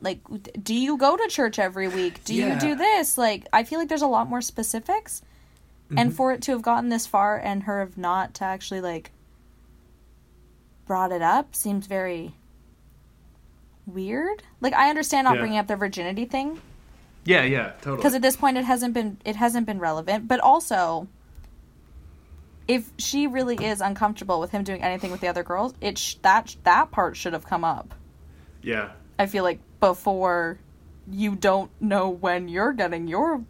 like? 0.00 0.20
Do 0.62 0.74
you 0.74 0.96
go 0.96 1.16
to 1.16 1.28
church 1.28 1.58
every 1.58 1.88
week? 1.88 2.24
Do 2.24 2.34
Yeah. 2.34 2.54
you 2.54 2.60
do 2.60 2.74
this?" 2.74 3.16
Like, 3.16 3.46
I 3.52 3.64
feel 3.64 3.78
like 3.78 3.88
there's 3.88 4.02
a 4.02 4.06
lot 4.06 4.28
more 4.28 4.40
specifics, 4.42 5.22
and 5.96 6.10
Mhm. 6.10 6.14
for 6.14 6.32
it 6.32 6.42
to 6.42 6.52
have 6.52 6.62
gotten 6.62 6.88
this 6.88 7.06
far 7.06 7.36
and 7.38 7.62
her 7.64 7.80
have 7.80 7.96
not 7.96 8.34
to 8.34 8.44
actually 8.44 8.80
like 8.80 9.12
brought 10.86 11.12
it 11.12 11.22
up 11.22 11.54
seems 11.54 11.86
very 11.86 12.34
weird. 13.86 14.42
Like, 14.60 14.72
I 14.74 14.88
understand 14.90 15.24
not 15.26 15.34
Yeah. 15.36 15.40
bringing 15.40 15.58
up 15.58 15.66
the 15.66 15.76
virginity 15.76 16.24
thing 16.24 16.60
Yeah, 17.24 17.42
yeah, 17.42 17.70
totally. 17.80 17.96
because 17.96 18.14
at 18.14 18.22
this 18.22 18.36
point 18.36 18.56
it 18.56 18.64
hasn't 18.64 18.92
been 18.94 19.18
it 19.24 19.36
hasn't 19.36 19.66
been 19.66 19.78
relevant 19.78 20.26
but 20.28 20.40
also 20.40 21.06
if 22.66 22.90
she 22.98 23.26
really 23.26 23.56
is 23.56 23.80
uncomfortable 23.80 24.40
with 24.40 24.50
him 24.50 24.64
doing 24.64 24.82
anything 24.82 25.10
with 25.10 25.20
the 25.20 25.28
other 25.28 25.42
girls 25.42 25.74
it 25.80 25.98
sh- 25.98 26.16
that 26.22 26.54
that 26.64 26.90
part 26.90 27.16
should 27.16 27.32
have 27.32 27.44
come 27.44 27.64
up 27.64 27.94
yeah, 28.62 28.90
i 29.18 29.26
feel 29.26 29.44
like 29.44 29.60
before 29.80 30.58
you 31.10 31.34
don't 31.34 31.70
know 31.80 32.08
when 32.08 32.48
you're 32.48 32.72
getting 32.72 33.06
your 33.06 33.42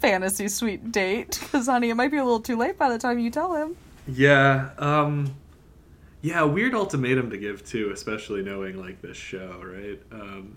fantasy 0.00 0.48
suite 0.48 0.90
date 0.90 1.38
because 1.40 1.66
honey 1.66 1.90
it 1.90 1.94
might 1.94 2.10
be 2.10 2.16
a 2.16 2.24
little 2.24 2.40
too 2.40 2.56
late 2.56 2.78
by 2.78 2.88
the 2.88 2.98
time 2.98 3.18
you 3.18 3.30
tell 3.30 3.54
him 3.54 3.76
yeah, 4.06 4.70
um, 4.78 5.34
yeah. 6.22 6.42
Weird 6.42 6.74
ultimatum 6.74 7.30
to 7.30 7.38
give 7.38 7.64
too, 7.64 7.90
especially 7.92 8.42
knowing 8.42 8.80
like 8.80 9.00
this 9.00 9.16
show, 9.16 9.62
right? 9.64 10.00
Um, 10.10 10.56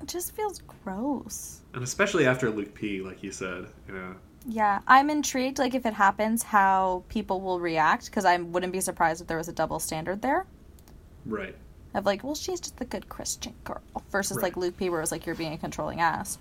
it 0.00 0.08
just 0.08 0.34
feels 0.34 0.60
gross 0.84 1.60
and 1.72 1.82
especially 1.82 2.26
after 2.26 2.50
Luke 2.50 2.74
P, 2.74 3.00
like 3.00 3.22
you 3.22 3.32
said, 3.32 3.66
you 3.88 3.94
know. 3.94 4.14
Yeah 4.46 4.80
i'm 4.86 5.08
intrigued 5.10 5.58
like 5.58 5.74
if 5.74 5.86
it 5.86 5.94
happens 5.94 6.42
how 6.42 7.02
people 7.08 7.40
will 7.40 7.58
react 7.60 8.06
because 8.06 8.24
i 8.24 8.36
wouldn't 8.36 8.72
be 8.72 8.80
surprised 8.80 9.20
if 9.22 9.26
there 9.26 9.38
was 9.38 9.48
a 9.48 9.52
double 9.52 9.78
standard 9.78 10.20
there 10.22 10.46
Right. 11.26 11.54
of 11.94 12.04
like, 12.04 12.22
well, 12.22 12.34
she's 12.34 12.60
just 12.60 12.78
a 12.82 12.84
good 12.84 13.08
Christian 13.08 13.54
girl 13.64 13.80
versus 14.10 14.36
Right. 14.36 14.42
like 14.42 14.56
Luke 14.58 14.76
P, 14.76 14.90
where 14.90 15.00
it 15.00 15.02
was 15.02 15.10
like 15.10 15.24
you're 15.24 15.34
being 15.34 15.54
a 15.54 15.56
controlling 15.56 16.02
ass. 16.02 16.36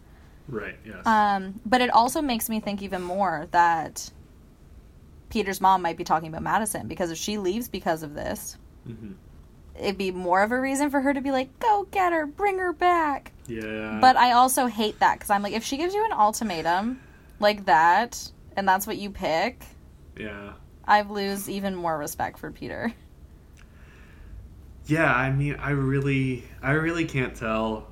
Right. 0.50 0.76
Yes. 0.86 1.08
Um, 1.08 1.62
but 1.66 1.80
it 1.80 1.90
also 1.90 2.22
makes 2.22 2.50
me 2.50 2.60
think 2.60 2.82
even 2.82 3.02
more 3.02 3.48
that 3.52 4.12
Peter's 5.30 5.62
mom 5.62 5.82
might 5.82 5.96
be 5.96 6.04
talking 6.04 6.28
about 6.28 6.44
Madison 6.44 6.88
because 6.90 7.12
if 7.12 7.18
she 7.18 7.38
leaves 7.38 7.70
because 7.70 8.04
of 8.04 8.14
this, 8.14 8.58
hmm 8.86 9.14
it'd 9.80 9.98
be 9.98 10.12
more 10.12 10.44
of 10.44 10.52
a 10.52 10.60
reason 10.60 10.90
for 10.92 11.00
her 11.02 11.14
to 11.14 11.22
be 11.22 11.32
like, 11.32 11.58
go 11.60 11.88
get 11.90 12.12
her, 12.14 12.28
bring 12.28 12.60
her 12.60 12.74
back. 12.74 13.32
Yeah. 13.48 14.00
But 14.02 14.18
I 14.18 14.34
also 14.34 14.68
hate 14.68 15.00
that 15.00 15.16
because 15.16 15.30
I'm 15.32 15.42
like, 15.42 15.54
if 15.54 15.64
she 15.64 15.78
gives 15.78 15.94
you 15.96 16.06
an 16.06 16.12
ultimatum 16.12 17.00
like 17.40 17.66
that, 17.66 18.32
and 18.56 18.68
that's 18.68 18.88
what 18.88 18.98
you 18.98 19.10
pick, 19.12 19.66
Yeah. 20.18 20.54
I 20.86 21.02
lose 21.02 21.50
even 21.50 21.76
more 21.76 21.98
respect 21.98 22.38
for 22.40 22.52
Peter. 22.52 22.94
Yeah, 24.86 25.14
I 25.14 25.32
mean, 25.32 25.56
I 25.56 25.72
really, 25.72 26.44
I 26.62 26.72
really 26.72 27.06
can't 27.06 27.36
tell 27.36 27.88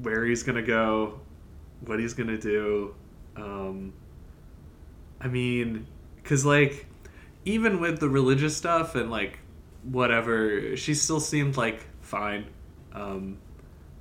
where 0.00 0.24
he's 0.24 0.42
gonna 0.42 0.62
go, 0.62 1.20
what 1.80 1.98
he's 1.98 2.14
gonna 2.14 2.38
do. 2.38 2.94
Um, 3.36 3.94
I 5.20 5.28
mean, 5.28 5.86
cause 6.22 6.44
like, 6.44 6.86
even 7.44 7.80
with 7.80 7.98
the 8.00 8.08
religious 8.08 8.56
stuff 8.56 8.94
and 8.94 9.10
like 9.10 9.40
whatever, 9.82 10.76
she 10.76 10.94
still 10.94 11.20
seemed 11.20 11.56
like 11.56 11.86
fine. 12.00 12.46
Um, 12.92 13.38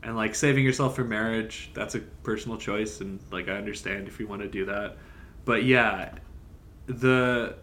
and 0.03 0.15
like 0.15 0.35
saving 0.35 0.63
yourself 0.63 0.95
for 0.95 1.03
marriage, 1.03 1.71
that's 1.73 1.95
a 1.95 1.99
personal 1.99 2.57
choice, 2.57 3.01
and 3.01 3.19
like 3.31 3.47
I 3.47 3.53
understand 3.53 4.07
if 4.07 4.19
you 4.19 4.27
want 4.27 4.41
to 4.41 4.47
do 4.47 4.65
that. 4.65 4.97
But 5.45 5.63
yeah, 5.63 6.13
the 6.87 7.55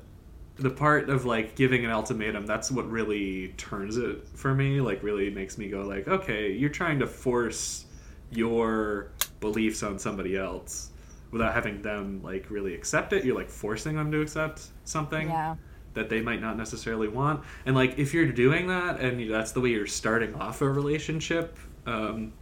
the 0.57 0.71
part 0.71 1.09
of 1.09 1.25
like 1.25 1.55
giving 1.57 1.85
an 1.87 1.91
ultimatum 1.91 2.45
that's 2.45 2.71
what 2.71 2.91
really 2.91 3.49
turns 3.57 3.97
it 3.97 4.27
for 4.35 4.55
me 4.55 4.79
like 4.81 5.03
really 5.03 5.31
makes 5.31 5.57
me 5.57 5.69
go 5.69 5.83
like 5.83 6.07
okay 6.07 6.53
you're 6.53 6.69
trying 6.69 6.99
to 6.99 7.07
force 7.07 7.87
your 8.31 9.11
beliefs 9.41 9.83
on 9.83 9.99
somebody 9.99 10.37
else 10.37 10.91
without 11.31 11.55
having 11.55 11.81
them 11.81 12.21
like 12.23 12.51
really 12.51 12.75
accept 12.75 13.15
it 13.15 13.25
you're 13.25 13.35
like 13.35 13.49
forcing 13.49 13.97
them 13.97 14.13
to 14.13 14.21
accept 14.21 14.67
something 14.85 15.29
Yeah. 15.29 15.57
that 15.95 16.11
they 16.11 16.21
might 16.21 16.43
not 16.43 16.59
necessarily 16.59 17.09
want 17.09 17.43
and 17.65 17.75
like 17.75 17.99
if 17.99 18.13
you're 18.13 18.31
doing 18.31 18.67
that 18.67 19.01
and 19.01 19.31
that's 19.31 19.53
the 19.53 19.61
way 19.63 19.71
you're 19.71 19.87
starting 19.87 20.35
off 20.35 20.61
a 20.61 20.69
relationship 20.69 21.57
um 21.87 22.33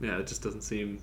yeah 0.00 0.18
it 0.18 0.26
just 0.26 0.42
doesn't 0.42 0.62
seem 0.62 0.98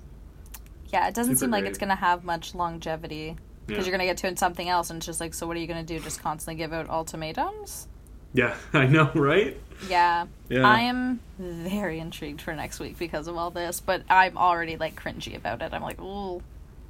Yeah, 0.92 1.08
it 1.08 1.14
doesn't 1.14 1.36
seem 1.36 1.50
like 1.50 1.62
great. 1.62 1.70
it's 1.70 1.78
going 1.78 1.88
to 1.90 1.94
have 1.96 2.24
much 2.24 2.54
longevity 2.54 3.36
because 3.66 3.84
Yeah. 3.84 3.90
you're 3.90 3.98
going 3.98 4.08
to 4.08 4.14
get 4.22 4.34
to 4.34 4.36
something 4.38 4.68
else 4.68 4.90
and 4.90 4.98
it's 4.98 5.06
just 5.06 5.20
like, 5.20 5.34
so 5.34 5.46
what 5.46 5.56
are 5.56 5.60
you 5.60 5.66
going 5.66 5.84
to 5.84 5.94
do? 5.94 5.98
Just 6.02 6.22
constantly 6.22 6.54
give 6.62 6.72
out 6.72 6.88
ultimatums? 6.88 7.88
yeah 8.32 8.54
i 8.72 8.86
know 8.86 9.10
right 9.14 9.58
Yeah. 9.88 10.26
Yeah. 10.48 10.66
I 10.66 10.80
am 10.82 11.20
very 11.38 11.98
intrigued 11.98 12.40
for 12.40 12.54
next 12.54 12.80
week 12.80 12.98
because 12.98 13.26
of 13.28 13.36
all 13.36 13.50
this, 13.50 13.80
but 13.80 14.02
I'm 14.08 14.36
already 14.38 14.76
like 14.76 14.94
cringy 15.00 15.36
about 15.36 15.60
it. 15.62 15.72
I'm 15.74 15.82
like, 15.82 16.00
ooh. 16.00 16.40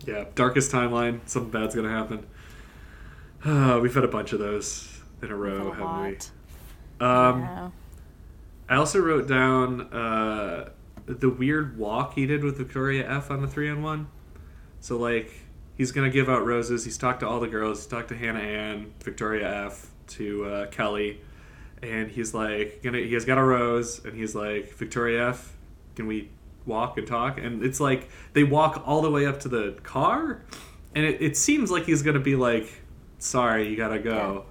Yeah, 0.06 0.24
darkest 0.36 0.70
timeline. 0.70 1.20
Something 1.26 1.50
bad's 1.50 1.74
gonna 1.74 1.88
happen. 1.90 2.26
Uh, 3.44 3.78
we've 3.82 3.94
had 3.94 4.04
a 4.04 4.08
bunch 4.08 4.32
of 4.32 4.38
those 4.38 5.00
in 5.22 5.30
a 5.30 5.36
row, 5.36 5.72
a 5.72 5.74
haven't 5.74 6.30
we? 7.00 7.06
Um, 7.06 7.40
Yeah. 7.40 7.70
I 8.68 8.76
also 8.76 8.98
wrote 9.00 9.28
down 9.28 9.92
uh, 9.92 10.70
the 11.06 11.30
weird 11.30 11.78
walk 11.78 12.14
he 12.14 12.26
did 12.26 12.42
with 12.42 12.58
Victoria 12.58 13.08
F 13.08 13.30
on 13.30 13.40
the 13.40 13.48
three 13.48 13.70
on 13.70 13.82
one. 13.82 14.08
So 14.80 14.96
like, 14.96 15.32
he's 15.76 15.92
gonna 15.92 16.10
give 16.10 16.28
out 16.28 16.44
roses. 16.44 16.84
He's 16.84 16.98
talked 16.98 17.20
to 17.20 17.28
all 17.28 17.40
the 17.40 17.48
girls. 17.48 17.78
He's 17.78 17.86
talked 17.86 18.08
to 18.08 18.16
Hannah 18.16 18.40
Ann, 18.40 18.92
Victoria 19.02 19.66
F, 19.66 19.90
to 20.08 20.44
uh, 20.44 20.66
Kelley, 20.66 21.20
and 21.82 22.10
he's 22.10 22.34
like, 22.34 22.82
gonna. 22.82 22.98
He 22.98 23.14
has 23.14 23.24
got 23.24 23.38
a 23.38 23.42
rose, 23.42 24.04
and 24.04 24.14
he's 24.14 24.34
like, 24.34 24.72
Victoria 24.74 25.30
F, 25.30 25.56
can 25.94 26.06
we 26.06 26.30
walk 26.64 26.98
and 26.98 27.06
talk? 27.06 27.38
And 27.38 27.62
it's 27.62 27.80
like 27.80 28.08
they 28.32 28.44
walk 28.44 28.82
all 28.86 29.02
the 29.02 29.10
way 29.10 29.26
up 29.26 29.40
to 29.40 29.48
the 29.48 29.78
car, 29.82 30.42
and 30.94 31.04
it, 31.04 31.22
it 31.22 31.36
seems 31.36 31.70
like 31.70 31.84
he's 31.84 32.02
gonna 32.02 32.20
be 32.20 32.36
like, 32.36 32.82
sorry, 33.18 33.68
you 33.68 33.76
gotta 33.76 33.98
go. 33.98 34.46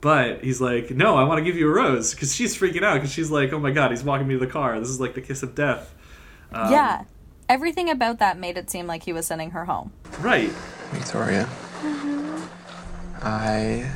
But 0.00 0.44
he's 0.44 0.60
like, 0.60 0.90
no, 0.90 1.16
I 1.16 1.24
want 1.24 1.38
to 1.38 1.44
give 1.44 1.56
you 1.56 1.68
a 1.68 1.72
rose 1.72 2.14
because 2.14 2.34
she's 2.34 2.56
freaking 2.56 2.84
out 2.84 2.94
because 2.94 3.12
she's 3.12 3.30
like, 3.30 3.52
oh 3.52 3.58
my 3.58 3.72
god, 3.72 3.90
he's 3.90 4.04
walking 4.04 4.28
me 4.28 4.34
to 4.34 4.40
the 4.40 4.46
car. 4.46 4.78
This 4.78 4.88
is 4.88 5.00
like 5.00 5.14
the 5.14 5.20
kiss 5.20 5.42
of 5.42 5.54
death. 5.54 5.94
Um, 6.52 6.72
yeah. 6.72 7.04
Everything 7.48 7.90
about 7.90 8.18
that 8.18 8.38
made 8.38 8.58
it 8.58 8.70
seem 8.70 8.86
like 8.86 9.02
he 9.02 9.12
was 9.12 9.26
sending 9.26 9.50
her 9.52 9.64
home. 9.64 9.92
Right. 10.20 10.50
Victoria, 10.90 11.48
I 13.22 13.90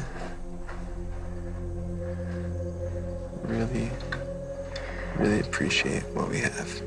really, 3.45 3.91
really 5.17 5.41
appreciate 5.41 6.03
what 6.15 6.29
we 6.29 6.39
have. 6.39 6.83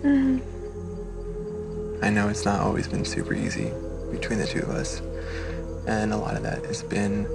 I 2.03 2.09
know 2.09 2.27
it's 2.29 2.45
not 2.45 2.59
always 2.59 2.87
been 2.87 3.05
super 3.05 3.33
easy 3.33 3.71
between 4.11 4.39
the 4.39 4.45
two 4.45 4.59
of 4.59 4.69
us, 4.69 5.01
and 5.87 6.13
a 6.13 6.17
lot 6.17 6.35
of 6.35 6.43
that 6.43 6.63
has 6.65 6.83
been 6.83 7.27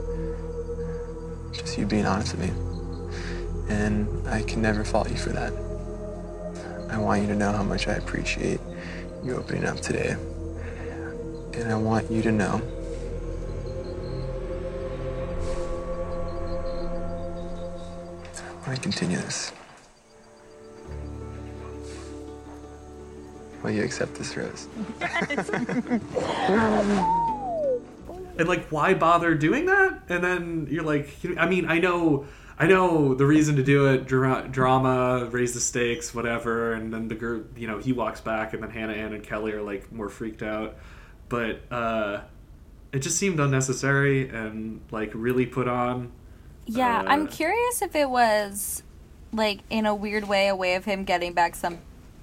just 1.52 1.78
you 1.78 1.86
being 1.86 2.06
honest 2.06 2.36
with 2.36 2.48
me. 2.48 3.74
And 3.74 4.28
I 4.28 4.42
can 4.42 4.62
never 4.62 4.84
fault 4.84 5.10
you 5.10 5.16
for 5.16 5.30
that. 5.30 5.52
I 6.90 6.98
want 6.98 7.22
you 7.22 7.28
to 7.28 7.34
know 7.34 7.52
how 7.52 7.62
much 7.62 7.86
I 7.86 7.92
appreciate 7.92 8.60
you 9.22 9.36
opening 9.36 9.64
up 9.64 9.80
today. 9.80 10.16
And 11.54 11.70
I 11.70 11.76
want 11.76 12.10
you 12.10 12.22
to 12.22 12.32
know 12.32 12.60
I 18.62 18.66
want 18.66 18.76
to 18.76 18.82
continue 18.82 19.16
this. 19.16 19.52
Will 23.62 23.70
you 23.70 23.82
accept 23.82 24.14
this 24.14 24.36
rose? 24.36 24.68
Um, 26.50 27.29
And 28.38 28.48
like, 28.48 28.68
why 28.68 28.94
bother 28.94 29.34
doing 29.34 29.66
that? 29.66 30.02
And 30.08 30.22
then 30.22 30.68
you're 30.70 30.84
like, 30.84 31.14
I 31.38 31.46
mean, 31.48 31.66
I 31.66 31.78
know, 31.78 32.26
I 32.58 32.66
know 32.66 33.14
the 33.14 33.26
reason 33.26 33.56
to 33.56 33.62
do 33.62 33.86
it: 33.86 34.06
dra- 34.06 34.48
drama, 34.50 35.26
raise 35.30 35.54
the 35.54 35.60
stakes, 35.60 36.14
whatever. 36.14 36.72
And 36.72 36.92
then 36.92 37.08
the 37.08 37.14
girl, 37.14 37.42
you 37.56 37.66
know, 37.66 37.78
he 37.78 37.92
walks 37.92 38.20
back, 38.20 38.52
and 38.54 38.62
then 38.62 38.70
Hannah 38.70 38.92
Ann 38.94 39.12
and 39.12 39.22
Kelley 39.22 39.52
are 39.52 39.62
like 39.62 39.90
more 39.92 40.08
freaked 40.08 40.42
out. 40.42 40.76
But 41.28 41.60
uh, 41.70 42.22
it 42.92 43.00
just 43.00 43.16
seemed 43.18 43.40
unnecessary 43.40 44.28
and 44.28 44.80
like 44.90 45.10
really 45.14 45.46
put 45.46 45.68
on. 45.68 46.12
Yeah, 46.66 47.00
Uh, 47.00 47.04
I'm 47.06 47.26
curious 47.26 47.82
if 47.82 47.94
it 47.94 48.10
was 48.10 48.82
like 49.32 49.60
in 49.70 49.86
a 49.86 49.94
weird 49.94 50.26
way 50.28 50.48
a 50.48 50.56
way 50.56 50.74
of 50.74 50.84
him 50.84 51.04
getting 51.04 51.32
back 51.32 51.54
some 51.54 51.78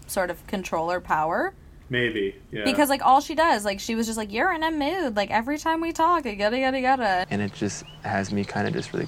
sort 0.07 0.29
of 0.29 0.45
controller 0.47 0.99
power. 1.01 1.53
Maybe, 1.89 2.35
yeah. 2.51 2.65
Because 2.65 2.89
like 2.89 3.01
all 3.01 3.21
she 3.21 3.33
does, 3.33 3.63
like 3.63 3.79
she 3.79 3.95
was 3.95 4.07
just 4.07 4.17
like, 4.17 4.31
You're 4.31 4.53
in 4.53 4.63
a 4.63 4.71
mood, 4.71 5.15
like 5.15 5.31
every 5.31 5.57
time 5.57 5.81
we 5.81 5.93
talk, 5.93 6.25
yada 6.25 6.57
yada 6.57 6.79
yada. 6.79 7.25
And 7.29 7.41
it 7.41 7.53
just 7.53 7.83
has 8.03 8.31
me 8.31 8.43
kind 8.43 8.67
of 8.67 8.73
just 8.73 8.93
really 8.93 9.07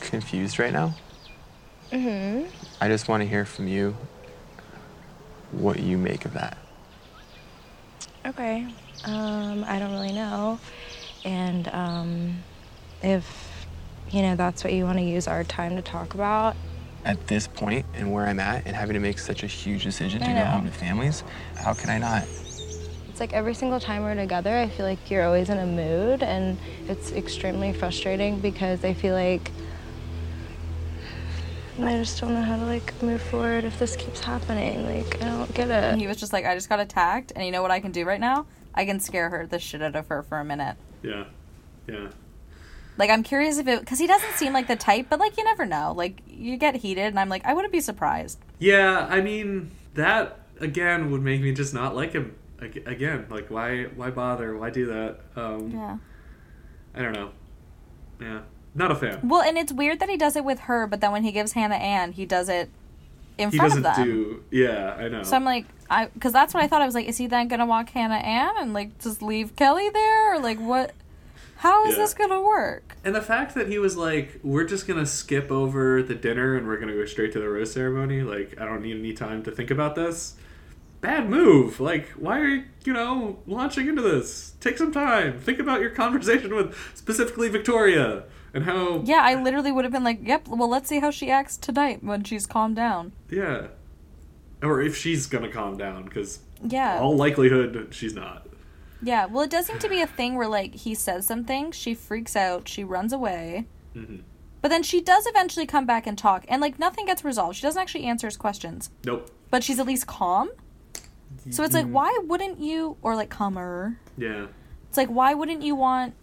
confused 0.00 0.58
right 0.58 0.72
now. 0.72 0.94
Mm-hmm. 1.90 2.48
I 2.80 2.88
just 2.88 3.08
want 3.08 3.22
to 3.22 3.28
hear 3.28 3.44
from 3.44 3.68
you 3.68 3.96
what 5.52 5.78
you 5.78 5.98
make 5.98 6.24
of 6.24 6.34
that. 6.34 6.58
Okay. 8.26 8.66
Um, 9.04 9.64
I 9.66 9.78
don't 9.78 9.92
really 9.92 10.12
know. 10.12 10.58
And 11.24 11.68
um, 11.68 12.42
if, 13.02 13.66
you 14.10 14.22
know, 14.22 14.36
that's 14.36 14.64
what 14.64 14.72
you 14.72 14.84
want 14.84 14.98
to 14.98 15.04
use 15.04 15.26
our 15.26 15.44
time 15.44 15.76
to 15.76 15.82
talk 15.82 16.14
about, 16.14 16.56
At 17.04 17.26
this 17.26 17.48
point 17.48 17.84
and 17.94 18.12
where 18.12 18.26
I'm 18.26 18.38
at 18.38 18.64
and 18.66 18.76
having 18.76 18.94
to 18.94 19.00
make 19.00 19.18
such 19.18 19.42
a 19.42 19.46
huge 19.48 19.82
decision 19.82 20.20
to 20.20 20.26
I 20.26 20.32
go 20.34 20.38
know. 20.38 20.44
home 20.46 20.66
to 20.66 20.70
families, 20.72 21.24
how 21.56 21.74
can 21.74 21.90
I 21.90 21.98
not? 21.98 22.22
It's 23.08 23.18
like 23.20 23.32
every 23.32 23.54
single 23.54 23.80
time 23.80 24.02
we're 24.04 24.14
together, 24.14 24.56
I 24.56 24.68
feel 24.68 24.86
like 24.86 25.10
you're 25.10 25.24
always 25.24 25.50
in 25.50 25.58
a 25.58 25.66
mood, 25.66 26.22
and 26.22 26.56
it's 26.88 27.10
extremely 27.12 27.72
frustrating 27.72 28.38
because 28.38 28.84
I 28.84 28.94
feel 28.94 29.14
like 29.14 29.50
I 31.80 31.96
just 31.96 32.20
don't 32.20 32.34
know 32.34 32.42
how 32.42 32.56
to 32.56 32.64
like 32.64 33.02
move 33.02 33.20
forward 33.20 33.64
if 33.64 33.78
this 33.78 33.96
keeps 33.96 34.20
happening. 34.20 34.84
Like 34.86 35.20
I 35.22 35.26
don't 35.26 35.52
get 35.54 35.70
And 35.70 35.96
it. 35.96 36.00
he 36.00 36.06
was 36.06 36.18
just 36.18 36.32
like, 36.32 36.44
I 36.46 36.54
just 36.54 36.68
got 36.68 36.78
attacked, 36.80 37.32
and 37.34 37.44
you 37.44 37.50
know 37.50 37.62
what 37.62 37.70
I 37.72 37.80
can 37.80 37.90
do 37.92 38.04
right 38.04 38.20
now? 38.20 38.46
I 38.74 38.84
can 38.84 39.00
scare 39.00 39.28
her 39.28 39.46
the 39.46 39.58
shit 39.58 39.82
out 39.82 39.96
of 39.96 40.06
her 40.06 40.22
for 40.22 40.38
a 40.38 40.44
minute. 40.44 40.76
Yeah. 41.02 41.24
Yeah. 41.88 42.08
Like 42.98 43.10
I'm 43.10 43.22
curious 43.22 43.58
if 43.58 43.66
it 43.66 43.80
because 43.80 43.98
he 43.98 44.06
doesn't 44.06 44.34
seem 44.34 44.52
like 44.52 44.68
the 44.68 44.76
type, 44.76 45.06
but 45.08 45.18
like 45.18 45.36
you 45.36 45.44
never 45.44 45.64
know. 45.64 45.92
Like 45.96 46.20
you 46.26 46.56
get 46.56 46.76
heated, 46.76 47.06
and 47.06 47.18
I'm 47.18 47.28
like, 47.28 47.44
I 47.44 47.54
wouldn't 47.54 47.72
be 47.72 47.80
surprised. 47.80 48.38
Yeah, 48.58 49.06
I 49.08 49.20
mean 49.20 49.70
that 49.94 50.40
again 50.60 51.10
would 51.10 51.22
make 51.22 51.40
me 51.40 51.52
just 51.52 51.74
not 51.74 51.96
like 51.96 52.12
him 52.12 52.36
again. 52.60 53.26
Like 53.30 53.50
why 53.50 53.84
why 53.84 54.10
bother? 54.10 54.56
Why 54.56 54.70
do 54.70 54.86
that? 54.86 55.20
Um 55.36 55.70
Yeah. 55.70 55.96
I 56.94 57.02
don't 57.02 57.12
know. 57.12 57.30
Yeah. 58.20 58.40
Not 58.74 58.90
a 58.90 58.94
fan. 58.94 59.20
Well, 59.22 59.42
and 59.42 59.58
it's 59.58 59.72
weird 59.72 60.00
that 60.00 60.08
he 60.08 60.16
does 60.16 60.36
it 60.36 60.44
with 60.44 60.60
her, 60.60 60.86
but 60.86 61.00
then 61.00 61.12
when 61.12 61.24
he 61.24 61.32
gives 61.32 61.52
Hannah 61.52 61.74
Ann, 61.74 62.12
he 62.12 62.24
does 62.24 62.48
it 62.48 62.70
in 63.36 63.50
he 63.50 63.56
front 63.56 63.76
of 63.76 63.82
them. 63.82 64.04
do 64.04 64.44
Yeah, 64.50 64.94
I 64.94 65.08
know. 65.08 65.22
So 65.22 65.36
I'm 65.36 65.44
like, 65.44 65.66
I 65.90 66.06
because 66.06 66.32
that's 66.32 66.54
what 66.54 66.62
I 66.62 66.68
thought. 66.68 66.82
I 66.82 66.86
was 66.86 66.94
like, 66.94 67.06
is 67.06 67.18
he 67.18 67.26
then 67.26 67.48
gonna 67.48 67.66
walk 67.66 67.90
Hannah 67.90 68.14
Ann 68.14 68.54
and 68.58 68.72
like 68.72 68.98
just 68.98 69.22
leave 69.22 69.56
Kelley 69.56 69.90
there, 69.90 70.34
or 70.34 70.38
like 70.38 70.58
what? 70.58 70.92
How 71.62 71.84
is 71.86 71.92
Yeah. 71.96 72.02
this 72.02 72.14
gonna 72.14 72.42
work? 72.42 72.96
And 73.04 73.14
the 73.14 73.22
fact 73.22 73.54
that 73.54 73.68
he 73.68 73.78
was 73.78 73.96
like, 73.96 74.40
we're 74.42 74.64
just 74.64 74.88
gonna 74.88 75.06
skip 75.06 75.52
over 75.52 76.02
the 76.02 76.14
dinner 76.16 76.56
and 76.56 76.66
we're 76.66 76.76
gonna 76.78 76.92
go 76.94 77.04
straight 77.04 77.32
to 77.34 77.38
the 77.38 77.48
rose 77.48 77.72
ceremony, 77.72 78.22
like, 78.22 78.60
I 78.60 78.64
don't 78.64 78.82
need 78.82 78.98
any 78.98 79.12
time 79.12 79.44
to 79.44 79.52
think 79.52 79.70
about 79.70 79.94
this. 79.94 80.34
Bad 81.00 81.30
move. 81.30 81.78
Like, 81.78 82.08
why 82.16 82.40
are 82.40 82.48
you, 82.48 82.64
you 82.84 82.92
know, 82.92 83.38
launching 83.46 83.86
into 83.86 84.02
this? 84.02 84.54
Take 84.60 84.76
some 84.76 84.90
time. 84.90 85.38
Think 85.38 85.60
about 85.60 85.80
your 85.80 85.90
conversation 85.90 86.52
with 86.54 86.74
specifically 86.94 87.48
Victoria 87.48 88.24
and 88.52 88.64
how, 88.64 89.02
Yeah, 89.04 89.20
I 89.22 89.40
literally 89.40 89.70
would 89.70 89.84
have 89.84 89.92
been 89.92 90.02
like, 90.04 90.18
yep. 90.26 90.48
Well, 90.48 90.68
let's 90.68 90.88
see 90.88 90.98
how 90.98 91.12
she 91.12 91.30
acts 91.30 91.56
tonight 91.56 92.02
when 92.02 92.24
she's 92.24 92.44
calmed 92.44 92.74
down. 92.74 93.12
yeah. 93.30 93.68
Or 94.64 94.80
if 94.80 94.96
she's 94.96 95.26
gonna 95.26 95.48
calm 95.48 95.76
down, 95.76 96.04
because 96.06 96.40
Yeah. 96.60 96.98
all 97.00 97.16
likelihood 97.16 97.88
she's 97.90 98.14
not. 98.14 98.41
Yeah. 99.02 99.26
Well, 99.26 99.42
it 99.44 99.50
does 99.50 99.66
seem 99.66 99.78
to 99.80 99.88
be 99.88 100.00
a 100.00 100.06
thing 100.06 100.36
where 100.36 100.48
like 100.48 100.74
he 100.74 100.94
says 100.94 101.26
something, 101.26 101.72
she 101.72 101.94
freaks 101.94 102.36
out, 102.36 102.68
she 102.68 102.84
runs 102.84 103.12
away. 103.12 103.66
hmm 103.94 104.16
But 104.60 104.68
then 104.68 104.82
she 104.82 105.00
does 105.00 105.26
eventually 105.26 105.66
come 105.66 105.86
back 105.86 106.06
and 106.06 106.16
talk, 106.16 106.44
and 106.48 106.60
like 106.62 106.78
nothing 106.78 107.06
gets 107.06 107.24
resolved. 107.24 107.56
She 107.56 107.62
doesn't 107.62 107.80
actually 107.82 108.04
answer 108.04 108.26
his 108.28 108.36
questions, 108.36 108.90
Nope. 109.04 109.30
but 109.50 109.64
she's 109.64 109.78
at 109.80 109.86
least 109.86 110.06
calm. 110.06 110.50
So 111.50 111.64
it's 111.64 111.74
like, 111.74 111.86
Mhm. 111.86 111.90
why 111.92 112.18
wouldn't 112.24 112.60
you, 112.60 112.96
or 113.02 113.16
like 113.16 113.28
calmer? 113.30 113.98
Yeah. 114.16 114.46
It's 114.88 114.96
like, 114.98 115.08
why 115.08 115.34
wouldn't 115.34 115.62
you 115.62 115.74
want 115.74 116.14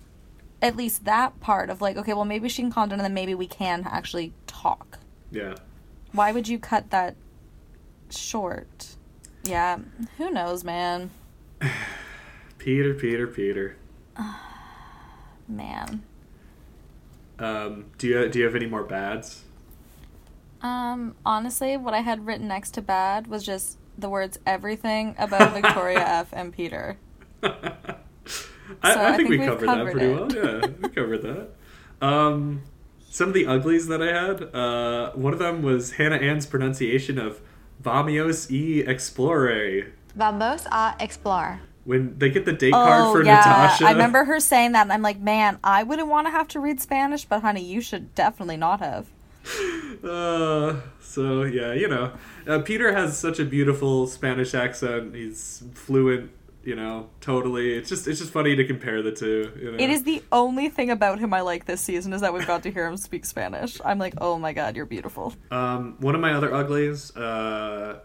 at 0.62 0.76
least 0.78 1.04
that 1.06 1.40
part 1.42 1.70
of 1.70 1.82
like, 1.82 1.98
okay, 1.98 2.14
well, 2.14 2.26
maybe 2.26 2.48
she 2.48 2.62
can 2.62 2.72
calm 2.72 2.90
down 2.90 3.00
and 3.00 3.06
then 3.06 3.14
maybe 3.14 3.34
we 3.36 3.48
can 3.48 3.86
actually 3.90 4.32
talk? 4.48 5.00
Yeah. 5.32 5.56
Why 6.14 6.32
would 6.32 6.48
you 6.48 6.60
cut 6.60 6.92
that 6.92 7.16
short? 8.10 8.96
Yeah, 9.44 9.80
who 10.18 10.30
knows, 10.32 10.64
man? 10.64 11.10
Peter, 12.60 12.94
Peter, 12.94 13.26
Peter. 13.28 13.76
Man. 15.48 16.04
Um, 17.40 17.86
do 17.98 18.08
you 18.08 18.30
do 18.30 18.40
you 18.40 18.46
have 18.46 18.56
any 18.56 18.68
more 18.68 18.84
bads? 18.84 19.44
Um, 20.62 21.16
honestly, 21.26 21.78
what 21.78 21.94
I 21.94 22.02
had 22.02 22.28
written 22.28 22.48
next 22.48 22.72
to 22.76 22.82
bad 22.82 23.28
was 23.28 23.44
just 23.46 23.78
the 23.98 24.10
words 24.10 24.38
everything 24.46 25.16
about 25.18 25.54
Victoria 25.62 26.00
F. 26.06 26.28
and 26.34 26.54
Peter. 26.54 26.98
I, 27.44 28.94
So 28.94 29.00
I, 29.00 29.14
I 29.14 29.18
think, 29.18 29.30
think 29.30 29.30
we 29.30 29.38
we've 29.40 29.48
covered, 29.48 29.68
that 29.70 29.92
pretty 29.92 30.06
it. 30.06 30.16
well. 30.16 30.32
Yeah, 30.32 30.68
we 30.82 30.90
covered 30.90 31.22
that. 31.24 31.50
Um, 32.06 32.64
some 33.10 33.30
of 33.30 33.34
the 33.34 33.48
uglies 33.48 33.88
that 33.88 34.02
I 34.04 34.08
had. 34.14 34.54
Uh, 34.54 35.12
one 35.14 35.34
of 35.34 35.40
them 35.40 35.64
was 35.64 35.94
Hannah 35.94 36.18
Ann's 36.18 36.46
pronunciation 36.46 37.18
of 37.18 37.42
"Vamos 37.80 38.52
e 38.52 38.82
explore" 38.82 39.88
Vamos 40.16 40.66
a 40.68 40.96
explorar. 41.00 41.62
When 41.90 42.20
they 42.20 42.30
get 42.30 42.46
the 42.46 42.54
date 42.54 42.72
card 42.72 43.02
Oh 43.02 43.12
for 43.14 43.26
yeah, 43.26 43.38
Natasha. 43.38 43.86
I 43.86 43.94
remember 43.94 44.24
her 44.24 44.40
saying 44.40 44.74
that, 44.74 44.84
and 44.84 44.94
I'm 44.94 45.02
like, 45.02 45.20
man, 45.20 45.58
I 45.64 45.82
wouldn't 45.82 46.08
want 46.08 46.28
to 46.28 46.32
have 46.32 46.48
to 46.50 46.60
read 46.60 46.80
Spanish, 46.80 47.26
but 47.26 47.42
honey, 47.42 47.64
you 47.64 47.82
should 47.82 48.14
definitely 48.14 48.58
not 48.58 48.80
have. 48.80 49.08
Uh, 50.04 50.76
so 51.02 51.42
yeah, 51.42 51.74
you 51.74 51.88
know, 51.88 52.14
uh, 52.48 52.60
Peter 52.60 52.94
has 52.94 53.18
such 53.18 53.40
a 53.40 53.44
beautiful 53.44 54.06
Spanish 54.06 54.54
accent. 54.54 55.16
He's 55.16 55.64
fluent. 55.74 56.32
You 56.64 56.76
know, 56.76 57.10
totally. 57.22 57.74
It's 57.74 57.90
just 57.90 58.08
it's 58.08 58.20
just 58.20 58.32
funny 58.32 58.56
to 58.56 58.66
compare 58.66 59.02
the 59.02 59.12
two. 59.12 59.52
You 59.60 59.72
know? 59.72 59.78
It 59.80 59.90
is 59.90 60.04
the 60.04 60.22
only 60.32 60.70
thing 60.70 60.92
about 60.92 61.18
him 61.18 61.34
I 61.34 61.42
like 61.42 61.66
this 61.66 61.82
season 61.82 62.14
is 62.14 62.22
that 62.22 62.34
we've 62.34 62.46
got 62.46 62.62
to 62.64 62.72
hear 62.72 62.86
him 62.86 62.98
speak 62.98 63.26
Spanish. 63.26 63.82
I'm 63.84 63.98
like, 63.98 64.14
oh 64.20 64.38
my 64.38 64.54
god, 64.54 64.76
you're 64.76 64.86
beautiful. 64.86 65.34
Um, 65.50 65.96
one 66.00 66.14
of 66.14 66.22
my 66.22 66.34
other 66.34 66.54
uglies 66.54 67.16
uh, 67.16 68.02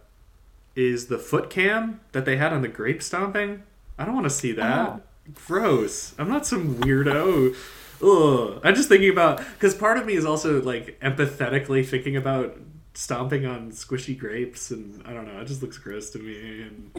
is 0.74 1.08
the 1.08 1.18
foot 1.18 1.50
cam 1.50 2.00
that 2.12 2.24
they 2.24 2.38
had 2.38 2.52
on 2.52 2.62
the 2.62 2.68
grape 2.68 3.02
stomping. 3.02 3.62
I 3.98 4.04
don't 4.04 4.14
want 4.14 4.24
to 4.24 4.30
see 4.30 4.52
that. 4.52 4.88
Oh. 4.88 5.00
Gross. 5.46 6.14
I'm 6.18 6.28
not 6.28 6.46
some 6.46 6.74
weirdo. 6.76 7.54
Ugh. 8.02 8.60
I'm 8.64 8.74
just 8.74 8.88
thinking 8.88 9.10
about 9.10 9.38
because 9.54 9.74
part 9.74 9.96
of 9.98 10.04
me 10.04 10.14
is 10.14 10.24
also 10.24 10.60
like 10.60 10.98
empathetically 11.00 11.86
thinking 11.86 12.16
about 12.16 12.58
stomping 12.92 13.44
on 13.46 13.70
squishy 13.72 14.16
grapes, 14.16 14.70
and 14.70 15.02
I 15.06 15.12
don't 15.12 15.26
know. 15.26 15.40
It 15.40 15.46
just 15.46 15.62
looks 15.62 15.78
gross 15.78 16.10
to 16.10 16.18
me. 16.18 16.62
And 16.62 16.90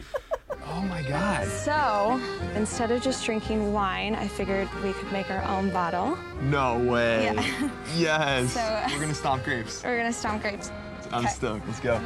Oh 0.66 0.80
my 0.82 1.02
god. 1.02 1.46
So, 1.46 2.20
instead 2.56 2.90
of 2.90 3.00
just 3.02 3.24
drinking 3.24 3.72
wine, 3.72 4.14
I 4.16 4.26
figured 4.26 4.68
we 4.82 4.92
could 4.94 5.10
make 5.12 5.30
our 5.30 5.42
own 5.44 5.70
bottle. 5.70 6.18
No 6.42 6.78
way. 6.78 7.24
Yeah. 7.24 7.70
Yes. 7.96 8.52
So- 8.54 8.60
uh, 8.60 8.88
We're 8.92 9.00
gonna 9.00 9.14
stomp 9.14 9.44
grapes. 9.44 9.84
We're 9.84 9.96
gonna 9.98 10.12
stomp 10.12 10.42
grapes. 10.42 10.70
I'm 11.12 11.24
Okay. 11.24 11.32
stoked. 11.32 11.66
Let's 11.68 11.80
go. 11.80 12.00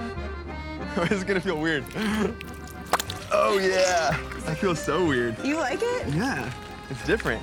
this 0.97 1.13
is 1.13 1.25
gonna 1.25 1.41
feel 1.41 1.59
weird. 1.59 1.85
Oh 3.33 3.59
yeah. 3.59 4.17
That 4.45 4.59
feels 4.59 4.83
so 4.83 5.07
weird. 5.07 5.37
You 5.45 5.57
like 5.57 5.81
it? 5.83 6.09
Yeah. 6.15 6.51
It's 6.91 7.05
different. 7.07 7.43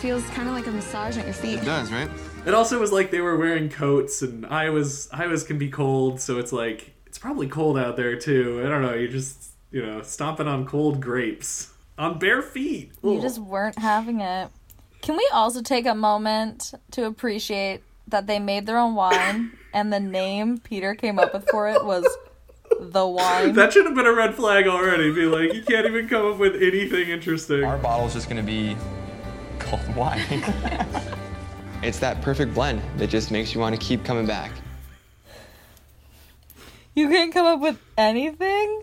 Feels 0.00 0.24
kind 0.30 0.48
of 0.48 0.54
like 0.54 0.66
a 0.66 0.70
massage 0.70 1.16
on 1.18 1.24
your 1.24 1.32
feet. 1.32 1.60
It 1.60 1.64
does, 1.64 1.92
right? 1.92 2.10
it 2.46 2.54
also 2.54 2.78
was 2.80 2.92
like 2.92 3.10
they 3.10 3.20
were 3.20 3.36
wearing 3.36 3.68
coats, 3.68 4.22
and 4.22 4.46
Iowa's 4.46 5.08
Iowa's 5.12 5.44
can 5.44 5.58
be 5.58 5.68
cold, 5.68 6.20
so 6.20 6.38
it's 6.38 6.52
like 6.52 6.92
it's 7.06 7.18
probably 7.18 7.46
cold 7.46 7.78
out 7.78 7.96
there 7.96 8.16
too. 8.16 8.62
I 8.64 8.68
don't 8.68 8.82
know. 8.82 8.94
You're 8.94 9.10
just 9.10 9.50
you 9.70 9.84
know 9.84 10.02
stomping 10.02 10.48
on 10.48 10.66
cold 10.66 11.00
grapes 11.00 11.72
on 11.98 12.18
bare 12.18 12.42
feet. 12.42 12.92
You 13.02 13.20
just 13.20 13.38
weren't 13.38 13.78
having 13.78 14.20
it. 14.20 14.50
Can 15.02 15.16
we 15.16 15.28
also 15.32 15.62
take 15.62 15.86
a 15.86 15.94
moment 15.94 16.74
to 16.92 17.04
appreciate 17.04 17.82
that 18.08 18.26
they 18.26 18.38
made 18.38 18.66
their 18.66 18.78
own 18.78 18.94
wine 18.94 19.52
and 19.72 19.92
the 19.92 20.00
name 20.00 20.58
Peter 20.58 20.94
came 20.94 21.18
up 21.18 21.34
with 21.34 21.46
for 21.50 21.68
it 21.68 21.84
was 21.84 22.06
the 22.80 23.06
wine? 23.06 23.52
That 23.54 23.72
should 23.72 23.86
have 23.86 23.94
been 23.94 24.06
a 24.06 24.12
red 24.14 24.34
flag 24.34 24.66
already. 24.66 25.12
Be 25.12 25.24
like, 25.26 25.52
you 25.54 25.62
can't 25.62 25.86
even 25.86 26.08
come 26.08 26.26
up 26.32 26.38
with 26.38 26.54
anything 26.56 27.08
interesting. 27.08 27.64
Our 27.64 27.78
bottle's 27.78 28.14
just 28.14 28.28
gonna 28.28 28.42
be 28.42 28.76
cold 29.58 29.94
wine. 29.96 30.20
it's 31.82 31.98
that 32.00 32.20
perfect 32.22 32.54
blend 32.54 32.80
that 32.98 33.08
just 33.10 33.30
makes 33.30 33.54
you 33.54 33.60
want 33.60 33.74
to 33.74 33.80
keep 33.80 34.04
coming 34.04 34.26
back. 34.26 34.52
You 36.94 37.08
can't 37.08 37.32
come 37.32 37.46
up 37.46 37.60
with 37.60 37.78
anything? 37.96 38.82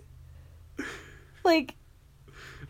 Like, 1.43 1.75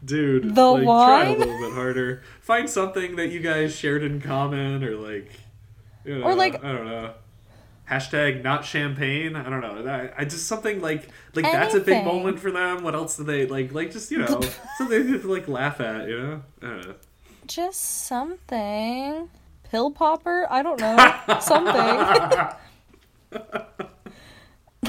Dude, 0.03 0.53
The 0.55 0.63
like, 0.65 0.83
try 0.83 1.23
a 1.25 1.29
wine? 1.29 1.39
little 1.39 1.59
bit 1.59 1.73
harder. 1.73 2.21
Find 2.41 2.69
something 2.69 3.15
that 3.15 3.29
you 3.29 3.39
guys 3.39 3.75
shared 3.75 4.03
in 4.03 4.21
common, 4.21 4.83
or 4.83 4.95
like, 4.95 5.31
you 6.03 6.19
know, 6.19 6.25
Or, 6.25 6.35
like- 6.35 6.63
I 6.63 6.71
don't 6.71 6.85
know. 6.85 7.13
Hashtag 7.89 8.43
not 8.43 8.65
champagne. 8.65 9.35
I 9.35 9.49
don't 9.49 9.61
know. 9.61 9.83
That, 9.83 10.15
I 10.17 10.25
just 10.25 10.47
something 10.47 10.81
like 10.81 11.07
like 11.35 11.45
that's 11.45 11.75
a 11.75 11.79
big 11.79 12.03
moment 12.03 12.39
for 12.39 12.51
them. 12.51 12.83
What 12.83 12.95
else 12.95 13.17
do 13.17 13.23
they 13.23 13.45
like? 13.45 13.73
Like 13.73 13.91
just 13.91 14.09
you 14.09 14.17
know 14.19 14.41
something 14.77 15.21
to 15.21 15.27
like 15.27 15.47
laugh 15.47 15.79
at. 15.79 16.07
You 16.07 16.17
know. 16.17 16.43
I 16.61 16.65
don't 16.65 16.87
know. 16.87 16.95
just 17.45 18.05
something. 18.07 19.29
Pill 19.69 19.91
popper? 19.91 20.47
I 20.49 20.63
don't 20.63 20.79
know. 20.79 21.39
something. 21.41 22.55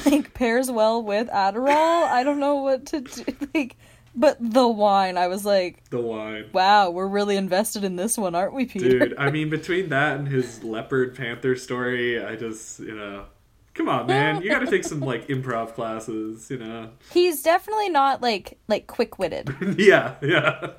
like, 0.10 0.34
pairs 0.34 0.70
well 0.70 1.02
with 1.02 1.28
Adderall? 1.28 2.04
I 2.04 2.22
don't 2.22 2.38
know 2.38 2.56
what 2.56 2.86
to 2.86 3.00
do. 3.00 3.24
Like, 3.54 3.76
but 4.16 4.36
the 4.40 4.66
wine, 4.66 5.16
I 5.18 5.28
was 5.28 5.44
like, 5.44 5.88
The 5.90 6.00
wine. 6.00 6.46
wow, 6.52 6.90
we're 6.90 7.06
really 7.06 7.36
invested 7.36 7.84
in 7.84 7.96
this 7.96 8.16
one, 8.18 8.34
aren't 8.34 8.54
we, 8.54 8.64
Peter? 8.66 8.98
Dude, 8.98 9.14
I 9.18 9.30
mean, 9.36 9.50
between 9.50 9.90
that 9.90 10.16
and 10.18 10.26
his 10.26 10.64
leopard 10.64 11.14
panther 11.14 11.54
story, 11.56 12.20
I 12.24 12.34
just, 12.34 12.80
you 12.80 12.94
know, 12.96 13.26
come 13.74 13.88
on, 13.88 14.06
man, 14.06 14.42
you 14.42 14.50
got 14.50 14.60
to 14.60 14.66
take 14.66 14.84
some 14.84 15.00
like 15.00 15.28
improv 15.28 15.74
classes, 15.74 16.50
you 16.50 16.56
know. 16.58 16.90
He's 17.12 17.42
definitely 17.42 17.90
not 17.90 18.22
like 18.22 18.58
like 18.68 18.86
quick 18.86 19.18
witted. 19.18 19.54
yeah, 19.78 20.14
yeah, 20.22 20.72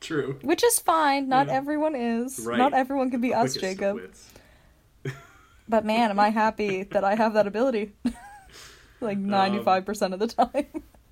True. 0.00 0.38
Which 0.42 0.62
is 0.62 0.78
fine. 0.78 1.28
Not 1.28 1.46
Yeah. 1.48 1.54
everyone 1.54 1.94
is. 1.94 2.38
Right. 2.46 2.58
Not 2.58 2.72
everyone 2.74 3.10
can 3.10 3.20
be 3.20 3.32
us, 3.34 3.54
Quickest 3.54 3.60
Jacob. 3.60 4.14
But 5.66 5.84
man, 5.86 6.10
am 6.10 6.20
I 6.20 6.28
happy 6.28 6.82
that 6.82 7.04
I 7.04 7.14
have 7.14 7.32
that 7.34 7.46
ability. 7.46 7.92
like 9.00 9.16
Um, 9.16 9.24
95% 9.30 10.12
of 10.12 10.18
the 10.18 10.26
time. 10.26 10.66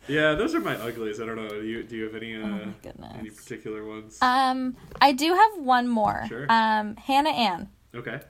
Yeah, 0.08 0.34
those 0.34 0.54
are 0.54 0.60
my 0.60 0.76
uglies. 0.76 1.20
I 1.20 1.26
don't 1.26 1.36
know. 1.36 1.48
Do 1.48 1.64
you 1.64 1.82
do 1.82 1.96
you 1.96 2.04
have 2.04 2.14
any 2.14 2.34
uh, 2.34 2.46
Oh 2.46 3.08
any 3.18 3.30
particular 3.30 3.84
ones? 3.84 4.18
Um, 4.20 4.76
I 5.00 5.12
do 5.12 5.34
have 5.34 5.58
one 5.58 5.88
more. 5.88 6.24
Sure. 6.28 6.46
Um, 6.48 6.96
Hannah 6.96 7.30
Ann. 7.30 7.68
okay. 7.94 8.20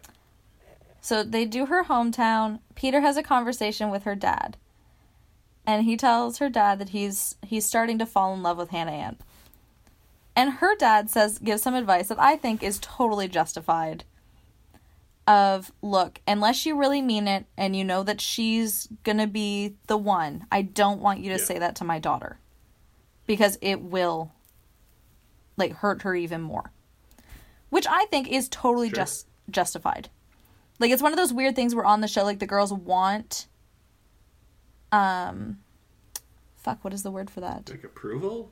So 1.01 1.25
they 1.25 1.45
do 1.45 1.67
her 1.67 1.85
hometown. 1.85 2.61
Peter 2.77 3.01
has 3.01 3.17
a 3.17 3.23
conversation 3.25 3.91
with 3.91 4.05
her 4.05 4.15
dad. 4.15 4.57
And 5.67 5.85
he 5.85 5.97
tells 5.97 6.39
her 6.39 6.49
dad 6.49 6.79
that 6.79 6.91
he's 6.91 7.37
he's 7.45 7.67
starting 7.67 7.99
to 7.99 8.07
fall 8.07 8.35
in 8.35 8.43
love 8.43 8.59
with 8.59 8.71
Hannah 8.71 8.93
Ann. 8.93 9.17
And 10.37 10.55
her 10.55 10.77
dad 10.77 11.11
says 11.11 11.39
gives 11.39 11.63
some 11.63 11.75
advice 11.75 12.09
that 12.09 12.21
I 12.21 12.37
think 12.37 12.63
is 12.63 12.79
totally 12.81 13.29
justified. 13.29 14.05
Of 15.27 15.71
look, 15.83 16.21
unless 16.27 16.67
you 16.67 16.77
really 16.77 17.01
mean 17.01 17.29
it 17.29 17.47
and 17.57 17.77
you 17.77 17.85
know 17.85 18.03
that 18.03 18.21
she's 18.21 18.89
gonna 19.05 19.29
be 19.29 19.75
the 19.87 19.97
one, 19.97 20.47
I 20.51 20.63
don't 20.63 21.01
want 21.01 21.21
you 21.21 21.31
to 21.33 21.39
Yeah. 21.39 21.45
say 21.45 21.59
that 21.61 21.77
to 21.77 21.85
my 21.85 21.99
daughter. 22.01 22.39
Because 23.27 23.57
it 23.61 23.81
will 23.81 24.33
like 25.57 25.75
hurt 25.75 26.03
her 26.03 26.17
even 26.17 26.41
more. 26.43 26.73
Which 27.71 27.87
I 27.89 28.07
think 28.07 28.29
is 28.29 28.49
totally 28.49 28.89
Sure. 28.89 28.97
just 28.97 29.27
justified. 29.49 30.09
Like 30.81 30.91
it's 30.91 31.03
one 31.03 31.13
of 31.13 31.17
those 31.19 31.33
weird 31.33 31.55
things 31.55 31.73
where 31.75 31.85
on 31.85 32.01
the 32.01 32.09
show 32.09 32.25
like 32.25 32.41
the 32.41 32.47
girls 32.47 32.73
want 32.73 33.47
um 34.91 35.59
fuck 36.57 36.83
what 36.85 36.93
is 36.93 37.03
the 37.05 37.11
word 37.13 37.31
for 37.31 37.41
that? 37.41 37.71
Like 37.71 37.85
approval. 37.85 38.51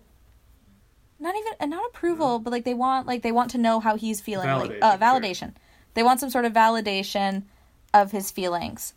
Not 1.18 1.34
even 1.36 1.52
uh, 1.60 1.66
not 1.66 1.84
approval, 1.88 2.38
but 2.38 2.50
like 2.52 2.64
they 2.64 2.74
want 2.74 3.06
like 3.08 3.22
they 3.22 3.32
want 3.32 3.50
to 3.50 3.58
know 3.58 3.80
how 3.80 3.96
he's 3.96 4.20
feeling 4.20 4.48
like 4.50 4.70
uh 4.80 4.96
Validation, 4.96 5.00
validation. 5.00 5.54
They 5.94 6.02
want 6.02 6.20
some 6.20 6.30
sort 6.30 6.44
of 6.44 6.52
validation 6.52 7.42
of 7.92 8.12
his 8.12 8.30
feelings. 8.30 8.94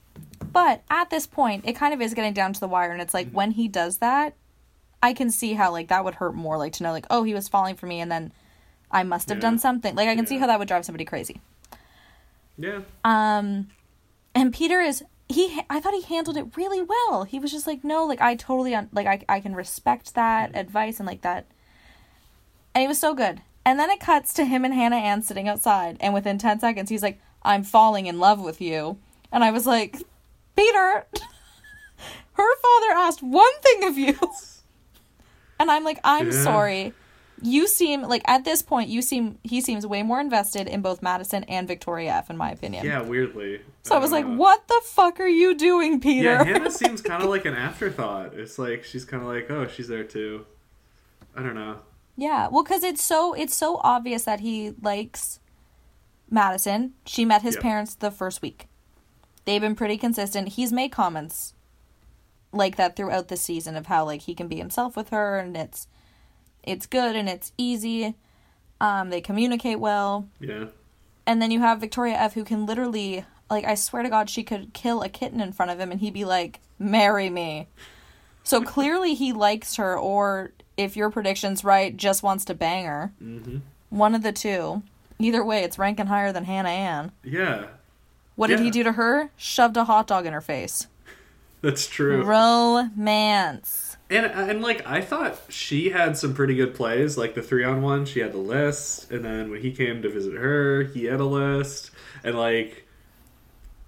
But 0.52 0.84
at 0.90 1.10
this 1.10 1.26
point, 1.26 1.64
it 1.68 1.74
kind 1.74 1.94
of 1.94 2.02
is 2.02 2.14
getting 2.14 2.34
down 2.34 2.54
to 2.54 2.60
the 2.60 2.68
wire 2.68 2.92
and 2.92 3.02
it's 3.02 3.14
like 3.14 3.30
when 3.32 3.52
he 3.52 3.68
does 3.68 3.98
that, 3.98 4.36
I 5.02 5.14
can 5.14 5.32
see 5.32 5.54
how 5.54 5.72
like 5.72 5.88
that 5.88 6.06
would 6.06 6.16
hurt 6.16 6.36
more 6.36 6.58
like 6.58 6.74
to 6.74 6.84
know 6.84 6.92
like 6.92 7.08
oh, 7.10 7.24
he 7.24 7.34
was 7.34 7.48
falling 7.50 7.76
for 7.76 7.88
me 7.88 8.00
and 8.00 8.12
then 8.12 8.32
I 8.92 9.04
must 9.04 9.30
have 9.30 9.40
Yeah. 9.40 9.42
done 9.50 9.60
something. 9.60 9.96
Like 9.96 10.08
I 10.08 10.16
can 10.16 10.28
see 10.28 10.38
how 10.38 10.48
that 10.48 10.60
would 10.60 10.68
drive 10.68 10.86
somebody 10.86 11.06
crazy. 11.06 11.42
Yeah. 12.58 12.82
Um, 13.04 13.70
and 14.36 14.54
Peter 14.54 14.80
is 14.80 15.04
he. 15.28 15.60
I 15.70 15.80
thought 15.80 15.94
he 15.96 16.02
handled 16.04 16.38
it 16.38 16.56
really 16.56 16.84
well. 16.84 17.24
He 17.24 17.40
was 17.40 17.52
just 17.52 17.66
like, 17.66 17.84
no, 17.84 18.06
like 18.06 18.22
I 18.22 18.36
totally 18.36 18.76
un- 18.76 18.90
like 18.94 19.08
I 19.08 19.24
I 19.28 19.40
can 19.40 19.56
respect 19.56 20.14
that 20.14 20.56
advice 20.56 21.00
and 21.00 21.08
like 21.08 21.22
that. 21.22 21.48
And 22.76 22.84
he 22.84 22.88
was 22.88 23.00
so 23.00 23.16
good. 23.16 23.42
And 23.66 23.80
then 23.80 23.90
it 23.90 24.00
cuts 24.00 24.34
to 24.34 24.46
him 24.46 24.66
and 24.66 24.74
Hannah 24.74 24.98
Ann 24.98 25.22
sitting 25.22 25.48
outside, 25.48 25.98
and 26.02 26.14
within 26.14 26.38
ten 26.38 26.60
seconds, 26.60 26.90
he's 26.90 27.04
like, 27.04 27.22
"I'm 27.44 27.64
falling 27.64 28.08
in 28.08 28.20
love 28.20 28.42
with 28.42 28.60
you," 28.60 28.98
and 29.32 29.44
I 29.44 29.52
was 29.52 29.66
like, 29.66 29.98
Peter. 30.56 31.06
Her 32.34 32.56
father 32.58 32.92
asked 32.98 33.22
one 33.22 33.54
thing 33.62 33.84
of 33.86 33.98
you. 33.98 34.18
And 35.60 35.70
I'm 35.72 35.84
like, 35.84 36.00
I'm 36.04 36.32
Yeah. 36.32 36.44
sorry. 36.44 36.94
You 37.42 37.68
seem 37.68 38.02
like 38.02 38.24
at 38.26 38.44
this 38.44 38.62
point 38.62 38.90
you 38.90 39.02
seem 39.02 39.38
he 39.44 39.62
seems 39.62 39.86
way 39.86 40.02
more 40.04 40.20
invested 40.20 40.68
in 40.68 40.82
both 40.82 41.02
Madison 41.02 41.44
and 41.46 41.68
Victoria 41.68 42.12
F 42.16 42.30
in 42.30 42.38
my 42.38 42.52
opinion. 42.52 42.86
Yeah, 42.86 43.02
weirdly. 43.02 43.62
So 43.84 43.96
I 43.96 44.00
was 44.00 44.12
like, 44.12 44.26
Uh, 44.26 44.30
"What 44.30 44.68
the 44.68 44.82
fuck 44.84 45.20
are 45.20 45.28
you 45.28 45.56
doing, 45.56 46.00
Peter?" 46.02 46.24
Yeah, 46.24 46.44
Hannah 46.44 46.72
seems 46.84 47.02
kind 47.02 47.24
of 47.24 47.30
like 47.30 47.46
an 47.46 47.54
afterthought. 47.54 48.34
It's 48.34 48.58
like 48.60 48.84
she's 48.84 49.06
kind 49.06 49.22
of 49.24 49.30
like, 49.30 49.50
oh, 49.52 49.68
she's 49.68 49.88
there 49.88 50.04
too. 50.04 50.46
I 51.36 51.44
don't 51.44 51.56
know. 51.56 51.78
Yeah, 52.16 52.48
well, 52.50 52.64
because 52.64 52.84
it's 52.84 53.04
so 53.04 53.34
it's 53.34 53.56
so 53.56 53.78
obvious 53.84 54.24
that 54.24 54.40
he 54.42 54.74
likes 54.82 55.40
Madison. 56.30 56.94
She 57.06 57.26
met 57.26 57.42
his 57.42 57.56
Yep. 57.56 57.62
parents 57.64 57.96
the 57.96 58.12
first 58.12 58.42
week. 58.42 58.68
They've 59.46 59.62
been 59.62 59.76
pretty 59.76 59.98
consistent. 59.98 60.50
He's 60.50 60.72
made 60.72 60.90
comments 60.92 61.54
like 62.52 62.76
that 62.76 62.96
throughout 62.96 63.28
the 63.30 63.36
season 63.38 63.76
of 63.76 63.88
how 63.88 64.06
like 64.06 64.22
he 64.22 64.36
can 64.36 64.48
be 64.48 64.58
himself 64.58 64.96
with 64.96 65.10
her 65.10 65.40
and 65.40 65.58
it's 65.58 65.88
it's 66.64 66.86
good 66.86 67.16
and 67.16 67.28
it's 67.28 67.52
easy. 67.58 68.16
Um, 68.80 69.10
they 69.10 69.22
communicate 69.22 69.80
well. 69.80 70.30
Yeah. 70.40 70.66
And 71.26 71.42
then 71.42 71.52
you 71.52 71.60
have 71.62 71.80
Victoria 71.82 72.16
F 72.16 72.34
who 72.36 72.44
can 72.44 72.66
literally 72.66 73.26
like 73.50 73.66
I 73.66 73.76
swear 73.76 74.04
to 74.04 74.10
God 74.10 74.30
she 74.30 74.44
could 74.44 74.74
kill 74.74 75.02
a 75.02 75.10
kitten 75.10 75.42
in 75.42 75.52
front 75.52 75.72
of 75.72 75.80
him 75.80 75.92
and 75.92 76.00
he'd 76.00 76.14
be 76.14 76.26
like, 76.26 76.60
Marry 76.80 77.30
me. 77.30 77.68
So 78.44 78.62
clearly 78.62 79.14
he 79.14 79.32
likes 79.34 79.76
her 79.78 79.98
or 79.98 80.52
if 80.76 80.98
your 80.98 81.10
prediction's 81.10 81.64
right, 81.64 81.96
just 81.96 82.24
wants 82.24 82.46
to 82.46 82.54
bang 82.54 82.86
her. 82.86 83.12
Mm-hmm. 83.24 83.58
One 83.90 84.16
of 84.16 84.24
the 84.24 84.32
two. 84.32 84.84
Either 85.20 85.44
way, 85.46 85.64
it's 85.64 85.78
ranking 85.78 86.08
higher 86.08 86.32
than 86.34 86.46
Hannah 86.46 86.70
Ann. 86.70 87.12
Yeah, 87.24 87.66
What 88.36 88.48
did 88.48 88.60
he 88.60 88.72
do 88.72 88.84
to 88.84 88.94
her? 88.94 89.30
Shoved 89.38 89.78
a 89.78 89.86
hot 89.86 90.08
dog 90.08 90.26
in 90.26 90.34
her 90.34 90.42
face. 90.42 90.88
that's 91.62 91.88
true. 91.88 92.24
Romance. 92.24 93.98
And 94.10 94.26
and 94.26 94.62
like 94.62 94.86
I 94.86 95.02
thought 95.02 95.40
she 95.50 95.90
had 95.90 96.18
some 96.18 96.34
pretty 96.34 96.56
good 96.56 96.76
plays, 96.76 97.18
like 97.18 97.36
the 97.36 97.42
three 97.42 97.64
on 97.64 97.82
one. 97.82 98.06
She 98.06 98.20
had 98.20 98.32
the 98.34 98.38
list, 98.38 99.10
and 99.12 99.24
then 99.24 99.50
when 99.50 99.62
he 99.62 99.72
came 99.72 100.02
to 100.02 100.10
visit 100.10 100.34
her, 100.34 100.84
he 100.84 101.06
had 101.06 101.20
a 101.20 101.26
list, 101.26 101.92
and 102.24 102.36
like 102.36 102.83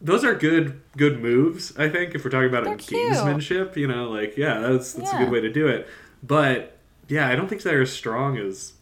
those 0.06 0.24
are 0.24 0.36
good 0.36 0.82
good 0.96 1.20
moves. 1.22 1.76
I 1.78 1.90
think 1.90 2.16
if 2.16 2.24
we're 2.24 2.32
talking 2.32 2.50
about 2.50 2.64
They're 2.66 2.74
a 2.76 2.78
cute. 2.78 3.12
gamesmanship, 3.14 3.76
you 3.76 3.88
know, 3.88 4.10
like 4.10 4.38
yeah, 4.38 4.60
that's 4.60 4.94
that's 4.94 5.12
a 5.14 5.18
good 5.18 5.32
way 5.32 5.42
to 5.42 5.52
do 5.52 5.68
it. 5.68 5.88
But 6.24 6.78
yeah, 7.08 7.28
I 7.28 7.36
don't 7.36 7.48
think 7.48 7.62
they're 7.64 7.82
as 7.82 7.92
strong 7.92 8.38
as 8.38 8.74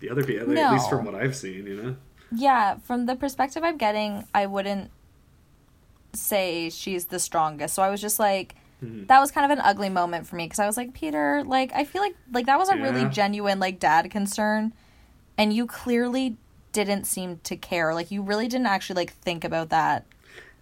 the 0.00 0.10
other 0.10 0.22
people, 0.24 0.56
at 0.56 0.72
least 0.72 0.88
from 0.90 1.04
what 1.04 1.14
I've 1.14 1.34
seen. 1.36 1.66
You 1.66 1.82
know. 1.82 1.96
Yeah, 2.30 2.76
from 2.84 3.06
the 3.06 3.16
perspective 3.16 3.64
I'm 3.64 3.78
getting, 3.78 4.26
I 4.34 4.46
wouldn't 4.46 4.90
say 6.12 6.70
she's 6.70 7.06
the 7.06 7.18
strongest. 7.18 7.74
So 7.74 7.82
I 7.82 7.90
was 7.90 8.00
just 8.00 8.18
like, 8.18 8.54
Mhm. 8.82 9.06
that 9.08 9.20
was 9.20 9.30
kind 9.30 9.50
of 9.50 9.56
an 9.58 9.64
ugly 9.64 9.88
moment 9.88 10.26
for 10.26 10.36
me 10.36 10.44
because 10.44 10.58
I 10.58 10.66
was 10.66 10.76
like, 10.76 10.92
Peter, 10.94 11.42
like 11.44 11.72
I 11.74 11.84
feel 11.84 12.02
like 12.02 12.14
like 12.32 12.46
that 12.46 12.58
was 12.58 12.68
a 12.68 12.76
really 12.76 13.06
genuine 13.06 13.58
like 13.58 13.80
dad 13.80 14.10
concern, 14.10 14.72
and 15.36 15.52
you 15.52 15.66
clearly 15.66 16.36
didn't 16.72 17.04
seem 17.04 17.38
to 17.44 17.56
care. 17.56 17.92
Like 17.94 18.10
you 18.10 18.22
really 18.22 18.46
didn't 18.48 18.66
actually 18.66 18.96
like 18.96 19.12
think 19.12 19.44
about 19.44 19.70
that. 19.70 20.04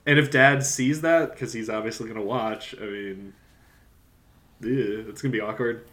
And 0.07 0.19
if 0.19 0.31
Dad 0.31 0.65
sees 0.65 1.01
that, 1.01 1.33
because 1.33 1.53
he's 1.53 1.69
obviously 1.69 2.07
going 2.07 2.21
to 2.21 2.25
watch, 2.25 2.75
I 2.81 2.85
mean, 2.85 3.35
ew, 4.61 5.05
it's 5.09 5.21
going 5.21 5.33
to 5.33 5.37
be 5.37 5.41
awkward. 5.41 5.87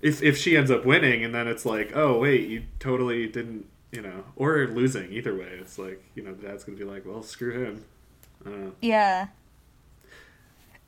If 0.00 0.22
if 0.22 0.38
she 0.38 0.56
ends 0.56 0.70
up 0.70 0.84
winning, 0.84 1.24
and 1.24 1.34
then 1.34 1.46
it's 1.46 1.66
like, 1.66 1.92
oh 1.94 2.18
wait, 2.18 2.48
you 2.48 2.64
totally 2.78 3.26
didn't, 3.28 3.66
you 3.90 4.02
know, 4.02 4.24
or 4.36 4.66
losing. 4.66 5.12
Either 5.12 5.36
way, 5.36 5.58
it's 5.60 5.78
like, 5.78 6.02
you 6.14 6.22
know, 6.22 6.32
Dad's 6.32 6.64
going 6.64 6.78
to 6.78 6.84
be 6.84 6.90
like, 6.90 7.04
well, 7.04 7.22
screw 7.22 7.64
him. 7.64 7.84
I. 8.46 8.70
Yeah. 8.80 9.26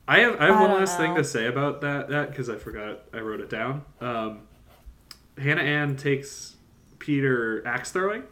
I 0.06 0.18
have 0.20 0.40
I 0.40 0.46
have 0.46 0.56
I 0.56 0.60
one 0.60 0.70
last 0.72 0.98
thing 0.98 1.14
to 1.14 1.24
say 1.24 1.46
about 1.46 1.80
that 1.80 2.08
that 2.08 2.30
because 2.30 2.50
I 2.50 2.56
forgot 2.56 3.04
I 3.12 3.18
wrote 3.18 3.40
it 3.40 3.48
down. 3.48 3.84
Um, 4.00 4.40
Hannah 5.38 5.62
Ann 5.62 5.96
takes 5.96 6.56
Peter 6.98 7.66
axe 7.66 7.90
throwing, 7.90 8.24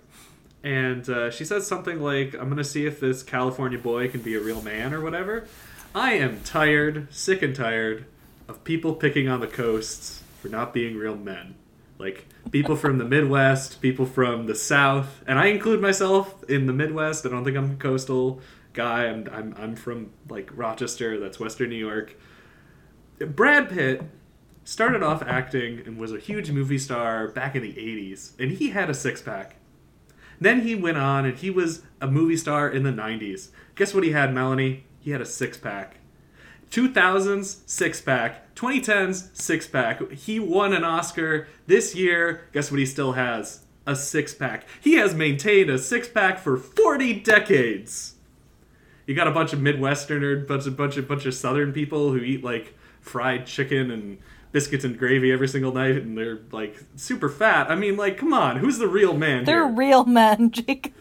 and 0.62 1.08
uh, 1.08 1.30
she 1.30 1.44
says 1.44 1.66
something 1.66 2.00
like, 2.00 2.34
"I'm 2.34 2.48
gonna 2.48 2.64
see 2.64 2.86
if 2.86 3.00
this 3.00 3.22
California 3.22 3.78
boy 3.78 4.08
can 4.08 4.20
be 4.20 4.34
a 4.34 4.40
real 4.40 4.62
man 4.62 4.94
or 4.94 5.00
whatever." 5.00 5.46
I 5.94 6.14
am 6.14 6.40
tired, 6.42 7.12
sick 7.12 7.42
and 7.42 7.54
tired 7.54 8.06
of 8.48 8.64
people 8.64 8.94
picking 8.94 9.28
on 9.28 9.40
the 9.40 9.46
coasts 9.46 10.22
for 10.40 10.48
not 10.48 10.72
being 10.72 10.96
real 10.96 11.16
men. 11.16 11.54
Like 11.98 12.26
people 12.50 12.76
from 12.76 12.98
the 12.98 13.04
Midwest, 13.04 13.80
people 13.80 14.06
from 14.06 14.46
the 14.46 14.54
South, 14.54 15.22
and 15.26 15.38
I 15.38 15.46
include 15.46 15.80
myself 15.80 16.42
in 16.48 16.66
the 16.66 16.72
Midwest. 16.72 17.26
I 17.26 17.28
don't 17.28 17.44
think 17.44 17.56
I'm 17.56 17.72
a 17.72 17.76
coastal 17.76 18.40
guy. 18.72 19.06
I'm 19.06 19.28
I'm 19.32 19.54
I'm 19.58 19.76
from 19.76 20.12
like 20.28 20.50
Rochester, 20.54 21.20
that's 21.20 21.38
Western 21.38 21.70
New 21.70 21.76
York. 21.76 22.16
Brad 23.18 23.68
Pitt 23.68 24.02
started 24.64 25.02
off 25.02 25.22
acting 25.22 25.82
and 25.86 25.98
was 25.98 26.12
a 26.12 26.18
huge 26.18 26.50
movie 26.50 26.78
star 26.78 27.28
back 27.28 27.54
in 27.54 27.62
the 27.62 27.72
80s, 27.72 28.32
and 28.38 28.52
he 28.52 28.70
had 28.70 28.90
a 28.90 28.94
six 28.94 29.20
pack. 29.20 29.56
Then 30.42 30.62
he 30.62 30.74
went 30.74 30.98
on 30.98 31.24
and 31.24 31.36
he 31.36 31.50
was 31.50 31.82
a 32.00 32.08
movie 32.08 32.36
star 32.36 32.68
in 32.68 32.82
the 32.82 32.90
90s. 32.90 33.48
Guess 33.76 33.94
what 33.94 34.04
he 34.04 34.10
had, 34.10 34.34
Melanie? 34.34 34.84
He 35.00 35.12
had 35.12 35.20
a 35.20 35.26
six 35.26 35.56
pack. 35.56 35.96
2000s 36.70 37.60
six 37.66 38.00
pack, 38.00 38.54
2010s 38.54 39.36
six 39.36 39.66
pack. 39.66 40.10
He 40.12 40.40
won 40.40 40.72
an 40.72 40.84
Oscar 40.84 41.46
this 41.66 41.94
year. 41.94 42.48
Guess 42.52 42.70
what 42.70 42.80
he 42.80 42.86
still 42.86 43.12
has? 43.12 43.66
A 43.86 43.94
six 43.94 44.34
pack. 44.34 44.64
He 44.80 44.94
has 44.94 45.14
maintained 45.14 45.68
a 45.68 45.78
six 45.78 46.08
pack 46.08 46.38
for 46.38 46.56
40 46.56 47.20
decades. 47.20 48.14
You 49.06 49.14
got 49.14 49.28
a 49.28 49.32
bunch 49.32 49.52
of 49.52 49.58
Midwesterner, 49.58 50.46
bunch 50.46 50.66
of 50.66 50.76
bunch 50.76 50.96
of 50.96 51.06
bunch 51.06 51.26
of 51.26 51.34
Southern 51.34 51.72
people 51.72 52.12
who 52.12 52.20
eat 52.20 52.42
like 52.42 52.74
fried 53.00 53.46
chicken 53.46 53.90
and 53.90 54.18
biscuits 54.52 54.84
and 54.84 54.98
gravy 54.98 55.32
every 55.32 55.48
single 55.48 55.72
night, 55.72 55.96
and 55.96 56.16
they're 56.16 56.40
like 56.52 56.76
super 56.96 57.28
fat. 57.28 57.70
I 57.70 57.74
mean, 57.74 57.96
like, 57.96 58.16
come 58.18 58.32
on, 58.32 58.56
who's 58.58 58.78
the 58.78 58.88
real 58.88 59.14
man 59.14 59.44
They're 59.44 59.66
here? 59.66 59.74
real 59.76 60.04
men, 60.04 60.50
Jake. 60.52 60.94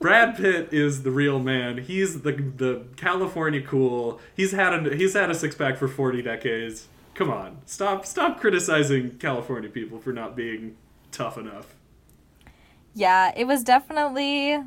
Brad 0.00 0.36
Pitt 0.36 0.68
is 0.72 1.02
the 1.02 1.10
real 1.10 1.38
man. 1.38 1.78
He's 1.78 2.22
the 2.22 2.32
the 2.32 2.84
California 2.96 3.62
cool. 3.62 4.20
He's 4.36 4.52
had 4.52 4.86
a 4.86 4.94
he's 4.96 5.14
had 5.14 5.30
a 5.30 5.34
six 5.34 5.54
pack 5.54 5.76
for 5.76 5.88
forty 5.88 6.20
decades. 6.20 6.88
Come 7.14 7.30
on, 7.30 7.58
stop 7.64 8.04
stop 8.04 8.40
criticizing 8.40 9.18
California 9.18 9.70
people 9.70 9.98
for 10.00 10.12
not 10.12 10.34
being 10.36 10.76
tough 11.12 11.38
enough. 11.38 11.74
Yeah, 12.92 13.32
it 13.36 13.46
was 13.46 13.62
definitely 13.62 14.58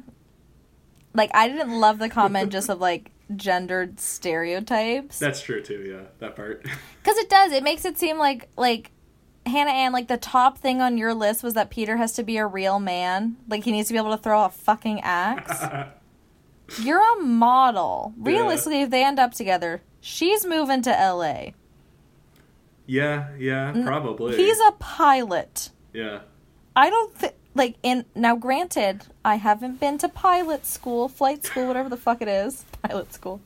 like 1.13 1.29
I 1.33 1.47
didn't 1.49 1.77
love 1.79 1.99
the 1.99 2.09
comment 2.09 2.51
just 2.51 2.69
of 2.69 2.79
like 2.79 3.11
gendered 3.36 3.99
stereotypes 3.99 5.19
That's 5.19 5.41
true 5.41 5.61
too. 5.61 5.86
Yeah, 5.88 6.07
that 6.19 6.36
part. 6.36 6.63
because 7.03 7.17
it 7.17 7.30
does. 7.30 7.51
It 7.51 7.63
makes 7.63 7.86
it 7.86 7.97
seem 7.97 8.17
like 8.17 8.49
like 8.57 8.91
Hannah 9.45 9.71
Ann 9.71 9.91
like 9.91 10.07
the 10.07 10.17
top 10.17 10.57
thing 10.57 10.82
on 10.82 10.97
your 10.97 11.13
list 11.13 11.43
was 11.43 11.53
that 11.55 11.69
Peter 11.69 11.97
has 11.97 12.13
to 12.13 12.23
be 12.23 12.38
a 12.38 12.45
real 12.45 12.80
man. 12.80 13.38
Like 13.47 13.63
he 13.63 13.71
needs 13.71 13.88
to 13.89 13.93
be 13.93 13.97
able 13.97 14.15
to 14.15 14.21
throw 14.21 14.45
a 14.45 14.49
fucking 14.49 15.01
axe. 15.01 15.63
You're 16.82 17.01
a 17.17 17.23
model. 17.23 18.13
Yeah. 18.17 18.32
Realistically, 18.32 18.82
if 18.82 18.89
they 18.89 19.03
end 19.03 19.19
up 19.19 19.34
together, 19.34 19.82
she's 20.01 20.45
moving 20.45 20.82
to 20.82 20.99
L.A. 20.99 21.53
yeah, 22.86 23.30
yeah, 23.38 23.73
probably. 23.86 24.36
He's 24.36 24.59
a 24.67 24.71
pilot. 24.73 25.69
yeah. 25.93 26.19
I 26.75 26.89
don't 26.91 27.15
think 27.15 27.34
like 27.58 27.76
in 27.84 28.05
now 28.16 28.36
granted, 28.36 29.03
I 29.26 29.36
haven't 29.36 29.80
been 29.80 29.97
to 29.99 30.10
pilot 30.10 30.66
school, 30.66 31.10
flight 31.10 31.43
school, 31.43 31.68
whatever 31.68 31.89
the 31.89 31.97
fuck 31.97 32.22
it 32.22 32.28
is, 32.28 32.64
pilot 32.82 33.14
school. 33.14 33.41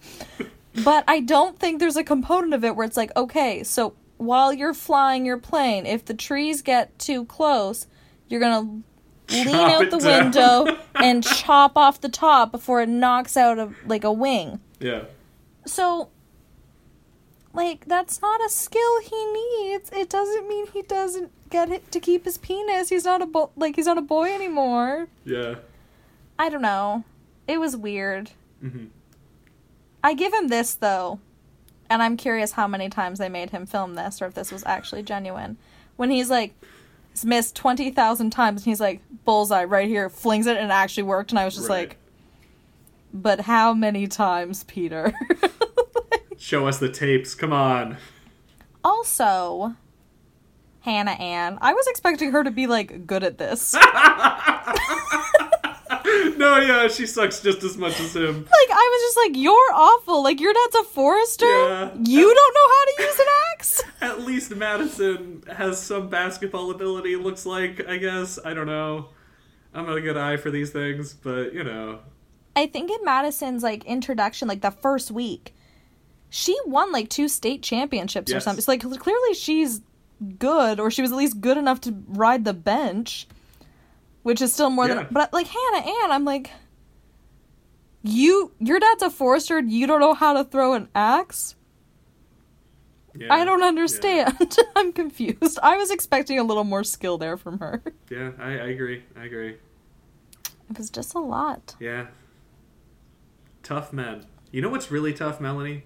But 0.83 1.03
I 1.07 1.19
don't 1.19 1.57
think 1.57 1.79
there's 1.79 1.97
a 1.97 2.03
component 2.03 2.53
of 2.53 2.63
it 2.63 2.75
where 2.75 2.85
it's 2.85 2.97
like, 2.97 3.15
okay, 3.15 3.63
so 3.63 3.95
while 4.17 4.53
you're 4.53 4.73
flying 4.73 5.25
your 5.25 5.37
plane, 5.37 5.85
if 5.85 6.05
the 6.05 6.13
trees 6.13 6.61
get 6.61 6.97
too 6.99 7.25
close, 7.25 7.87
you're 8.27 8.39
going 8.39 8.83
to 9.27 9.35
lean 9.35 9.55
out 9.55 9.89
the 9.89 9.97
down. 9.97 10.23
window 10.23 10.77
and 10.95 11.23
chop 11.23 11.75
off 11.75 11.99
the 12.01 12.09
top 12.09 12.51
before 12.51 12.81
it 12.81 12.89
knocks 12.89 13.35
out 13.35 13.59
of 13.59 13.75
like 13.85 14.03
a 14.03 14.11
wing. 14.11 14.59
Yeah. 14.79 15.03
So 15.65 16.09
like 17.53 17.85
that's 17.85 18.21
not 18.21 18.43
a 18.45 18.49
skill 18.49 19.01
he 19.01 19.25
needs. 19.33 19.89
It 19.93 20.09
doesn't 20.09 20.47
mean 20.47 20.67
he 20.67 20.81
doesn't 20.83 21.31
get 21.49 21.69
it 21.69 21.91
to 21.91 21.99
keep 21.99 22.25
his 22.25 22.37
penis. 22.37 22.89
He's 22.89 23.05
not 23.05 23.21
a 23.21 23.25
bo- 23.25 23.51
like 23.55 23.75
he's 23.75 23.85
not 23.85 23.97
a 23.97 24.01
boy 24.01 24.33
anymore. 24.33 25.07
Yeah. 25.25 25.55
I 26.39 26.49
don't 26.49 26.61
know. 26.61 27.03
It 27.47 27.59
was 27.59 27.75
weird. 27.75 28.31
hmm 28.61 28.85
I 30.03 30.13
give 30.13 30.33
him 30.33 30.47
this 30.47 30.73
though. 30.73 31.19
And 31.89 32.01
I'm 32.01 32.15
curious 32.17 32.53
how 32.53 32.67
many 32.67 32.87
times 32.89 33.19
they 33.19 33.27
made 33.29 33.49
him 33.49 33.65
film 33.65 33.95
this 33.95 34.21
or 34.21 34.25
if 34.27 34.33
this 34.33 34.51
was 34.51 34.63
actually 34.65 35.03
genuine. 35.03 35.57
When 35.97 36.09
he's 36.09 36.29
like 36.29 36.53
he's 37.11 37.25
missed 37.25 37.55
20,000 37.57 38.29
times 38.31 38.61
and 38.61 38.65
he's 38.65 38.79
like 38.79 39.01
bullseye 39.25 39.65
right 39.65 39.87
here 39.89 40.09
flings 40.09 40.47
it 40.47 40.55
and 40.55 40.67
it 40.67 40.73
actually 40.73 41.03
worked 41.03 41.31
and 41.31 41.39
I 41.39 41.45
was 41.45 41.55
just 41.55 41.67
Right. 41.69 41.89
like 41.89 41.97
but 43.13 43.41
how 43.41 43.73
many 43.73 44.07
times, 44.07 44.63
Peter? 44.63 45.13
Show 46.41 46.67
us 46.67 46.79
the 46.79 46.89
tapes. 46.89 47.35
Come 47.35 47.53
on. 47.53 47.97
Also, 48.83 49.75
Hannah 50.79 51.11
Ann. 51.11 51.59
I 51.61 51.71
was 51.73 51.85
expecting 51.85 52.31
her 52.31 52.43
to 52.43 52.49
be 52.49 52.65
like 52.65 53.05
good 53.05 53.23
at 53.23 53.37
this. 53.37 53.73
no, 53.75 53.81
yeah, 56.57 56.87
she 56.87 57.05
sucks 57.05 57.41
just 57.41 57.61
as 57.61 57.77
much 57.77 57.99
as 57.99 58.15
him. 58.15 58.37
Like, 58.37 58.71
I 58.71 58.89
was 58.91 59.01
just 59.03 59.17
like, 59.17 59.37
you're 59.37 59.71
awful. 59.71 60.23
Like 60.23 60.39
your 60.41 60.51
dad's 60.51 60.77
a 60.77 60.83
forester. 60.85 61.45
Yeah. 61.45 61.91
You 62.03 62.33
don't 62.33 62.55
know 62.55 62.67
how 62.67 62.85
to 62.85 63.03
use 63.03 63.19
an 63.19 63.27
axe. 63.51 63.83
At 64.01 64.21
least 64.21 64.55
Madison 64.55 65.43
has 65.55 65.79
some 65.79 66.09
basketball 66.09 66.71
ability, 66.71 67.17
looks 67.17 67.45
like, 67.45 67.87
I 67.87 67.97
guess. 67.97 68.39
I 68.43 68.55
don't 68.55 68.65
know. 68.65 69.09
I'm 69.75 69.85
not 69.85 69.95
a 69.95 70.01
good 70.01 70.17
eye 70.17 70.37
for 70.37 70.49
these 70.49 70.71
things, 70.71 71.13
but, 71.13 71.53
you 71.53 71.63
know. 71.63 71.99
I 72.55 72.65
think 72.65 72.89
in 72.89 73.05
Madison's 73.05 73.61
like 73.61 73.85
introduction, 73.85 74.47
like 74.47 74.61
the 74.61 74.71
first 74.71 75.11
week, 75.11 75.53
she 76.33 76.57
won 76.65 76.91
like 76.93 77.09
two 77.09 77.27
state 77.27 77.61
championships 77.61 78.31
or 78.31 78.35
Yes. 78.35 78.45
something. 78.45 78.61
So 78.63 78.71
like 78.71 78.81
clearly 78.81 79.33
she's 79.35 79.81
good, 80.39 80.79
or 80.79 80.89
she 80.89 81.01
was 81.03 81.11
at 81.11 81.17
least 81.17 81.41
good 81.41 81.57
enough 81.57 81.81
to 81.81 81.93
ride 82.07 82.45
the 82.45 82.53
bench, 82.53 83.27
which 84.23 84.41
is 84.41 84.53
still 84.53 84.69
more 84.69 84.87
Yeah. 84.87 84.95
than. 84.95 85.07
But 85.11 85.33
like 85.33 85.47
Hannah 85.47 85.85
Ann, 86.03 86.11
I'm 86.11 86.23
like, 86.25 86.49
you, 88.03 88.51
your 88.59 88.79
dad's 88.79 89.03
a 89.03 89.09
forester. 89.09 89.57
and 89.57 89.71
You 89.71 89.85
don't 89.87 89.99
know 89.99 90.13
how 90.13 90.33
to 90.33 90.43
throw 90.43 90.73
an 90.73 90.87
axe. 90.95 91.55
Yeah, 93.13 93.27
I 93.33 93.43
don't 93.43 93.61
understand. 93.61 94.37
I'm 94.75 94.93
confused. 94.93 95.59
I 95.61 95.75
was 95.75 95.91
expecting 95.91 96.39
a 96.39 96.43
little 96.43 96.63
more 96.63 96.83
skill 96.85 97.17
there 97.17 97.35
from 97.35 97.59
her. 97.59 97.83
Yeah, 98.09 98.31
I, 98.39 98.51
I 98.51 98.67
agree. 98.69 99.03
I 99.19 99.25
agree. 99.25 99.57
It 100.69 100.77
was 100.77 100.89
just 100.89 101.13
a 101.13 101.19
lot. 101.19 101.75
Yeah. 101.79 102.07
Tough 103.63 103.91
men. 103.91 104.25
You 104.51 104.61
know 104.61 104.69
what's 104.69 104.89
really 104.91 105.11
tough, 105.13 105.41
Melanie? 105.41 105.83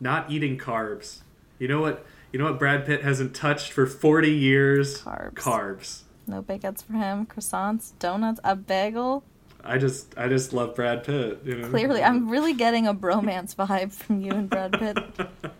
Not 0.00 0.30
eating 0.30 0.58
carbs. 0.58 1.20
You 1.58 1.68
know 1.68 1.80
what? 1.80 2.04
You 2.32 2.38
know 2.38 2.46
what 2.46 2.58
Brad 2.58 2.84
Pitt 2.84 3.02
hasn't 3.02 3.34
touched 3.34 3.72
for 3.72 3.86
40 3.86 4.30
years? 4.30 5.00
Carbs. 5.00 5.34
Carbs. 5.34 6.02
No 6.26 6.42
baguettes 6.42 6.84
for 6.84 6.94
him. 6.94 7.26
Croissants, 7.26 7.92
donuts, 7.98 8.40
a 8.44 8.56
bagel. 8.56 9.24
I 9.64 9.78
just 9.78 10.16
I 10.16 10.28
just 10.28 10.52
love 10.52 10.76
Brad 10.76 11.04
Pitt, 11.04 11.40
you 11.44 11.56
know. 11.56 11.68
Clearly, 11.68 12.02
I'm 12.02 12.28
really 12.28 12.52
getting 12.52 12.86
a 12.86 12.94
bromance 12.94 13.54
vibe 13.56 13.92
from 13.92 14.20
you 14.20 14.32
and 14.32 14.48
Brad 14.48 14.72
Pitt. 14.72 14.98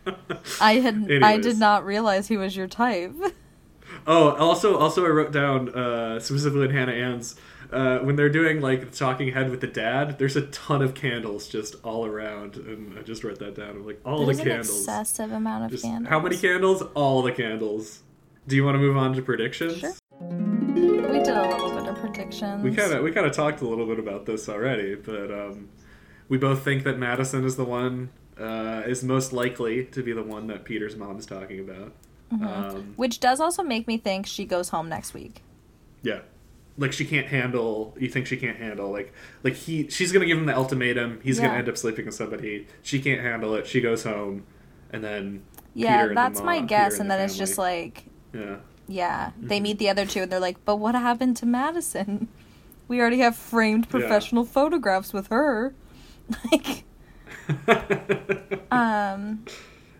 I 0.60 0.74
had 0.74 1.10
I 1.22 1.38
did 1.38 1.58
not 1.58 1.84
realize 1.84 2.28
he 2.28 2.36
was 2.36 2.56
your 2.56 2.68
type. 2.68 3.14
Oh, 4.06 4.30
also, 4.32 4.76
also, 4.76 5.04
I 5.04 5.08
wrote 5.08 5.32
down 5.32 5.68
uh, 5.70 6.20
specifically 6.20 6.66
in 6.66 6.70
Hannah 6.70 6.92
Ann's 6.92 7.34
uh, 7.72 7.98
when 8.00 8.16
they're 8.16 8.28
doing 8.28 8.60
like 8.60 8.80
the 8.90 8.96
talking 8.96 9.32
head 9.32 9.50
with 9.50 9.60
the 9.60 9.66
dad. 9.66 10.18
There's 10.18 10.36
a 10.36 10.46
ton 10.48 10.82
of 10.82 10.94
candles 10.94 11.48
just 11.48 11.76
all 11.82 12.04
around, 12.06 12.56
and 12.56 12.98
I 12.98 13.02
just 13.02 13.24
wrote 13.24 13.38
that 13.40 13.54
down. 13.54 13.70
I'm 13.70 13.86
like, 13.86 14.00
all 14.04 14.24
There's 14.24 14.36
the 14.38 14.42
an 14.44 14.48
candles. 14.48 14.78
excessive 14.80 15.32
amount 15.32 15.64
of 15.64 15.70
Just- 15.70 15.84
candles. 15.84 16.08
How 16.08 16.20
many 16.20 16.36
candles? 16.36 16.82
All 16.94 17.22
the 17.22 17.32
candles. 17.32 18.02
Do 18.48 18.54
you 18.56 18.64
want 18.64 18.76
to 18.76 18.78
move 18.78 18.96
on 18.96 19.12
to 19.14 19.22
predictions? 19.22 19.78
Sure. 19.80 19.92
We 20.20 21.18
did 21.18 21.28
a 21.36 21.48
little 21.48 21.70
bit 21.70 21.88
of 21.88 21.96
predictions. 21.96 22.62
We 22.62 22.74
kind 22.74 22.92
of 22.92 23.02
we 23.02 23.10
kind 23.12 23.26
of 23.26 23.32
talked 23.32 23.60
a 23.60 23.66
little 23.68 23.86
bit 23.86 23.98
about 23.98 24.26
this 24.26 24.48
already, 24.48 24.94
but 24.94 25.30
um, 25.32 25.68
we 26.28 26.38
both 26.38 26.62
think 26.62 26.84
that 26.84 26.98
Madison 26.98 27.44
is 27.44 27.56
the 27.56 27.64
one 27.64 28.10
uh, 28.38 28.82
is 28.86 29.02
most 29.02 29.32
likely 29.32 29.84
to 29.86 30.02
be 30.02 30.12
the 30.12 30.22
one 30.22 30.46
that 30.48 30.64
Peter's 30.64 30.94
mom 30.96 31.18
is 31.18 31.26
talking 31.26 31.58
about. 31.60 31.92
Mhm. 32.32 32.44
Um, 32.74 32.92
Which 32.96 33.20
does 33.20 33.40
also 33.40 33.62
make 33.62 33.86
me 33.86 33.98
think 33.98 34.26
she 34.26 34.44
goes 34.44 34.68
home 34.70 34.88
next 34.88 35.14
week. 35.14 35.42
Yeah. 36.02 36.20
Like 36.78 36.92
she 36.92 37.04
can't 37.06 37.26
handle 37.26 37.96
you 37.98 38.08
think 38.08 38.26
she 38.26 38.36
can't 38.36 38.58
handle 38.58 38.90
like 38.90 39.12
like 39.42 39.54
he 39.54 39.88
she's 39.88 40.12
gonna 40.12 40.26
give 40.26 40.36
him 40.38 40.46
the 40.46 40.54
ultimatum, 40.56 41.20
he's 41.22 41.38
Yeah. 41.38 41.46
gonna 41.46 41.58
end 41.58 41.68
up 41.68 41.76
sleeping 41.78 42.04
with 42.06 42.14
somebody, 42.14 42.66
she 42.82 43.00
can't 43.00 43.20
handle 43.22 43.54
it, 43.54 43.66
she 43.66 43.80
goes 43.80 44.02
home 44.04 44.44
and 44.90 45.02
then 45.02 45.42
Yeah, 45.74 45.96
Peter 45.98 46.08
and 46.08 46.16
that's 46.18 46.42
my 46.42 46.60
guess, 46.60 46.98
and 47.00 47.10
the 47.10 47.14
then 47.16 47.24
it's 47.24 47.36
just 47.38 47.56
like, 47.58 48.04
Yeah. 48.34 48.56
yeah, 48.86 49.30
they 49.40 49.58
Mhm. 49.58 49.62
meet 49.62 49.78
the 49.78 49.88
other 49.88 50.04
two, 50.06 50.22
and 50.22 50.30
they're 50.32 50.40
like, 50.40 50.62
but 50.64 50.76
what 50.76 50.94
happened 50.94 51.36
to 51.38 51.46
Madison? 51.46 52.28
We 52.88 53.00
already 53.00 53.18
have 53.18 53.34
framed 53.36 53.86
Yeah. 53.86 53.90
professional 53.90 54.44
photographs 54.44 55.12
with 55.12 55.26
her. 55.28 55.74
Like, 56.52 56.84
um, 58.70 59.44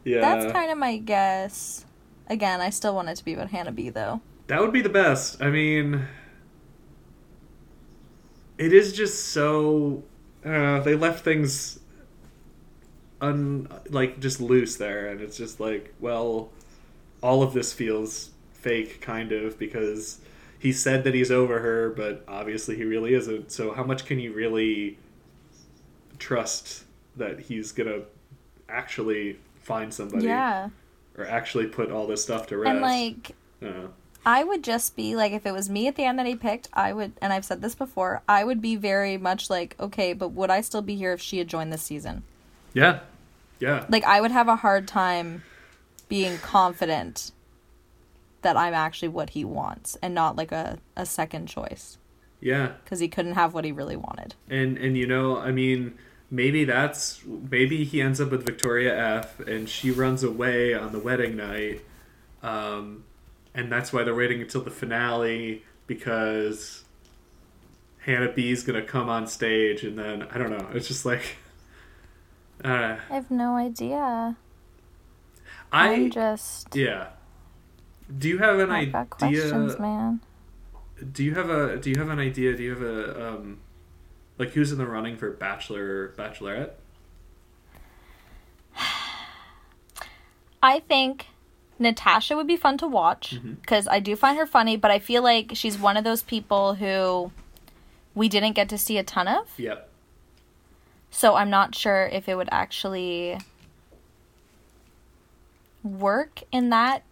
Yeah. 0.05 0.20
that's 0.20 0.53
kind 0.53 0.70
of 0.70 0.79
my 0.79 0.99
guess. 0.99 1.85
Again, 2.29 2.61
I 2.61 2.70
still 2.70 2.95
want 2.95 3.09
it 3.09 3.16
to 3.16 3.24
be 3.24 3.35
about 3.35 3.51
Hannah 3.51 3.72
B, 3.72 3.89
though. 3.91 4.20
That 4.49 4.61
would 4.61 4.72
be 4.72 4.83
the 4.83 4.89
best. 4.89 5.43
I 5.43 5.51
mean, 5.51 6.07
it 8.59 8.72
is 8.72 8.92
just 8.92 9.26
so. 9.28 10.02
Uh, 10.44 10.80
they 10.80 10.94
left 10.94 11.24
things 11.24 11.80
un 13.20 13.68
like 13.90 14.20
just 14.20 14.40
loose 14.40 14.76
there, 14.76 15.09
and 15.09 15.20
it's 15.20 15.36
just 15.36 15.61
like, 15.61 15.94
well, 16.00 16.50
all 17.22 17.42
of 17.42 17.52
this 17.52 17.72
feels 17.72 18.30
fake, 18.52 19.00
kind 19.00 19.32
of, 19.32 19.59
because 19.59 20.20
he 20.59 20.72
said 20.72 21.04
that 21.04 21.14
he's 21.14 21.30
over 21.30 21.61
her, 21.61 21.90
but 21.90 22.24
obviously 22.28 22.76
he 22.76 22.84
really 22.84 23.14
isn't. 23.14 23.50
So 23.52 23.72
how 23.72 23.84
much 23.84 24.04
can 24.07 24.18
you 24.18 24.32
really 24.32 24.98
trust 26.18 26.84
that 27.16 27.40
he's 27.40 27.72
gonna 27.72 28.02
actually 28.68 29.38
find 29.62 29.92
somebody? 29.92 30.26
Yeah. 30.26 30.70
Or 31.16 31.26
actually 31.26 31.66
put 31.66 31.90
all 31.90 32.07
this 32.07 32.22
stuff 32.22 32.46
to 32.48 32.59
rest? 32.59 32.70
And, 32.72 32.80
like, 32.80 33.32
Uh, 33.62 33.88
I 34.27 34.43
would 34.43 34.64
just 34.64 34.97
be 34.97 35.14
like, 35.14 35.31
if 35.33 35.47
it 35.47 35.53
was 35.53 35.70
me 35.70 35.87
at 35.87 35.95
the 35.95 36.03
end 36.05 36.18
that 36.18 36.27
he 36.27 36.35
picked, 36.35 36.68
I 36.72 36.93
would, 36.93 37.12
and 37.22 37.33
I've 37.33 37.45
said 37.45 37.62
this 37.62 37.77
before, 37.77 38.22
I 38.29 38.43
would 38.43 38.61
be 38.61 38.74
very 38.74 39.16
much 39.16 39.49
like, 39.49 39.77
okay, 39.79 40.12
but 40.12 40.31
would 40.31 40.51
I 40.51 40.61
still 40.62 40.83
be 40.83 40.97
here 40.97 41.12
if 41.12 41.20
she 41.20 41.39
had 41.39 41.47
joined 41.49 41.72
this 41.72 41.83
season? 41.83 42.24
yeah, 42.74 43.01
yeah. 43.61 43.87
Like, 43.89 44.05
I 44.05 44.20
would 44.20 44.33
have 44.33 44.49
a 44.49 44.57
hard 44.57 44.87
time 44.89 45.45
being 46.09 46.39
confident 46.39 47.31
that 48.43 48.57
I'm 48.57 48.74
actually 48.74 49.09
what 49.09 49.31
he 49.31 49.45
wants 49.45 49.97
and 50.03 50.12
not 50.14 50.37
like 50.37 50.53
a, 50.53 50.79
a 50.97 51.07
second 51.07 51.47
choice 51.47 51.97
Yeah, 52.41 52.72
because 52.85 52.99
he 53.01 53.09
couldn't 53.09 53.35
have 53.35 53.55
what 53.55 53.64
he 53.64 53.72
really 53.72 53.97
wanted. 53.97 54.35
and 54.51 54.77
and 54.77 54.97
you 54.97 55.07
know, 55.07 55.39
I 55.39 55.53
mean, 55.53 55.95
maybe 56.31 56.64
that's 56.64 57.22
maybe 57.24 57.85
he 57.85 58.01
ends 58.03 58.20
up 58.20 58.31
with 58.31 58.45
Victoria 58.45 58.95
F, 59.18 59.41
and 59.41 59.68
she 59.68 59.91
runs 59.91 60.22
away 60.22 60.74
on 60.74 60.93
the 60.93 60.99
wedding 60.99 61.37
night, 61.37 61.81
um, 62.43 63.05
and 63.57 63.72
that's 63.72 63.92
why 63.92 64.04
they're 64.04 64.14
waiting 64.14 64.40
until 64.42 64.61
the 64.61 64.70
finale 64.70 65.64
because 65.86 66.84
Hannah 68.00 68.30
B 68.30 68.50
is 68.52 68.62
gonna 68.62 68.82
come 68.82 69.09
on 69.09 69.26
stage, 69.26 69.82
and 69.82 69.98
then 69.98 70.22
I 70.30 70.38
don't 70.38 70.50
know. 70.50 70.68
It's 70.74 70.86
just 70.86 71.04
like, 71.04 71.38
uh, 72.64 72.96
I 73.11 73.14
have 73.14 73.30
no 73.30 73.57
idea. 73.57 74.36
I 75.72 75.92
I'm 75.94 76.11
just. 76.11 76.76
yeah. 76.76 77.09
Do 78.16 78.28
you 78.28 78.38
have 78.38 78.61
an 78.61 78.70
I've 78.70 78.94
idea? 78.94 79.07
questions, 79.09 79.78
man. 79.80 80.20
do 81.12 81.24
you 81.24 81.34
have 81.34 81.50
a 81.50 81.76
do 81.78 81.90
you 81.90 81.96
have 81.98 82.11
an 82.11 82.20
idea? 82.20 82.57
Do 82.57 82.62
you 82.62 82.70
have 82.70 82.82
a 82.82 83.28
um, 83.28 83.59
like 84.38 84.50
who's 84.50 84.70
in 84.70 84.78
the 84.78 84.86
running 84.86 85.16
for 85.16 85.30
Bachelor 85.30 86.11
Bachelorette? 86.16 86.72
I 90.62 90.80
think 90.80 91.26
Natasha 91.79 92.37
would 92.37 92.47
be 92.47 92.57
fun 92.57 92.79
to 92.79 92.87
watch 92.87 93.39
because 93.61 93.87
I 93.89 94.01
do 94.01 94.16
find 94.16 94.39
her 94.39 94.47
funny, 94.47 94.77
but 94.77 94.91
I 94.91 94.99
feel 94.99 95.22
like 95.22 95.53
she's 95.55 95.79
one 95.79 95.97
of 95.97 96.05
those 96.05 96.22
people 96.22 96.74
who 96.74 97.33
we 98.14 98.29
didn't 98.29 98.55
get 98.55 98.68
to 98.70 98.79
see 98.79 98.99
a 98.99 99.03
ton 99.03 99.29
of. 99.29 99.47
Yep. 99.59 99.91
So 101.11 101.35
I'm 101.35 101.51
not 101.51 101.74
sure 101.74 102.07
if 102.07 102.29
it 102.29 102.35
would 102.35 102.49
actually 102.51 103.39
work 105.83 106.43
in 106.51 106.70
that 106.70 107.03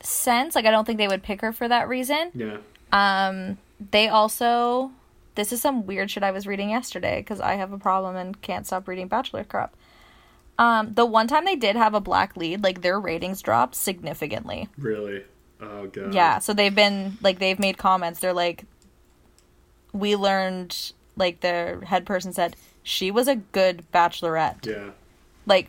sense. 0.00 0.54
Like 0.54 0.66
I 0.66 0.70
don't 0.70 0.84
think 0.84 0.98
they 0.98 1.08
would 1.08 1.22
pick 1.22 1.40
her 1.40 1.52
for 1.52 1.66
that 1.68 1.88
reason. 1.88 2.30
Yeah. 2.34 2.58
Um 2.92 3.58
they 3.90 4.08
also 4.08 4.92
this 5.34 5.52
is 5.52 5.62
some 5.62 5.86
weird 5.86 6.10
shit 6.10 6.22
I 6.22 6.30
was 6.30 6.46
reading 6.46 6.70
yesterday 6.70 7.22
cuz 7.22 7.40
I 7.40 7.54
have 7.54 7.72
a 7.72 7.78
problem 7.78 8.16
and 8.16 8.40
can't 8.42 8.66
stop 8.66 8.86
reading 8.86 9.08
bachelor 9.08 9.44
crap. 9.44 9.74
Um 10.62 10.94
the 10.94 11.04
one 11.06 11.26
time 11.26 11.44
they 11.44 11.56
did 11.56 11.76
have 11.76 11.94
a 11.94 12.00
black 12.00 12.36
lead, 12.36 12.62
like 12.62 12.82
their 12.82 12.98
ratings 13.00 13.42
dropped 13.42 13.74
significantly. 13.74 14.68
Really? 14.78 15.24
Oh 15.60 15.86
god. 15.86 16.14
Yeah, 16.14 16.38
so 16.38 16.52
they've 16.54 16.74
been 16.74 17.18
like 17.20 17.38
they've 17.38 17.58
made 17.58 17.78
comments. 17.78 18.20
They're 18.20 18.32
like 18.32 18.64
we 19.92 20.16
learned 20.16 20.92
like 21.16 21.40
the 21.40 21.82
head 21.86 22.06
person 22.06 22.32
said 22.32 22.56
she 22.82 23.10
was 23.10 23.28
a 23.28 23.36
good 23.36 23.84
bachelorette. 23.92 24.64
Yeah. 24.66 24.90
Like 25.46 25.68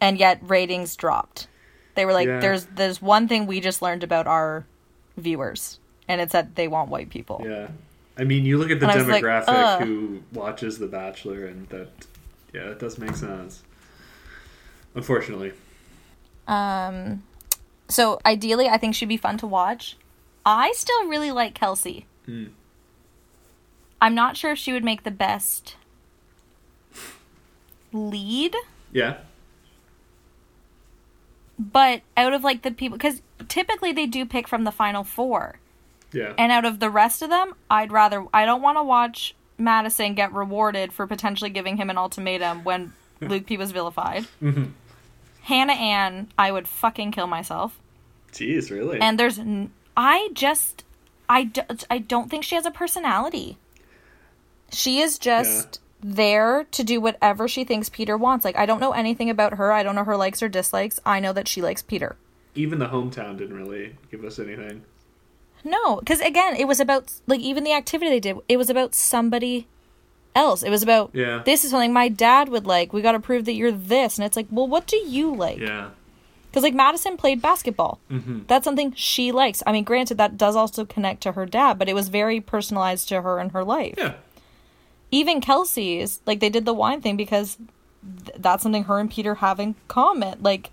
and 0.00 0.18
yet 0.18 0.38
ratings 0.42 0.96
dropped. 0.96 1.46
They 1.94 2.04
were 2.04 2.12
like 2.12 2.26
Yeah. 2.28 2.40
there's 2.40 2.66
there's 2.66 3.00
one 3.02 3.28
thing 3.28 3.46
we 3.46 3.60
just 3.60 3.82
learned 3.82 4.02
about 4.04 4.26
our 4.26 4.66
viewers 5.16 5.78
and 6.08 6.20
it's 6.20 6.32
that 6.32 6.56
they 6.56 6.68
want 6.68 6.90
white 6.90 7.10
people. 7.10 7.42
Yeah. 7.44 7.68
I 8.18 8.24
mean, 8.24 8.44
you 8.44 8.58
look 8.58 8.70
at 8.70 8.80
the 8.80 8.88
And 8.88 9.00
I 9.00 9.04
like, 9.04 9.24
demographic 9.24 9.84
who 9.86 10.22
watches 10.32 10.78
The 10.78 10.88
Bachelor, 10.88 11.46
and 11.46 11.66
that, 11.70 11.88
yeah, 12.52 12.62
it 12.70 12.78
does 12.78 12.98
make 12.98 13.14
sense. 13.16 13.62
Unfortunately. 14.94 15.52
Um 16.48 17.22
so 17.88 18.20
ideally 18.26 18.68
I 18.68 18.76
think 18.78 18.94
she'd 18.94 19.08
be 19.08 19.16
fun 19.16 19.38
to 19.38 19.46
watch. 19.46 19.96
I 20.44 20.72
still 20.72 21.06
really 21.08 21.30
like 21.30 21.54
Kelsey. 21.54 22.06
Hmm. 22.26 22.46
I'm 24.00 24.14
not 24.14 24.36
sure 24.36 24.52
if 24.52 24.58
she 24.58 24.72
would 24.72 24.84
make 24.84 25.02
the 25.02 25.10
best 25.10 25.76
lead, 27.92 28.54
Yeah. 28.92 29.18
but 31.58 32.00
out 32.16 32.32
of 32.32 32.42
like 32.44 32.62
the 32.62 32.70
people 32.70 32.98
cuz 32.98 33.20
typically 33.48 33.92
they 33.92 34.06
do 34.06 34.24
pick 34.24 34.48
from 34.48 34.64
the 34.64 34.72
final 34.72 35.04
4. 35.04 35.56
Yeah. 36.12 36.32
And 36.38 36.50
out 36.50 36.64
of 36.64 36.80
the 36.80 36.90
rest 36.90 37.20
of 37.22 37.30
them, 37.30 37.54
I'd 37.70 37.92
rather 37.92 38.26
I 38.32 38.44
don't 38.46 38.62
want 38.62 38.78
to 38.78 38.82
watch 38.82 39.34
Madison 39.60 40.14
get 40.14 40.32
rewarded 40.32 40.92
for 40.92 41.06
potentially 41.06 41.50
giving 41.50 41.76
him 41.76 41.90
an 41.90 41.98
ultimatum 41.98 42.64
when 42.64 42.92
Luke 43.20 43.46
P 43.46 43.56
was 43.56 43.70
vilified. 43.70 44.26
Mhm. 44.42 44.72
Hannah 45.42 45.72
Ann, 45.74 46.28
I 46.38 46.52
would 46.52 46.68
fucking 46.68 47.12
kill 47.12 47.26
myself. 47.26 47.78
Jeez, 48.32 48.70
really? 48.70 49.00
And 49.00 49.18
there's 49.18 49.38
n- 49.38 49.70
I 49.96 50.30
just 50.34 50.84
I, 51.28 51.44
d- 51.44 51.62
I 51.88 51.98
don't 51.98 52.28
think 52.30 52.44
she 52.44 52.54
has 52.56 52.66
a 52.66 52.70
personality. 52.70 53.56
She 54.72 54.98
is 55.00 55.18
just 55.18 55.80
there 56.02 56.64
to 56.70 56.82
do 56.84 57.00
whatever 57.00 57.46
she 57.48 57.64
thinks 57.64 57.88
Peter 57.88 58.16
wants. 58.16 58.44
Like 58.44 58.56
I 58.56 58.66
don't 58.66 58.80
know 58.80 58.92
anything 58.92 59.30
about 59.30 59.54
her. 59.54 59.72
I 59.72 59.82
don't 59.82 59.94
know 59.94 60.04
her 60.04 60.16
likes 60.16 60.42
or 60.42 60.48
dislikes. 60.48 61.00
I 61.04 61.20
know 61.20 61.32
that 61.32 61.48
she 61.48 61.60
likes 61.62 61.82
Peter. 61.82 62.16
Even 62.54 62.78
the 62.78 62.86
hometown 62.88 63.36
didn't 63.38 63.56
really 63.56 63.96
give 64.10 64.24
us 64.24 64.38
anything. 64.38 64.82
No, 65.64 65.96
because 65.96 66.20
again, 66.20 66.56
it 66.56 66.66
was 66.66 66.80
about 66.80 67.12
like 67.26 67.40
even 67.40 67.64
the 67.64 67.72
activity 67.72 68.10
they 68.10 68.20
did. 68.20 68.36
It 68.48 68.56
was 68.56 68.70
about 68.70 68.94
somebody 68.94 69.66
else. 70.34 70.62
It 70.62 70.70
was 70.70 70.82
about 70.82 71.10
Yeah. 71.12 71.42
this 71.44 71.64
is 71.64 71.70
something 71.72 71.92
my 71.92 72.08
dad 72.08 72.48
would 72.48 72.66
like. 72.66 72.92
We 72.92 73.02
got 73.02 73.12
to 73.12 73.20
prove 73.20 73.44
that 73.44 73.52
you're 73.54 73.72
this, 73.72 74.18
and 74.18 74.24
it's 74.24 74.36
like, 74.36 74.46
well, 74.50 74.66
what 74.68 74.86
do 74.86 74.96
you 74.96 75.34
like? 75.34 75.58
Yeah. 75.58 75.90
Because 76.50 76.62
like 76.62 76.74
Madison 76.74 77.16
played 77.16 77.40
basketball. 77.42 78.00
Mhm. 78.10 78.46
That's 78.48 78.64
something 78.64 78.92
she 78.96 79.30
likes. 79.32 79.62
I 79.66 79.72
mean, 79.72 79.84
granted, 79.84 80.18
that 80.18 80.36
does 80.36 80.56
also 80.56 80.84
connect 80.84 81.20
to 81.22 81.32
her 81.32 81.46
dad, 81.46 81.78
but 81.78 81.88
it 81.88 81.94
was 81.94 82.08
very 82.08 82.40
personalized 82.40 83.08
to 83.10 83.22
her 83.22 83.38
and 83.38 83.52
her 83.52 83.62
life. 83.64 83.94
Yeah. 83.98 84.14
Even 85.12 85.40
Kelsey's 85.40 86.20
like 86.26 86.40
they 86.40 86.48
did 86.50 86.64
the 86.64 86.74
wine 86.74 87.00
thing 87.02 87.16
because 87.16 87.56
th- 88.24 88.36
that's 88.38 88.62
something 88.62 88.84
her 88.84 88.98
and 88.98 89.10
Peter 89.10 89.36
have 89.36 89.60
in 89.60 89.74
common. 89.88 90.38
Like, 90.42 90.70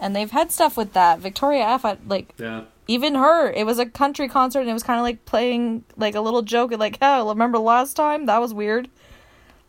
and 0.00 0.14
they've 0.16 0.30
had 0.30 0.50
stuff 0.52 0.76
with 0.76 0.92
that. 0.94 1.18
Victoria 1.18 1.64
F. 1.66 1.84
I, 1.84 1.96
like 2.06 2.32
Yeah. 2.38 2.62
Even 2.90 3.14
her, 3.14 3.52
it 3.52 3.64
was 3.64 3.78
a 3.78 3.86
country 3.86 4.28
concert 4.28 4.60
and 4.62 4.68
it 4.68 4.72
was 4.72 4.82
kind 4.82 4.98
of 4.98 5.04
like 5.04 5.24
playing 5.24 5.84
like 5.96 6.16
a 6.16 6.20
little 6.20 6.42
joke. 6.42 6.72
Like, 6.76 6.98
oh, 7.00 7.28
remember 7.28 7.58
last 7.58 7.94
time? 7.94 8.26
That 8.26 8.40
was 8.40 8.52
weird. 8.52 8.90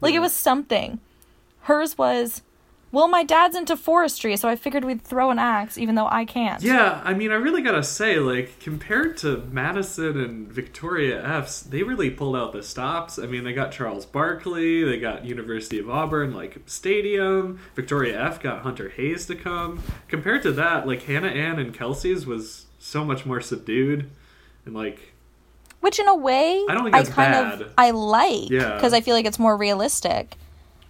Like, 0.01 0.15
it 0.15 0.19
was 0.19 0.33
something. 0.33 0.99
Hers 1.61 1.95
was, 1.95 2.41
well, 2.91 3.07
my 3.07 3.23
dad's 3.23 3.55
into 3.55 3.77
forestry, 3.77 4.35
so 4.37 4.49
I 4.49 4.55
figured 4.55 4.83
we'd 4.83 5.03
throw 5.03 5.29
an 5.29 5.37
axe, 5.37 5.77
even 5.77 5.93
though 5.93 6.07
I 6.07 6.25
can't. 6.25 6.63
Yeah, 6.63 6.99
I 7.03 7.13
mean, 7.13 7.31
I 7.31 7.35
really 7.35 7.61
gotta 7.61 7.83
say, 7.83 8.17
like, 8.17 8.59
compared 8.59 9.17
to 9.17 9.47
Madison 9.51 10.19
and 10.19 10.51
Victoria 10.51 11.23
F's, 11.23 11.61
they 11.61 11.83
really 11.83 12.09
pulled 12.09 12.35
out 12.35 12.53
the 12.53 12.63
stops. 12.63 13.19
I 13.19 13.27
mean, 13.27 13.43
they 13.43 13.53
got 13.53 13.71
Charles 13.71 14.07
Barkley, 14.07 14.83
they 14.83 14.97
got 14.99 15.23
University 15.23 15.77
of 15.77 15.87
Auburn, 15.87 16.33
like, 16.33 16.57
stadium. 16.65 17.59
Victoria 17.75 18.19
F 18.19 18.41
got 18.41 18.63
Hunter 18.63 18.89
Hayes 18.89 19.27
to 19.27 19.35
come. 19.35 19.83
Compared 20.07 20.41
to 20.41 20.51
that, 20.53 20.87
like, 20.87 21.03
Hannah 21.03 21.27
Ann 21.27 21.59
and 21.59 21.71
Kelsey's 21.71 22.25
was 22.25 22.65
so 22.81 23.05
much 23.05 23.25
more 23.25 23.39
subdued. 23.41 24.09
And, 24.65 24.73
like, 24.75 25.13
Which, 25.79 25.99
in 25.99 26.07
a 26.07 26.15
way, 26.15 26.63
I 26.69 26.73
don't 26.73 26.83
think 26.83 26.95
that's 26.95 27.09
kind 27.09 27.31
bad. 27.31 27.61
of 27.61 27.73
I 27.77 27.91
like 27.91 28.49
Yeah. 28.49 28.75
because 28.75 28.93
I 28.93 29.01
feel 29.01 29.15
like 29.15 29.25
it's 29.25 29.39
more 29.39 29.55
realistic. 29.57 30.35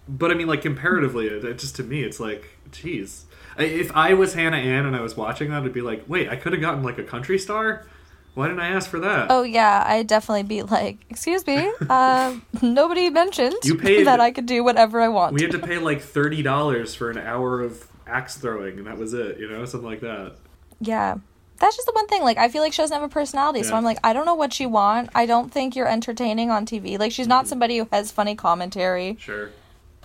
but 0.07 0.31
I 0.31 0.33
mean, 0.33 0.47
like, 0.47 0.61
comparatively, 0.61 1.27
it, 1.27 1.43
it 1.45 1.57
just 1.59 1.75
to 1.77 1.83
me, 1.83 2.03
it's 2.03 2.19
like, 2.19 2.57
geez. 2.71 3.25
If 3.57 3.95
I 3.95 4.13
was 4.13 4.33
Hannah 4.33 4.57
Ann 4.57 4.85
and 4.85 4.95
I 4.95 5.01
was 5.01 5.15
watching 5.15 5.51
that, 5.51 5.63
I'd 5.63 5.73
be 5.73 5.81
like, 5.81 6.03
wait, 6.07 6.29
I 6.29 6.35
could 6.37 6.53
have 6.53 6.61
gotten, 6.61 6.83
like, 6.83 6.97
a 6.97 7.03
country 7.03 7.37
star? 7.37 7.85
Why 8.33 8.47
didn't 8.47 8.61
I 8.61 8.69
ask 8.69 8.89
for 8.89 8.99
that? 9.01 9.27
Oh 9.29 9.43
yeah, 9.43 9.83
I'd 9.85 10.07
definitely 10.07 10.43
be 10.43 10.63
like, 10.63 10.99
"Excuse 11.09 11.45
me, 11.45 11.69
uh, 11.89 12.33
nobody 12.61 13.09
mentioned 13.09 13.55
You 13.65 13.75
paid- 13.75 14.07
that 14.07 14.21
I 14.21 14.31
could 14.31 14.45
do 14.45 14.63
whatever 14.63 15.01
I 15.01 15.09
want." 15.09 15.33
We 15.33 15.41
had 15.41 15.51
to 15.51 15.59
pay 15.59 15.79
like 15.79 15.99
thirty 16.01 16.41
dollars 16.41 16.95
for 16.95 17.09
an 17.11 17.17
hour 17.17 17.59
of 17.61 17.85
axe 18.07 18.37
throwing, 18.37 18.77
and 18.77 18.87
that 18.87 18.97
was 18.97 19.13
it. 19.13 19.37
You 19.37 19.49
know, 19.49 19.65
something 19.65 19.85
like 19.89 19.99
that. 19.99 20.35
Yeah. 20.79 21.15
That's 21.62 21.76
just 21.78 21.86
the 21.86 21.93
one 21.93 22.07
thing. 22.07 22.24
Like, 22.24 22.38
I 22.38 22.49
feel 22.49 22.62
like 22.62 22.74
she 22.74 22.82
doesn't 22.82 22.93
have 22.93 23.03
a 23.09 23.14
personality. 23.14 23.64
So 23.64 23.76
I'm 23.76 23.84
like, 23.86 23.99
I 24.03 24.12
don't 24.14 24.26
know 24.26 24.36
what 24.36 24.59
you 24.59 24.68
want. 24.68 25.09
I 25.16 25.26
don't 25.26 25.51
think 25.51 25.76
you're 25.76 25.88
entertaining 25.88 26.49
on 26.51 26.66
TV. 26.66 26.99
Like, 26.99 27.12
she's 27.14 27.26
Mm-hmm. 27.26 27.30
not 27.30 27.47
somebody 27.47 27.78
who 27.78 27.88
has 27.91 28.12
funny 28.12 28.36
commentary. 28.36 29.16
Sure, 29.20 29.51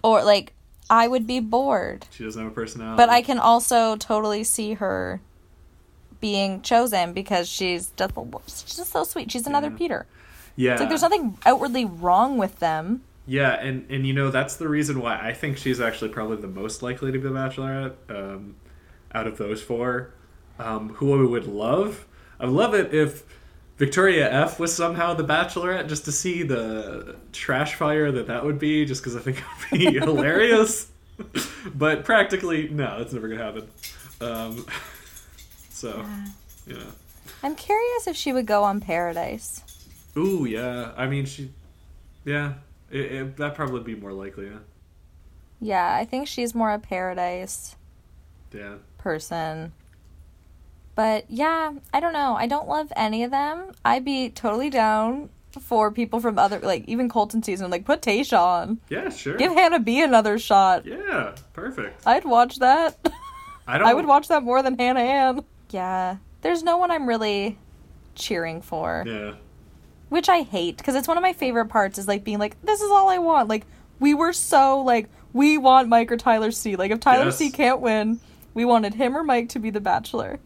Or, 0.04 0.22
like, 0.22 0.52
I 0.88 1.08
would 1.08 1.26
be 1.26 1.40
bored. 1.40 2.06
she 2.12 2.22
doesn't 2.24 2.40
have 2.40 2.52
a 2.52 2.54
personality. 2.54 2.96
But 2.98 3.08
I 3.08 3.22
can 3.22 3.38
also 3.40 3.96
totally 3.96 4.44
see 4.44 4.74
her 4.74 5.20
being 6.20 6.62
chosen 6.62 7.12
because 7.12 7.48
she's 7.48 7.90
just, 7.96 8.14
she's 8.46 8.76
just 8.76 8.92
so 8.92 9.04
sweet. 9.04 9.30
She's 9.32 9.46
another 9.46 9.70
Peter. 9.70 10.06
yeah, 10.56 10.72
It's 10.72 10.80
like 10.80 10.88
there's 10.88 11.02
nothing 11.02 11.38
outwardly 11.44 11.84
wrong 11.84 12.38
with 12.38 12.58
them. 12.58 13.02
yeah, 13.26 13.52
and 13.54 13.84
and 13.90 14.06
you 14.06 14.12
know 14.14 14.30
that's 14.30 14.56
the 14.56 14.68
reason 14.68 15.00
why 15.00 15.18
I 15.20 15.32
think 15.32 15.56
she's 15.58 15.80
actually 15.80 16.10
probably 16.10 16.36
the 16.36 16.48
most 16.48 16.82
likely 16.82 17.12
to 17.12 17.18
be 17.18 17.24
the 17.28 17.34
Bachelorette 17.34 17.94
um, 18.08 18.56
out 19.14 19.26
of 19.26 19.36
those 19.38 19.62
four. 19.62 20.12
Um, 20.58 20.90
who 20.94 21.22
I 21.26 21.28
would 21.30 21.46
love, 21.46 22.06
I 22.40 22.46
would 22.46 22.54
love 22.54 22.74
it 22.74 22.94
if 22.94 23.24
Victoria 23.76 24.30
F 24.32 24.58
was 24.58 24.74
somehow 24.74 25.12
the 25.14 25.24
Bachelorette, 25.24 25.88
just 25.88 26.06
to 26.06 26.12
see 26.12 26.42
the 26.42 27.16
trash 27.32 27.74
fire 27.74 28.10
that 28.12 28.26
that 28.28 28.44
would 28.44 28.58
be, 28.58 28.84
just 28.86 29.02
because 29.02 29.16
I 29.16 29.20
think 29.20 29.38
it 29.72 29.72
would 29.72 29.80
be 29.80 29.98
hilarious. 30.00 30.90
but 31.74 32.04
practically, 32.04 32.68
no, 32.68 32.98
that's 32.98 33.12
never 33.12 33.28
gonna 33.28 33.44
happen. 33.44 33.70
Um, 34.20 34.66
so, 35.68 36.06
yeah. 36.66 36.92
I'm 37.42 37.54
curious 37.54 38.06
if 38.06 38.16
she 38.16 38.32
would 38.32 38.46
go 38.46 38.64
on 38.64 38.80
Paradise. 38.80 39.62
Ooh, 40.16 40.46
yeah. 40.46 40.92
I 40.96 41.06
mean, 41.06 41.26
she, 41.26 41.52
yeah, 42.24 42.54
it, 42.90 43.12
it, 43.12 43.36
that 43.36 43.54
probably 43.54 43.82
be 43.82 43.94
more 44.00 44.12
likely. 44.12 44.46
Yeah, 44.46 44.58
Yeah, 45.60 45.94
I 45.94 46.04
think 46.04 46.28
she's 46.28 46.54
more 46.54 46.70
a 46.72 46.78
Paradise 46.78 47.76
yeah. 48.52 48.76
person. 48.98 49.72
But 50.96 51.26
yeah, 51.30 51.72
I 51.92 52.00
don't 52.00 52.12
know. 52.14 52.34
I 52.34 52.46
don't 52.48 52.66
love 52.66 52.92
any 52.96 53.22
of 53.22 53.30
them. 53.30 53.70
I'd 53.84 54.04
be 54.04 54.30
totally 54.30 54.70
down 54.70 55.28
for 55.60 55.90
people 55.92 56.20
from 56.20 56.38
other, 56.38 56.58
like 56.58 56.84
even 56.88 57.08
Colton 57.08 57.42
season, 57.42 57.70
like 57.70 57.84
put 57.84 58.02
Tayshia 58.02 58.38
on. 58.38 58.80
Yeah, 58.88 59.10
sure. 59.10 59.36
Give 59.36 59.52
Hannah 59.52 59.78
B 59.78 60.02
another 60.02 60.38
shot. 60.38 60.84
Yeah, 60.86 61.34
perfect. 61.52 62.06
I'd 62.06 62.24
watch 62.24 62.58
that. 62.58 62.98
I 63.68 63.78
don't. 63.78 63.86
I 63.86 63.94
would 63.94 64.06
watch 64.06 64.28
that 64.28 64.42
more 64.42 64.62
than 64.62 64.78
Hannah 64.78 65.00
Ann. 65.00 65.44
Yeah, 65.70 66.16
there's 66.42 66.62
no 66.62 66.76
one 66.78 66.90
I'm 66.90 67.06
really 67.08 67.58
cheering 68.14 68.62
for, 68.62 69.04
Yeah, 69.06 69.34
which 70.08 70.28
I 70.30 70.42
hate 70.42 70.78
because 70.78 70.94
it's 70.94 71.08
one 71.08 71.18
of 71.18 71.22
my 71.22 71.32
favorite 71.34 71.66
parts. 71.66 71.98
Is 71.98 72.08
like 72.08 72.24
being 72.24 72.38
like, 72.38 72.60
this 72.62 72.80
is 72.80 72.90
all 72.90 73.08
I 73.10 73.18
want. 73.18 73.48
Like 73.48 73.66
we 74.00 74.14
were 74.14 74.32
so 74.32 74.80
like 74.80 75.08
we 75.34 75.58
want 75.58 75.88
Mike 75.88 76.10
or 76.10 76.16
Tyler 76.16 76.50
C. 76.52 76.76
Like 76.76 76.90
if 76.90 77.00
Tyler 77.00 77.26
Yes. 77.26 77.36
C. 77.36 77.50
can't 77.50 77.80
win, 77.80 78.20
we 78.54 78.64
wanted 78.64 78.94
him 78.94 79.14
or 79.16 79.22
Mike 79.24 79.50
to 79.50 79.58
be 79.58 79.68
the 79.70 79.80
Bachelor. 79.80 80.38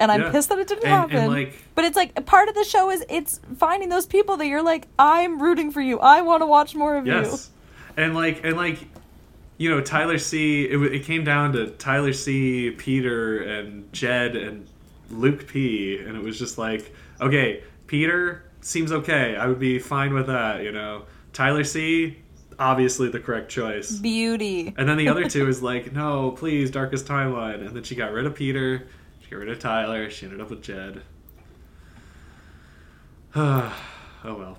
And 0.00 0.10
I'm 0.10 0.22
Yeah. 0.22 0.30
pissed 0.32 0.48
that 0.48 0.58
it 0.58 0.66
didn't 0.68 0.84
And- 0.84 0.92
and, 1.04 1.10
happen. 1.12 1.30
like- 1.30 1.54
but 1.74 1.84
it's 1.84 1.96
like 1.96 2.26
part 2.26 2.48
of 2.48 2.54
the 2.54 2.64
show 2.64 2.90
is 2.90 3.04
it's 3.08 3.40
finding 3.56 3.88
those 3.88 4.06
people 4.06 4.36
that 4.38 4.46
you're 4.46 4.62
like, 4.62 4.88
I'm 4.98 5.40
rooting 5.40 5.70
for 5.70 5.80
you. 5.80 6.00
I 6.00 6.20
want 6.22 6.42
to 6.42 6.46
watch 6.46 6.74
more 6.74 6.96
of 6.96 7.06
you. 7.06 7.12
Yes, 7.12 7.50
and 7.96 8.14
like 8.14 8.40
and 8.44 8.56
like, 8.56 8.78
you 9.56 9.70
know, 9.70 9.80
Tyler 9.80 10.18
C. 10.18 10.64
It, 10.64 10.80
it 10.92 11.04
came 11.04 11.22
down 11.24 11.52
to 11.52 11.68
Tyler 11.68 12.12
C. 12.12 12.70
Peter 12.72 13.38
and 13.38 13.90
Jed 13.92 14.34
and 14.34 14.66
Luke 15.10 15.46
P. 15.46 15.96
And 15.98 16.16
it 16.16 16.22
was 16.24 16.38
just 16.38 16.58
like, 16.58 16.92
okay, 17.20 17.62
Peter 17.86 18.42
seems 18.62 18.90
okay. 18.90 19.36
I 19.36 19.46
would 19.46 19.60
be 19.60 19.78
fine 19.78 20.12
with 20.12 20.26
that. 20.26 20.64
You 20.64 20.72
know, 20.72 21.02
Tyler 21.32 21.62
C. 21.64 22.18
Obviously 22.58 23.08
the 23.08 23.18
correct 23.20 23.48
choice. 23.48 23.92
Beauty. 23.92 24.74
And 24.76 24.88
then 24.88 24.96
the 24.96 25.08
other 25.08 25.24
two 25.28 25.48
is 25.48 25.62
like, 25.62 25.92
no, 25.92 26.32
please, 26.32 26.70
darkest 26.70 27.06
timeline. 27.06 27.64
And 27.66 27.76
then 27.76 27.82
she 27.84 27.94
got 27.94 28.12
rid 28.12 28.26
of 28.26 28.34
Peter. 28.34 28.86
Got 29.34 29.40
rid 29.40 29.48
of 29.48 29.58
Tyler. 29.58 30.08
She 30.10 30.26
ended 30.26 30.40
up 30.40 30.48
with 30.48 30.62
Jed. 30.62 31.02
oh 33.34 33.72
well. 34.22 34.58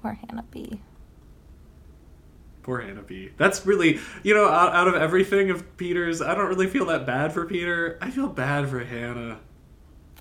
Poor 0.00 0.12
Hannah 0.12 0.44
B. 0.52 0.80
Poor 2.62 2.80
Hannah 2.80 3.02
B. 3.02 3.30
That's 3.36 3.66
really, 3.66 3.98
you 4.22 4.34
know, 4.34 4.48
out, 4.48 4.72
out 4.72 4.86
of 4.86 4.94
everything 4.94 5.50
of 5.50 5.76
Peter's, 5.76 6.22
I 6.22 6.36
don't 6.36 6.46
really 6.46 6.68
feel 6.68 6.86
that 6.86 7.06
bad 7.06 7.32
for 7.32 7.44
Peter. 7.44 7.98
I 8.00 8.12
feel 8.12 8.28
bad 8.28 8.68
for 8.68 8.84
Hannah. 8.84 9.40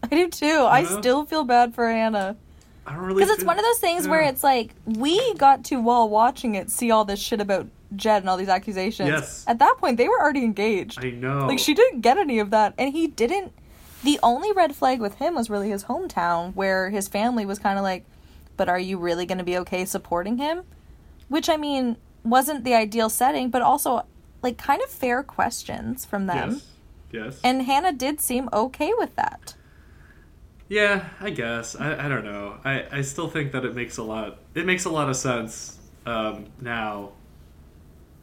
I 0.02 0.08
do 0.08 0.28
too. 0.28 0.66
I 0.68 0.82
know? 0.82 1.00
still 1.00 1.26
feel 1.28 1.44
bad 1.44 1.76
for 1.76 1.88
Hannah. 1.88 2.38
I 2.86 2.94
don't 2.94 3.04
really 3.04 3.24
Because 3.24 3.36
it's 3.36 3.44
one 3.44 3.58
of 3.58 3.66
those 3.66 3.80
things 3.80 4.08
where 4.08 4.22
it's 4.22 4.44
like 4.44 4.72
we 4.86 5.34
got 5.36 5.64
to 5.66 5.78
while 5.82 6.08
watching 6.08 6.56
it 6.56 6.70
see 6.70 6.92
all 6.92 7.06
this 7.06 7.20
shit 7.20 7.42
about 7.42 7.68
Jed 7.96 8.24
and 8.24 8.30
all 8.30 8.38
these 8.38 8.50
accusations. 8.50 9.10
Yes. 9.10 9.44
At 9.48 9.60
that 9.60 9.76
point, 9.80 9.98
they 9.98 10.08
were 10.08 10.20
already 10.20 10.44
engaged. 10.44 11.04
I 11.04 11.12
know. 11.12 11.48
Like 11.48 11.60
she 11.60 11.74
didn't 11.74 12.02
get 12.02 12.18
any 12.18 12.40
of 12.40 12.50
that, 12.52 12.74
and 12.78 12.92
he 12.92 13.08
didn't. 13.08 13.54
The 14.04 14.20
only 14.22 14.52
red 14.52 14.76
flag 14.76 15.00
with 15.00 15.16
him 15.16 15.36
was 15.36 15.50
really 15.50 15.70
his 15.70 15.86
hometown, 15.86 16.54
where 16.56 16.90
his 16.90 17.08
family 17.08 17.46
was 17.46 17.58
kind 17.60 17.78
of 17.80 17.84
like, 17.84 18.06
"But 18.58 18.70
are 18.70 18.80
you 18.80 18.98
really 18.98 19.26
going 19.26 19.38
to 19.40 19.44
be 19.44 19.58
okay 19.60 19.86
supporting 19.86 20.38
him?" 20.38 20.64
Which 21.28 21.50
I 21.50 21.58
mean 21.58 21.98
wasn't 22.24 22.64
the 22.64 22.76
ideal 22.76 23.10
setting, 23.10 23.50
but 23.50 23.62
also 23.62 24.06
like 24.42 24.58
kind 24.58 24.82
of 24.84 24.90
fair 24.90 25.24
questions 25.24 26.06
from 26.06 26.28
them. 26.28 26.52
Yes. 26.52 26.68
Yes. 27.12 27.40
And 27.44 27.64
Hannah 27.64 27.94
did 27.94 28.20
seem 28.20 28.50
okay 28.52 28.92
with 28.98 29.16
that. 29.16 29.56
Yeah, 30.68 31.10
I 31.20 31.30
guess. 31.30 31.76
I, 31.76 32.06
I 32.06 32.10
don't 32.10 32.26
know. 32.26 32.58
I, 32.64 32.86
I 32.92 33.02
still 33.02 33.30
think 33.30 33.52
that 33.52 33.66
it 33.66 33.76
makes 33.76 33.98
a 33.98 34.04
lot 34.04 34.40
it 34.54 34.66
makes 34.66 34.86
a 34.86 34.90
lot 34.90 35.10
of 35.10 35.16
sense 35.16 35.78
um, 36.06 36.48
now. 36.60 37.12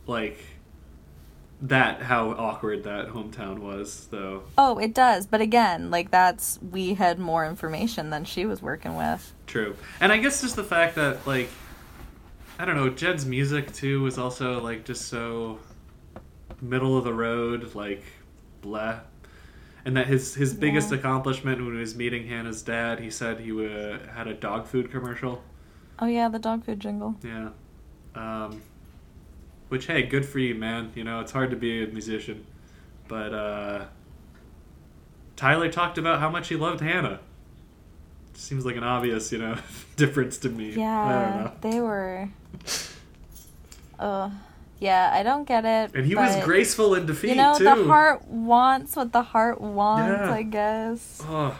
Like 0.06 0.38
that 1.62 2.02
how 2.02 2.30
awkward 2.30 2.82
that 2.84 3.08
hometown 3.08 3.60
was 3.60 4.08
though. 4.10 4.42
Oh, 4.58 4.78
it 4.78 4.92
does, 4.92 5.26
but 5.26 5.40
again, 5.40 5.90
like 5.90 6.10
that's 6.10 6.58
we 6.70 6.94
had 6.94 7.20
more 7.20 7.46
information 7.46 8.10
than 8.10 8.24
she 8.24 8.44
was 8.44 8.60
working 8.60 8.96
with. 8.96 9.32
True. 9.46 9.76
And 10.00 10.10
I 10.10 10.18
guess 10.18 10.40
just 10.40 10.56
the 10.56 10.64
fact 10.64 10.96
that 10.96 11.24
like 11.26 11.48
I 12.58 12.64
don't 12.64 12.76
know, 12.76 12.90
Jed's 12.90 13.24
music 13.24 13.72
too 13.72 14.02
was 14.02 14.18
also 14.18 14.60
like 14.60 14.84
just 14.84 15.06
so 15.06 15.60
middle 16.60 16.98
of 16.98 17.04
the 17.04 17.14
road, 17.14 17.74
like 17.74 18.02
blah. 18.60 19.00
And 19.84 19.96
that 19.96 20.06
his 20.06 20.34
his 20.34 20.54
biggest 20.54 20.90
Yeah. 20.90 20.98
accomplishment 20.98 21.58
when 21.64 21.74
he 21.74 21.80
was 21.80 21.96
meeting 21.96 22.28
Hannah's 22.28 22.62
dad, 22.62 23.00
he 23.00 23.10
said 23.10 23.40
he 23.40 23.50
uh, 23.52 23.98
had 24.14 24.28
a 24.28 24.34
dog 24.34 24.66
food 24.66 24.90
commercial. 24.90 25.42
Oh 25.98 26.06
yeah, 26.06 26.28
the 26.28 26.38
dog 26.38 26.64
food 26.64 26.78
jingle. 26.80 27.16
Yeah. 27.22 27.48
Um, 28.14 28.62
which 29.68 29.86
hey, 29.86 30.02
good 30.02 30.24
for 30.24 30.38
you, 30.38 30.54
man. 30.54 30.92
You 30.94 31.02
know, 31.04 31.20
it's 31.20 31.32
hard 31.32 31.50
to 31.50 31.56
be 31.56 31.82
a 31.82 31.86
musician, 31.88 32.46
but 33.08 33.32
uh, 33.34 33.84
Tyler 35.36 35.68
talked 35.70 35.98
about 35.98 36.20
how 36.20 36.28
much 36.30 36.48
he 36.48 36.56
loved 36.56 36.80
Hannah. 36.80 37.20
Seems 38.34 38.64
like 38.64 38.76
an 38.76 38.84
obvious, 38.84 39.32
you 39.32 39.38
know, 39.38 39.56
difference 39.96 40.38
to 40.38 40.48
me. 40.48 40.70
I 40.72 40.74
don't 40.74 40.78
Yeah, 40.78 41.42
know. 41.44 41.52
they 41.60 41.80
were. 41.80 42.28
Uh, 43.98 44.30
yeah, 44.82 45.10
I 45.14 45.22
don't 45.22 45.44
get 45.46 45.64
it. 45.64 45.94
And 45.94 46.04
he 46.04 46.14
was 46.14 46.42
graceful 46.44 46.94
in 46.94 47.06
defeat 47.06 47.30
You 47.30 47.34
know, 47.36 47.56
too. 47.56 47.64
the 47.64 47.84
heart 47.84 48.26
wants 48.26 48.96
what 48.96 49.12
the 49.12 49.22
heart 49.22 49.60
wants, 49.60 50.10
Yeah. 50.10 50.32
I 50.32 50.42
guess. 50.42 51.22
Oh, 51.24 51.58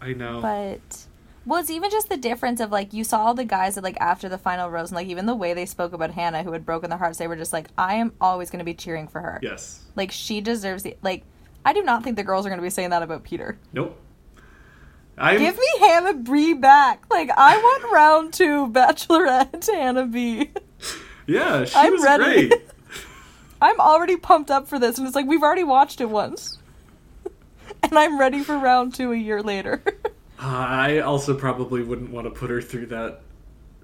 I 0.00 0.12
know. 0.12 0.40
But 0.40 1.06
well, 1.46 1.58
it's 1.60 1.70
even 1.70 1.90
just 1.90 2.08
the 2.08 2.16
difference 2.16 2.60
of 2.60 2.70
like 2.70 2.92
you 2.92 3.02
saw 3.02 3.24
all 3.24 3.34
the 3.34 3.44
guys 3.44 3.74
that 3.74 3.82
like 3.84 3.96
after 4.00 4.28
the 4.28 4.38
final 4.38 4.70
rose 4.70 4.90
and 4.90 4.96
like 4.96 5.08
even 5.08 5.26
the 5.26 5.34
way 5.34 5.52
they 5.52 5.66
spoke 5.66 5.92
about 5.92 6.12
Hannah 6.12 6.42
who 6.44 6.52
had 6.52 6.64
broken 6.64 6.90
their 6.90 6.98
hearts, 6.98 7.18
they 7.18 7.26
were 7.26 7.36
just 7.36 7.52
like, 7.52 7.68
I 7.76 7.94
am 7.96 8.12
always 8.20 8.50
going 8.50 8.60
to 8.60 8.64
be 8.64 8.74
cheering 8.74 9.08
for 9.08 9.20
her. 9.20 9.40
Yes. 9.42 9.82
Like 9.96 10.12
she 10.12 10.40
deserves 10.40 10.82
the 10.84 10.96
like. 11.02 11.24
I 11.64 11.72
do 11.74 11.82
not 11.82 12.02
think 12.04 12.16
the 12.16 12.22
girls 12.24 12.46
are 12.46 12.48
going 12.48 12.58
to 12.60 12.62
be 12.62 12.70
saying 12.70 12.90
that 12.90 13.02
about 13.02 13.22
Peter. 13.24 13.58
Nope. 13.74 13.98
I'm, 15.18 15.38
Give 15.38 15.54
me 15.54 15.66
Hannah 15.80 16.14
Bree 16.14 16.54
back. 16.54 17.04
Like 17.10 17.30
I 17.36 17.56
want 17.58 17.92
round 17.92 18.32
two 18.32 18.68
Bachelorette 18.68 19.66
Hannah 19.66 20.06
B. 20.06 20.50
Yeah, 21.26 21.64
she 21.64 21.76
I'm 21.76 21.92
was 21.92 22.02
ready. 22.02 22.48
great. 22.48 22.62
I'm 23.62 23.78
already 23.80 24.16
pumped 24.16 24.50
up 24.50 24.68
for 24.68 24.78
this, 24.78 24.98
and 24.98 25.06
it's 25.06 25.14
like 25.16 25.26
we've 25.26 25.42
already 25.42 25.64
watched 25.64 26.00
it 26.00 26.08
once, 26.10 26.58
and 27.82 27.98
I'm 27.98 28.18
ready 28.18 28.42
for 28.42 28.58
round 28.58 28.94
two 28.94 29.12
a 29.12 29.16
year 29.16 29.42
later. 29.42 29.82
I 30.38 31.00
also 31.00 31.34
probably 31.34 31.82
wouldn't 31.82 32.10
want 32.10 32.26
to 32.26 32.30
put 32.30 32.48
her 32.48 32.62
through 32.62 32.86
that 32.86 33.20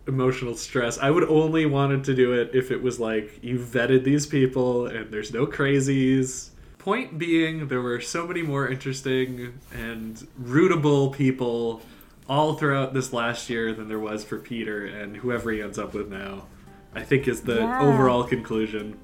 emotional 0.09 0.55
stress. 0.55 0.99
I 0.99 1.11
would 1.11 1.25
only 1.25 1.67
wanted 1.67 2.05
to 2.05 2.15
do 2.15 2.33
it 2.33 2.51
if 2.55 2.71
it 2.71 2.83
was 2.83 2.99
like 2.99 3.39
you 3.43 3.59
vetted 3.59 4.05
these 4.05 4.25
people 4.27 4.87
and 4.87 5.11
there's 5.13 5.33
no 5.35 5.47
crazies. 5.47 6.51
Point 6.79 7.19
being, 7.19 7.69
there 7.69 7.83
were 7.83 8.01
so 8.01 8.27
many 8.27 8.41
more 8.43 8.69
interesting 8.69 9.59
and 9.75 10.17
rootable 10.41 11.13
people 11.13 11.83
all 12.29 12.55
throughout 12.55 12.95
this 12.95 13.13
last 13.13 13.51
year 13.51 13.75
than 13.75 13.89
there 13.89 13.99
was 13.99 14.25
for 14.25 14.39
Peter 14.39 14.87
and 14.87 15.17
whoever 15.17 15.51
he 15.51 15.61
ends 15.61 15.79
up 15.79 15.93
with 15.93 16.09
now. 16.09 16.47
I 16.97 17.03
think 17.03 17.29
is 17.29 17.43
the 17.43 17.57
Yeah. 17.57 17.81
overall 17.83 18.25
conclusion. 18.25 18.99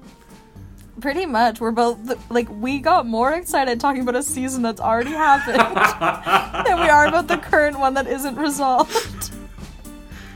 Pretty 0.99 1.25
much, 1.25 1.59
we're 1.61 1.71
both 1.71 1.97
like 2.31 2.47
we 2.49 2.79
got 2.79 3.05
more 3.05 3.33
excited 3.33 3.79
talking 3.79 4.01
about 4.01 4.15
a 4.15 4.23
season 4.23 4.61
that's 4.63 4.81
already 4.81 5.11
happened 5.11 5.57
than 6.67 6.79
we 6.79 6.89
are 6.89 7.07
about 7.07 7.27
the 7.27 7.37
current 7.37 7.79
one 7.79 7.93
that 7.95 8.07
isn't 8.07 8.35
resolved, 8.35 9.31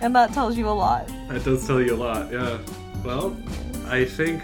and 0.02 0.16
that 0.16 0.34
tells 0.34 0.58
you 0.58 0.68
a 0.68 0.72
lot. 0.86 1.08
That 1.30 1.44
does 1.44 1.66
tell 1.66 1.82
you 1.82 1.94
a 1.96 2.02
lot, 2.08 2.32
yeah. 2.32 2.58
Well, 3.04 3.36
I 3.88 4.06
think, 4.06 4.42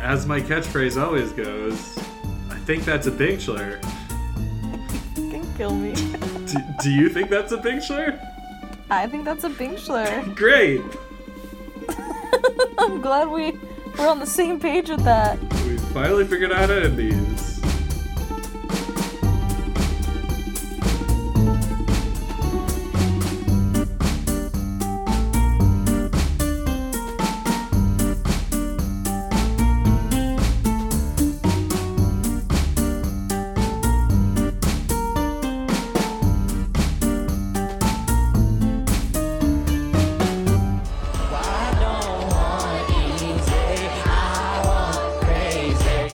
as 0.00 0.26
my 0.26 0.40
catchphrase 0.40 1.00
always 1.00 1.32
goes, 1.32 1.96
I 2.50 2.56
think 2.66 2.84
that's 2.84 3.06
a. 3.06 3.10
You 3.12 3.78
can 5.30 5.54
kill 5.56 5.74
me. 5.74 5.94
do, 6.46 6.58
do 6.82 6.90
you 6.90 7.08
think 7.08 7.30
that's 7.30 7.52
a 7.52 7.58
Bingschler? 7.58 8.18
I 8.90 9.06
think 9.06 9.24
that's 9.24 9.44
a 9.44 9.50
Bingschler. 9.50 10.34
Great! 10.36 10.82
I'm 12.78 13.00
glad 13.00 13.28
we 13.28 13.58
we're 13.98 14.08
on 14.08 14.18
the 14.18 14.26
same 14.26 14.58
page 14.58 14.88
with 14.88 15.04
that. 15.04 15.40
We 15.64 15.76
finally 15.76 16.26
figured 16.26 16.52
out 16.52 16.58
how 16.58 16.66
to 16.66 16.84
end 16.84 16.96
these. 16.96 17.61